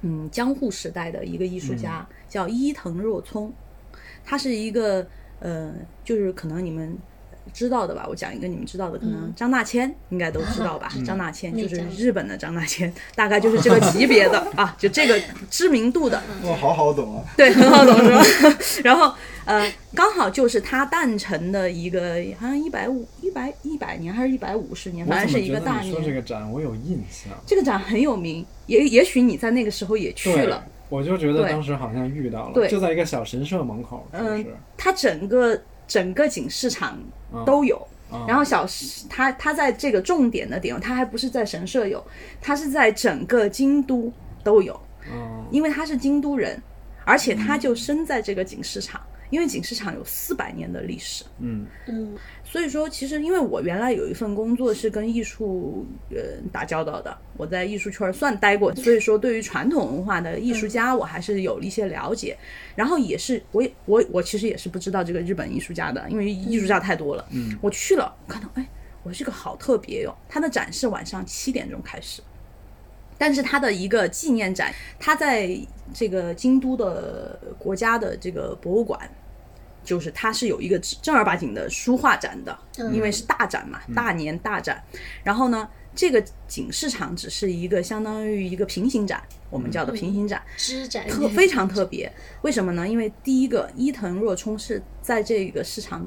[0.00, 3.52] 嗯江户时代的一个艺术家，叫伊藤若聪。
[4.24, 5.06] 他是一个
[5.40, 6.96] 呃，就是可能你们
[7.52, 10.90] 知道的吧，我讲一个你们知道的，可能张大千应该都知道吧？
[11.04, 15.20] 张大千就是日本的张大千，大概就是这个级别的 啊，就这个
[15.50, 16.22] 知名度的。
[16.44, 17.24] 哇，好好懂啊！
[17.36, 18.56] 对，很好懂是吧？
[18.84, 19.12] 然后
[19.44, 25.86] 呃，刚好就是他诞辰的一个，好像一百五、一百一百年还是一百五十年，反正是一个大年。
[25.86, 34.56] 你说这个展我有印象，这个展很有名，也也许你在那个时候也去了。，我就觉得当时好像遇到了，对就在一个小神社门口，是不嗯是？
[34.76, 36.98] 它整个整个景市场
[37.32, 37.44] 嗯。
[37.44, 37.76] 都有。
[38.08, 38.64] 啊然后小
[39.10, 42.04] 他他在这个重点的点，他还不是在神社有，
[42.40, 44.12] 他是在整个京都
[44.44, 44.80] 都有，
[45.10, 45.44] 嗯。
[45.50, 46.62] 因为他是京都人，
[47.04, 49.00] 而且他就生在这个景市场，
[49.30, 51.24] 因为景市场有四百年的历史。
[51.40, 56.16] 嗯嗯，所以说，其实因为我原来有一份工作是跟艺术呃
[56.52, 62.36] 打交道的，我在艺术圈儿算待过，所以说对于传统文化的艺术家，我还是有一些了解。
[62.74, 67.26] 然后也是，我也我我其实也是不知道这个日本艺术家的，因为艺术家太多了。
[67.32, 68.68] 嗯，我去了，看到哎，
[69.02, 72.22] 我说这个好特别哟、他的展示晚上七点钟开始。
[73.18, 75.58] 但是它的一个纪念展，它在
[75.94, 79.00] 这个京都的国家的这个博物馆，
[79.84, 82.58] 就是它是有一个正儿八经的书画展的，
[82.92, 84.82] 因为是大展嘛，大年大展。
[85.22, 92.12] 然后呢，这个景市场只是一个相当于一个平行展，我们叫的平行展，支展特非常特别。
[92.42, 92.86] 为什么呢？
[92.86, 96.06] 因为第一个伊藤若冲是在这个市场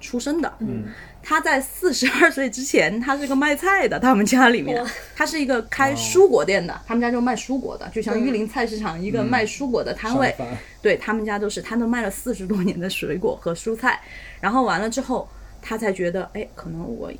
[0.00, 0.84] 出生的，嗯，
[1.22, 4.84] 他在四十二岁之前，他是个卖菜的，他们家里面，
[5.16, 10.34] 他是一个开蔬果店的，他们家就卖蔬果的，就像玉林菜市场一个卖蔬果的摊位，
[10.82, 14.00] 对他们家都是，他都卖了四十多年的水果和蔬菜，
[14.40, 15.28] 然后完了之后，
[15.60, 17.10] 他才觉得，哎，可能我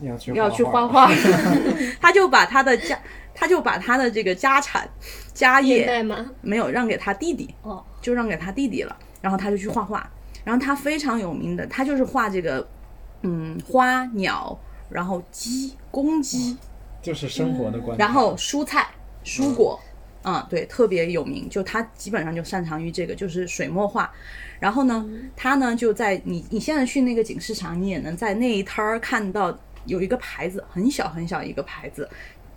[0.00, 1.14] 要去要去画画画，
[2.00, 2.98] 他就把他的家，
[3.34, 4.88] 他就把他的这个家产、
[5.34, 5.84] 家业？
[6.40, 8.96] 没有让给他弟弟，哦，就让给他弟弟了。
[9.20, 10.10] 然后他就去画画，
[10.50, 12.68] 然后他非常有名的，他就是画这个，
[13.22, 14.58] 嗯，花鸟，
[14.88, 16.56] 然后鸡、公鸡，
[17.00, 18.88] 就是生活的观察，然后蔬菜、
[19.24, 19.78] 蔬果，
[20.24, 21.48] 嗯、对，特别有名。
[21.48, 24.12] 就他基本上就擅长于这个，就是水墨画。
[24.58, 32.10] 然后呢，他呢就在你你现在去那个景市场，你也能在那一摊儿看到有一个牌子，很小很小一个牌子，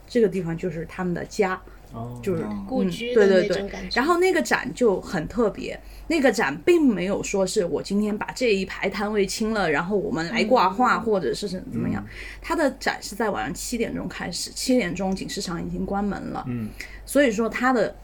[0.08, 1.62] 这个地方就是他们的家。
[1.94, 3.96] 哦，就是故居的对对对那种感觉。
[3.96, 12.04] 然后那个展就很特别，那个展并没有说是我今天把这一排摊位清了，然后我们来挂画或者是怎么样。
[12.42, 16.44] 它的展是在晚上七点钟开始，七点钟景市场已经关门了。
[16.48, 16.70] 嗯，
[17.06, 17.96] 所以说它的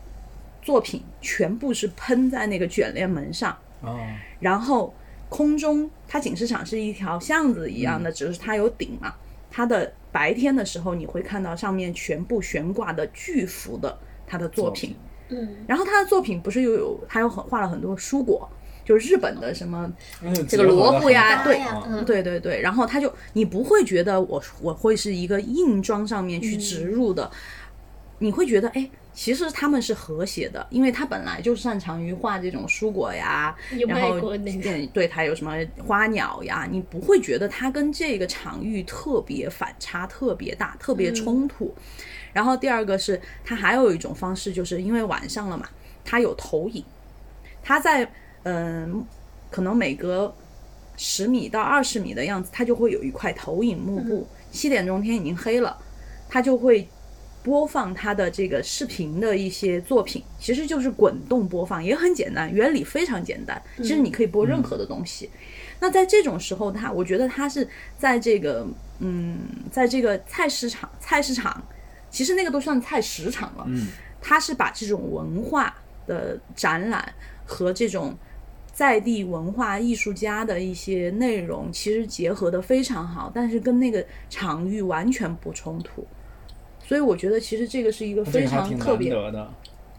[0.61, 3.99] 作品全部是喷在那个卷帘门上，哦，
[4.40, 4.94] 然后
[5.30, 9.16] 空中它景市场是一条巷子一嗯样的，只是它有顶嘛。
[9.52, 14.95] 它的白天的时候，你会看到上面全部悬挂的巨幅的他的作品，
[15.30, 18.49] 嗯，然后他的作品不是又有他又很画了很多蔬果，
[18.84, 19.91] 就是日本的什么
[20.22, 21.60] 这这个萝卜呀，对
[22.06, 27.30] 对对对，然后他就你不会觉得我我会是一个硬装上面去植入的，
[28.20, 28.90] 你会觉得哎。
[29.12, 33.54] 其实他们是和谐的，因为他本来就擅长于画这种蔬果呀，
[33.86, 35.54] 然后对对它有什么
[35.86, 41.74] 花鸟呀，你不会觉得它跟这个场域特别反差特别大，特别冲突。
[42.32, 45.68] 然后第二个是它还有一种方式，就是因为晚上了嘛，
[46.06, 46.82] 它有投影，
[47.62, 48.10] 它在
[48.44, 49.06] 嗯、
[49.52, 50.34] 可能每隔
[50.96, 54.26] 十米到二十米的样子，它就会有一块投影幕布。
[54.50, 55.78] 七点钟天已经黑了，
[56.30, 56.88] 它就会
[57.49, 63.59] 播放它的这个视频的一些作品，其实就是滚动播放，也很简单，原理非常简单。
[63.77, 65.27] 其实你可以播任何的东西。
[65.80, 67.67] 那在这种时候，它我觉得它是
[67.97, 68.67] 在这个
[68.99, 69.39] 嗯，
[69.71, 71.59] 在这个菜市场菜市场，
[72.11, 73.65] 其实那个都算菜市场了。
[73.67, 73.88] 嗯，
[74.21, 77.11] 它是把这种文化的展览
[77.45, 78.15] 和这种
[78.71, 86.05] 在地文化艺术家的一些内容，其实结合的非常好，但是跟那个场域完全不冲突。
[86.90, 89.48] 所以我觉得其实这个是一个非常特别，的。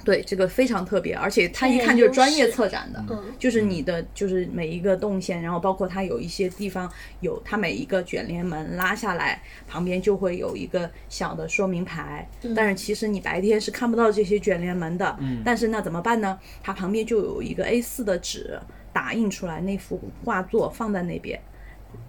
[0.05, 6.91] 对这个非常特别，而且它一看就是专业策展的，嗯就是你的就是每一个动线，然后包括它有一些地方
[7.21, 16.37] 有它每一个卷帘门拉下来，旁边就会有一个小的说明牌，但是其实你白天是看不到这些卷帘门的，但是那怎么办呢？
[16.61, 18.59] 它旁边就有一个 A 4的纸
[18.93, 21.41] 打印出来那幅画作放在那边。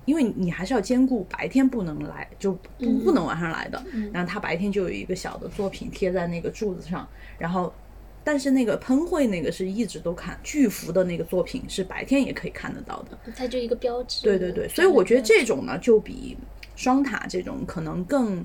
[0.06, 3.82] 因为你还是要兼顾白天不能来，就不不能晚上来的。
[4.12, 7.08] 然后他白天就有一个小的作品贴在那个柱子上，
[7.38, 7.72] 然后
[8.24, 13.18] 但是那个喷绘那个是一直都看巨幅的那个作品是白天也可以看得到的。
[13.36, 14.24] 它就一个标志。
[14.24, 16.36] 对对对，所以我觉得这种呢，就比
[16.76, 18.44] 双塔这种可能更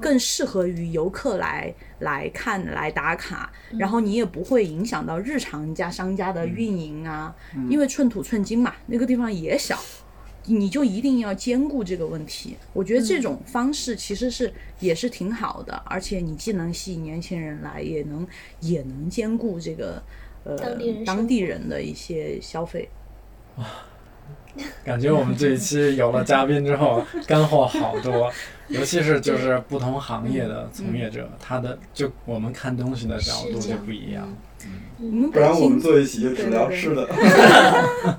[0.00, 7.34] 更适合于游客来来看来打卡，然后你也不会影响到日常家商家的运营啊，
[7.70, 9.78] 因为寸土寸金嘛，那个地方也小。
[10.48, 18.26] 你就一定要兼顾这个问题，我觉得这种方式其实是也是挺好的，而且你既能吸引年轻人来，也能
[18.60, 20.02] 也能兼顾这个
[20.44, 22.88] 呃当地人生当地人的一些消费。
[24.84, 28.32] 感觉我们这一期有了嘉宾之后，干货好多，
[28.68, 34.28] 尤其是就是不同行业的从业者，他的就我们看东西的角度就不一样。
[34.98, 37.08] 不北京然我们坐一起就只聊吃的。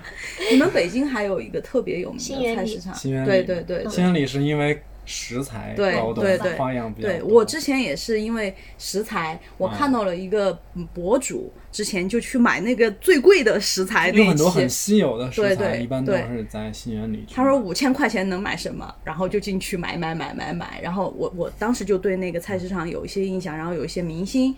[0.51, 14.69] 你们北京还有一个特别有名的菜市场，新源里对对对对新源里是因为食材对对对花样比较对，我之前也是因为食材，我啊看到了一个嗯博主，之前就去买那个最贵的食材有很多很。
[14.69, 17.25] 稀有的食材，对对一般都是在新源里。
[17.33, 24.55] 他说五千块钱能买什么，然后就进去买买买买买，然后我我当时就对那个菜市场有一些印象，然后有一些明星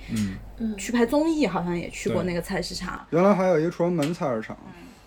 [0.59, 3.07] 嗯，去拍综艺，好像也去过那个菜市场。
[3.11, 4.57] 原来还有一个崇文门菜市场，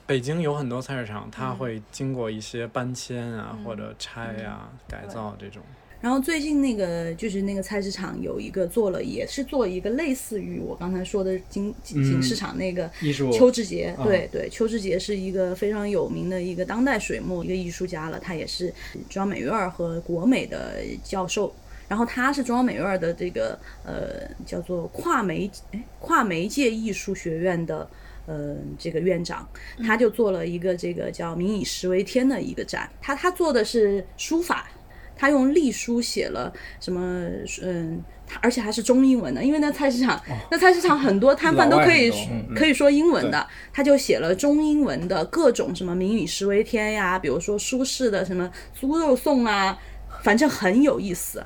[0.06, 1.56] 北京有很多菜市场，它嗯。
[1.56, 5.62] 会经过一些搬迁啊，或者拆啊、改造这种。
[6.00, 13.32] 然后最近那个就是那个菜市场有一个做了，也是做一个类似于我刚才说的景景景市场那个艺术。
[13.32, 18.68] 邱志杰，啊对对，邱志杰是一个非常有名的一个当代水墨一个艺术家了，他也是
[19.08, 21.54] 中央美院和国美的教授。
[21.88, 27.88] 然后他是中央美院的这个呃叫做跨媒哎跨媒介艺术学院的
[28.26, 29.48] 呃这个院长，
[29.84, 32.88] 他就做了一个这个叫“民以食为天”的一个展。
[33.00, 34.68] 他他做的是书法，
[35.16, 37.26] 他用隶书写了什么
[37.62, 38.02] 嗯。
[38.26, 40.18] 他而且还是中英文的，因为那菜市场，
[40.50, 42.10] 那菜市场很多摊贩都可以
[42.56, 49.78] 可以说英文的，他就写了中英文的各种什么“民以食为天”呀，比如说苏轼的什么《猪肉颂》啊，
[50.22, 51.44] 反正很有意思。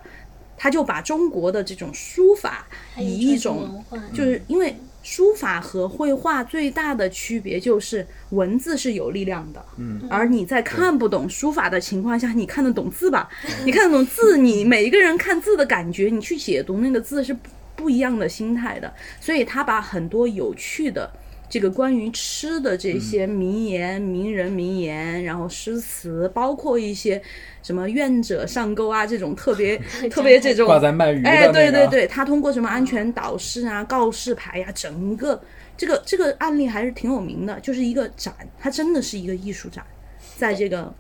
[0.57, 3.85] 他就把中国的这种书法以一种
[4.15, 13.29] 就是因为书法和绘画最大的区别就是文字是有力量的，嗯，而你在看不懂书法的情况下，你看得懂字吧？
[13.65, 18.93] 你看得懂字，你每一个人看字的感觉，你去解读那个字是不不一样的心态的。
[19.21, 21.11] 所以他把很多有趣的
[21.49, 27.21] 这个关于吃的这些名言、名人名言，然后诗词，包括一些
[27.63, 29.77] 什么愿者上钩啊这种特别
[30.11, 31.53] 特别这种挂在卖鱼的哎，那个。
[31.53, 35.41] 对对对，他通过什么安全导示啊、告示牌呀、整个
[35.77, 39.85] 这个这个案例还是挺有名的，就是一个展，它真的是一个艺术展，
[40.37, 40.93] 在这个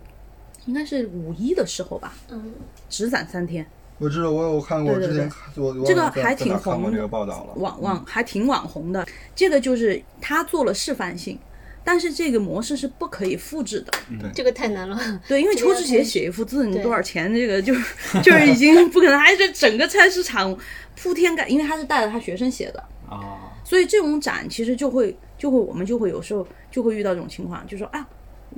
[0.64, 2.52] 应该是五一的时候吧，嗯，
[2.88, 3.66] 只展三天，
[3.98, 7.52] 我知道，我有看过对对之前我我这个还挺红看过这个报道了。
[7.56, 9.06] 网网还挺网红的。
[9.34, 11.38] 这个就是他做了示范性，
[11.82, 13.92] 但是这个模式是不可以复制的。
[14.32, 15.20] 这个太难了。
[15.26, 17.32] 对，因为这个要看邱志杰写一幅字，你多少钱？
[17.34, 17.74] 这个就
[18.22, 20.56] 就是已经不可能，还是整个菜市场
[20.96, 28.06] 铺天盖，因为他是带着他学生写的，啊，所以这种展其实就会就会我们就会有时候就会遇到这种情况，就说啊。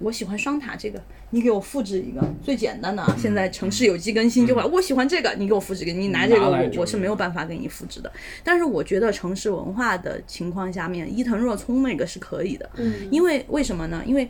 [0.01, 3.16] 我喜欢双塔这个，你给我复制一个最简单的啊。
[3.18, 8.10] 现在城市有机更新就会，我喜欢这个，你给我复制一个，你拿这个我我是没有办法给你复制的。
[8.43, 14.02] 但是我觉得城市文化的情况下面，伊藤若冲那个是可以的，嗯，因为为什么呢？
[14.06, 14.28] 因为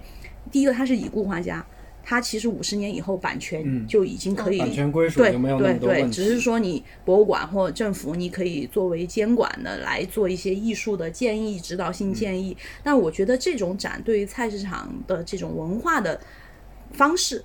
[0.51, 1.65] 第一个他是已故画家，
[2.03, 6.17] 他其实五十年以后版权嗯就已经可以、版权归属没有那对对，么多问题。
[6.17, 12.57] 只是说你博物馆或政府，你可以作为监管的来做一些艺术的建议、指导性建议。
[12.83, 16.21] 但我觉得这种展对于菜市场的这种文化的
[16.93, 17.45] 方式、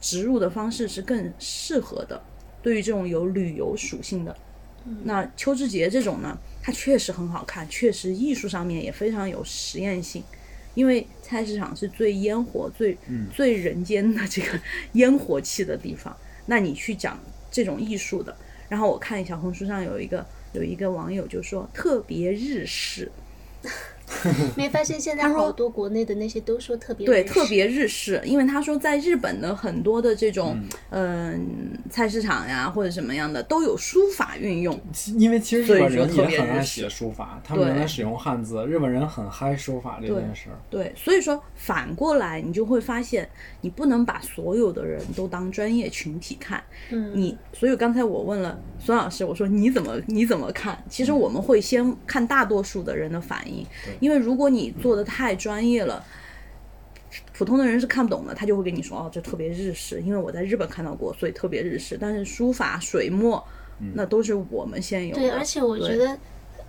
[0.00, 2.22] 植入的方式是更适合的。
[2.62, 4.36] 对于这种有旅游属性的，
[5.04, 10.22] 那邱志杰这种呢，它确实很好看，确实艺术上面也非常有实验性。
[10.80, 12.96] 因为菜市场是最烟火、最、
[13.30, 14.58] 最人间的这个
[14.94, 16.16] 烟火气的地方，
[16.46, 17.20] 那你去讲
[17.50, 18.34] 这种艺术的，
[18.66, 23.12] 然后我看小红书上有一个有一个网友就说特别日式，
[24.56, 30.58] 没发现现在好多国内的那些都说特别对，特别日式，因为他说在日本的很多的这种
[30.90, 34.78] 嗯、菜市场呀或者什么样的都有书法运用，
[35.16, 40.58] 因为其实日本人也很爱写书法，他们对原来使用汉字，日本人很嗨书法这件事儿。
[40.68, 43.28] 对，所以说反过来你就会发现，
[43.60, 46.62] 你不能把所有的人都当专业群体看。
[46.90, 50.82] 嗯，你，所以刚才我问了孙老师，我说你怎么你怎么看？
[50.88, 53.64] 其实我们会先看大多数的人的反应，
[54.00, 56.04] 因为如果你做的太专业了。
[57.32, 61.96] 普通的人是看不懂的，他就会跟你说哦，这特别日式，因为我在日本看到过，所以特别日式。
[61.98, 63.42] 但是书法、水墨，
[63.94, 65.22] 那都是我们现有的。
[65.22, 66.16] 对，而且我觉得。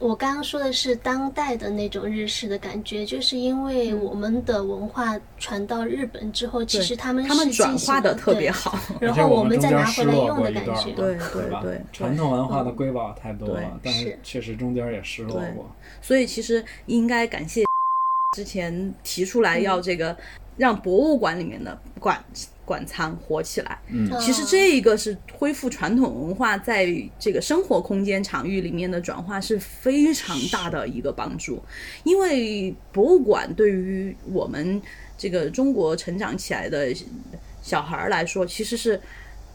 [0.01, 8.77] 我刚刚说的是当代的那种日式的感觉，就是因为我们的文化传到日本之后，其实他们他们是转化的特别好。
[8.99, 10.91] 然后我们再拿回来用的感觉。
[10.93, 15.69] 对对对对传统文化的瑰宝太多对了，但是是确实中间也失落过。
[16.01, 17.63] 所以其实应该感谢
[18.35, 20.17] 之前提出来要这个
[20.57, 22.23] 让博物馆里面的馆
[22.65, 23.79] 馆藏活起来。
[23.87, 26.87] 嗯其实这一个是恢复传统文化在
[27.19, 31.61] 这个生活空间场域里面的转化是非常大的一个帮助，
[32.03, 34.81] 因为博物馆对于我们
[35.17, 36.93] 这个中国成长起来的
[37.61, 38.99] 小孩儿来说，其实是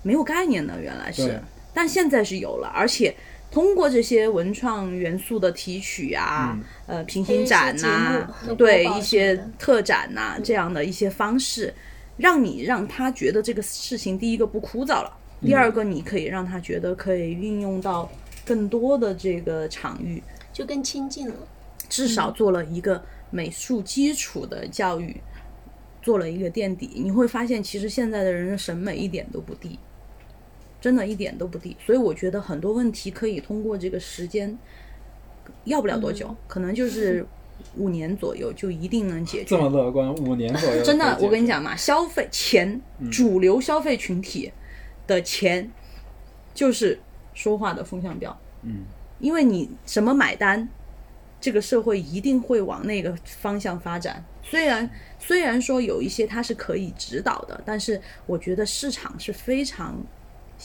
[0.03, 1.41] 没有概念的，原来是，
[1.73, 3.15] 但现在是有了，而且。
[3.57, 6.55] 通过这些文创元素的提取啊，
[6.87, 8.29] 呃，平行展呐、
[8.59, 11.73] 对一些特展呐、这样的一些方式，
[12.19, 15.11] 让你让他觉得这个事情，第一个不枯燥了，
[15.41, 18.13] 第二个你可以让他觉得可以运用到
[18.45, 20.23] 更多的这个场域，
[20.53, 21.37] 就更亲近了。
[21.89, 25.19] 至少做了一个美术基础的教育，
[26.03, 26.91] 做了一个垫底。
[26.95, 29.79] 你会发现，其实现在的人的审美一点都不低，
[30.87, 31.77] 真的一点都不低。
[31.85, 34.57] 所以我觉得很多问题可以通过这个时间，
[35.65, 37.27] 要不了多久，可能就是
[37.77, 39.59] 五年左右就一定能解决这。
[39.59, 42.81] 么乐观，五年左右 真的我跟你讲嘛，消费钱，
[43.11, 44.53] 主流消费群体
[45.09, 45.69] 的钱
[46.55, 47.01] 就是
[47.35, 48.41] 说话的风向标。
[48.63, 48.85] 嗯，
[49.19, 50.69] 因为你什么买单，
[51.41, 54.25] 这个社会一定会往那个方向发展。
[54.49, 54.89] 虽然
[55.19, 60.01] 虽然说有一些它是可以指导的，但是我觉得市场是非常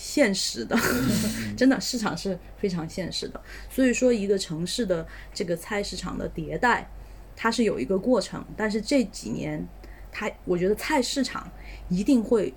[0.04, 0.76] 现实的，
[1.56, 3.40] 真的市场是非常现实的。
[3.70, 6.90] 所以说，一个城市的这个菜市场的迭代，
[7.36, 9.64] 它是有一个过程，但是这几年，
[10.12, 11.48] 它我觉得菜市场
[11.88, 12.52] 一定会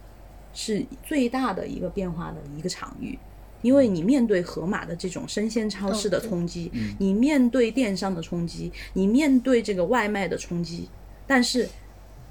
[0.54, 3.18] 是最大的一个变化的一个场域。
[3.60, 10.88] 因为你面对盒马的这种生鲜超市的冲击，你面对电商的冲击，你面对这个外卖的冲击，
[11.26, 11.68] 但是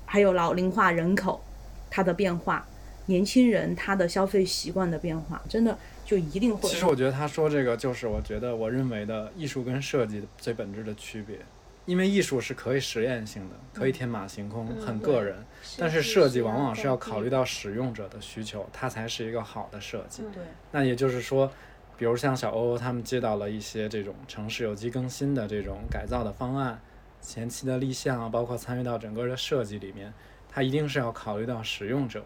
[0.05, 1.43] 还有老龄化人口
[1.89, 2.67] 它的变化，
[3.07, 6.69] 年轻人他的消费习惯的变化，真的就一定会。
[6.69, 11.37] 其实我觉得他说这个就是我觉得我认为的艺术跟设计最本质的区别，
[11.85, 15.43] 因为艺术是可以实验性的，可以天马行空，很个人，
[15.77, 20.23] 但是设计往往是要考虑到使用者的需求，它才是一个好的设计。
[20.33, 21.51] 对那也就是说，
[21.97, 26.79] 比如像小欧他们接到了一些这种城市有机更新的这种改造的方案，
[27.21, 30.13] 前期的立项啊，包括参与到整个的设计里面，
[30.49, 32.23] 它一定是要考虑到使用者，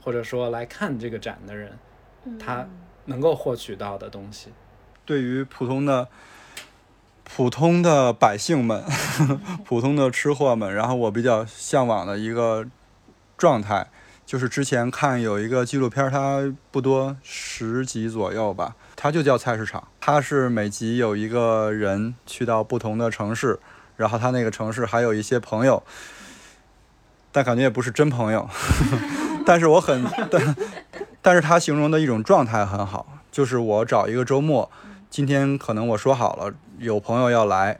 [0.00, 1.78] 或者说来看这个展的人，
[2.38, 2.66] 他
[3.06, 4.52] 能够获取到的东西。
[5.04, 6.08] 对于普通的
[7.24, 8.82] 普通的百姓们，
[9.64, 12.66] 普通的吃货们，然后我比较向往的一个
[13.36, 13.88] 状态，
[14.24, 19.88] 就是之前看有一个纪录片儿，它不多十集左右吧，它就叫菜市场。
[20.00, 23.58] 它是每集有一个人去到不同的城市，
[23.96, 25.82] 然后他那个城市还有一些朋友，
[27.30, 28.48] 但感觉也不是真朋友。
[29.48, 30.56] 但是我很 但
[31.22, 34.70] 但是他形容的一种状态很好，就是我找一个周末，
[35.08, 37.78] 今天可能我说好了有朋友要来，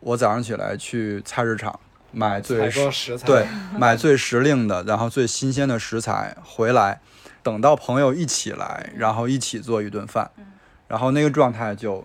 [0.00, 1.78] 我早上起来去菜市场
[2.10, 3.46] 买最采购食材，对，
[3.78, 6.98] 买最时令的，然后最新鲜的食材回来，
[7.40, 10.28] 等到朋友一起来，然后一起做一顿饭，
[10.88, 12.04] 然后那个状态就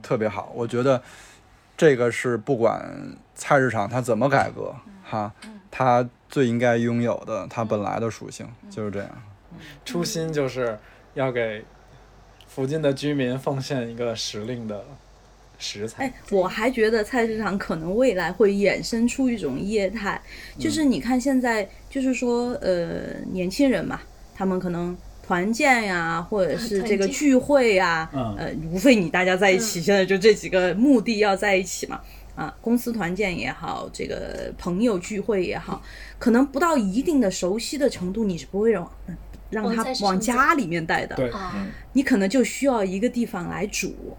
[0.00, 0.52] 特别好。
[0.54, 1.02] 我觉得
[1.76, 4.72] 这个是不管菜市场它怎么改革，
[5.02, 5.32] 哈，
[5.72, 9.22] 它最应该拥有的它本来的属性就是这样。
[9.84, 10.78] 初心就是
[11.12, 11.62] 要给
[12.48, 14.82] 附近的居民奉献一个时令的
[15.58, 16.06] 食材。
[16.06, 20.20] 哎，我还觉得菜市场可能未来会衍生出一种业态，
[20.58, 24.00] 就是你看现在就是说，呃，年轻人嘛，
[24.34, 32.00] 他们可能团建呀，或者是这个聚会呀，嗯呃，无非你大家在一起，现在就这几个目的要在一起嘛。
[32.34, 35.82] 啊，公司团建也好，这个朋友聚会也好，
[36.18, 39.16] 可能不到一定的熟悉的程度，你是不会让嗯
[39.50, 41.14] 让他往家里面带的。
[41.14, 44.16] 对啊，你可能就需要一个地方来煮，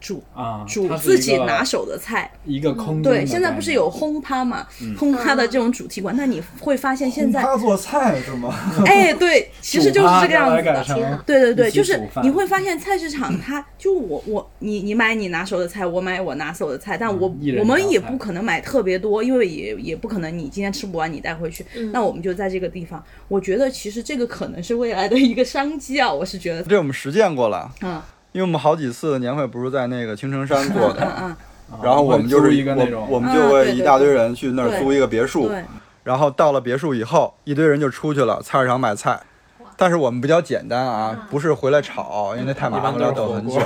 [0.00, 2.30] 煮啊，煮自己拿手的菜。
[2.44, 4.66] 一个空的对，现在不是有轰趴嘛，
[4.98, 8.54] 轰趴的这种主题馆，那你会发现现在，做菜是吗？
[8.86, 11.22] 哎，对，其实就是这个样子的。
[11.26, 23.02] 对对对，就是你会发现菜市场它就我我你你买你拿手的菜，我买我拿手的菜，但我、嗯我们也不可能买特别多，因为也也不可能你今天吃不完你带回去，那我们就在这个地方。
[23.28, 28.00] 我觉得其实这个可能是未来的一个商机啊，我是觉得，这我们实践过了，嗯
[28.32, 31.36] 因为我们好几次年会不是在那个青城山做嗯的，
[31.82, 33.02] 然后我们就是一个那种。
[33.08, 35.50] 我我们就会一大堆人去那儿租一个别墅，
[36.04, 39.20] 然后到了别墅以后，一堆人就出去了，菜市场买菜。
[39.76, 43.58] 但是我们比较简单啊，不是回来炒，因为那太麻烦了，要等很久。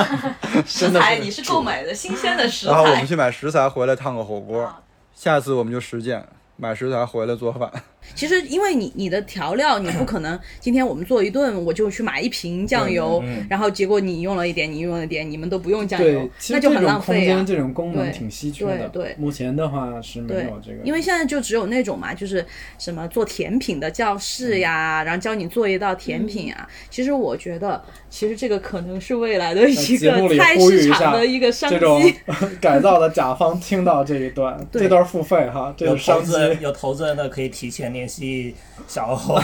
[0.64, 2.72] 食材你是购买的新鲜的食材。
[2.72, 4.72] 然后我们，去买食材回来烫个火锅，
[5.14, 6.24] 下次我们就实践
[6.56, 7.70] 买食材回来做饭。
[8.14, 17.46] 其实因为你你的调料你不可能 今天我们做一顿我就去买一瓶酱油，然后结果你用了一点，你用了一点，你们都不用酱油那就很浪费啊间。
[17.46, 18.88] 这种功能对挺稀缺的。
[18.88, 22.44] 对对目前的话是没有这个，因为现在就只有那种嘛，就是
[22.78, 26.68] 什么做甜品的教室呀，然后教你做一道甜品啊。
[26.88, 32.14] 其实我觉得，其实这个可能是未来的一个菜市场的一个商这种机。
[32.60, 36.30] 改造的甲方听到这一段，这段付费哈，这有商机。
[36.30, 38.54] 投资人有投资人的可以提前联系
[38.86, 39.38] 小欧。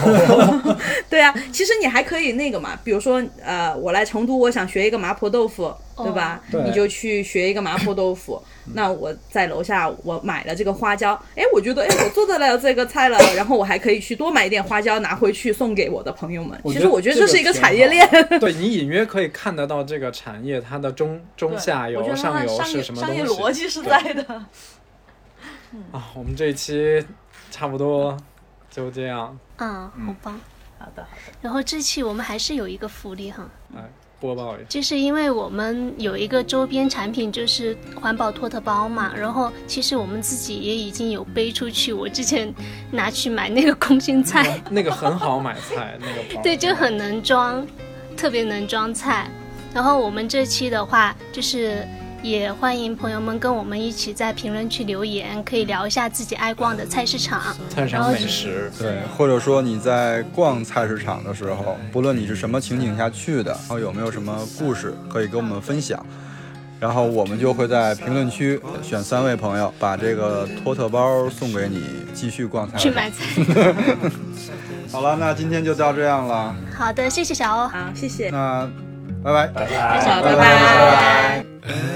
[1.11, 6.41] 对啊，其实你还可以那个嘛，比如说呃，我来成都，我想学一个麻婆豆腐，对吧？
[6.51, 8.43] 对你就去学一个麻婆豆腐。
[8.75, 16.61] 那我在楼下我买了这个花椒，哎，我觉得哎我做得了这个菜了，然后我还可以去多买一点花椒拿回去送给我的朋友们。
[16.65, 18.09] 其实我觉得这这是一个产业链。
[18.41, 24.23] 对你隐约可以看得到这个产业它的中中下游、上游是什么东商业逻辑是在的。
[25.93, 26.11] 啊。
[26.17, 27.05] 我们这一期
[27.51, 28.17] 差不多
[28.77, 30.39] 就这样，嗯，好棒。
[30.79, 31.07] 好的，好的。
[31.41, 33.83] 然后这期我们还是有一个福利哈，来
[34.21, 34.67] 播报一下。
[34.69, 39.15] 就是因为我们有一个周边产品，就是环保托特包嘛。
[39.17, 42.53] 然后其实我们自己也已经有背出去，我之前
[42.91, 47.67] 拿去买那个空心菜，那个很好买菜， 那个包对，就很能装，
[48.15, 49.31] 特别能装菜。
[49.73, 51.89] 然后我们这期的话，就是
[52.27, 57.41] 也欢迎朋友们跟我们一起在评论区留言，可以聊一下自己爱逛的菜市场。
[57.71, 58.69] 菜市场美食。
[58.77, 66.05] 对，或者说你在逛菜市场的时候，不论你是什么情景下去的，然后有没有什么故事可以跟我们分享，
[66.81, 72.93] 然后我们就会在评论区选三位朋友，把这个托特包送给你，继续逛菜市场。
[72.93, 74.11] 去买菜。
[74.91, 77.69] 好了，那今天就到这样了，好的，谢谢小欧。
[77.69, 78.69] 好，谢谢，那
[79.23, 79.47] 拜拜。
[79.47, 80.05] 拜拜。
[80.05, 81.45] 拜，拜拜。
[81.69, 81.96] Every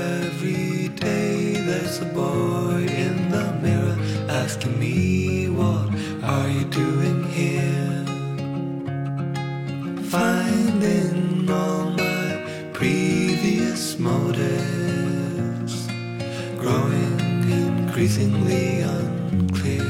[18.18, 19.84] unclear.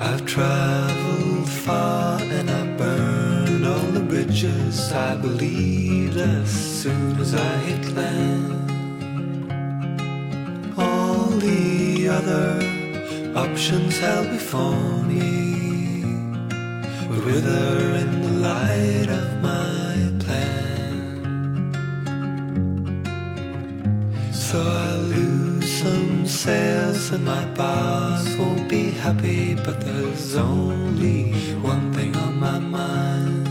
[0.00, 7.56] I've traveled far and I burned all the bridges I believed as soon as I
[7.58, 8.70] hit land.
[10.78, 12.69] All the other
[13.40, 16.04] options held before me
[17.08, 19.92] would wither in the light of my
[20.22, 21.72] plan.
[24.30, 31.32] So I lose some sales and my boss won't be happy, but there's only
[31.72, 33.46] one thing on my mind.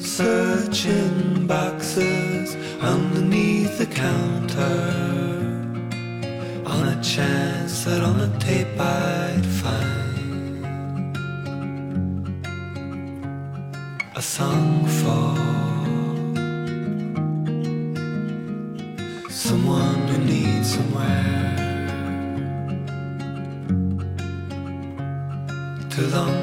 [0.00, 5.12] Searching boxes underneath the counter
[6.66, 7.51] on a chance
[7.84, 10.66] that on the tape I'd find
[14.14, 15.34] a song for
[19.28, 21.56] someone who needs somewhere
[25.90, 26.41] to long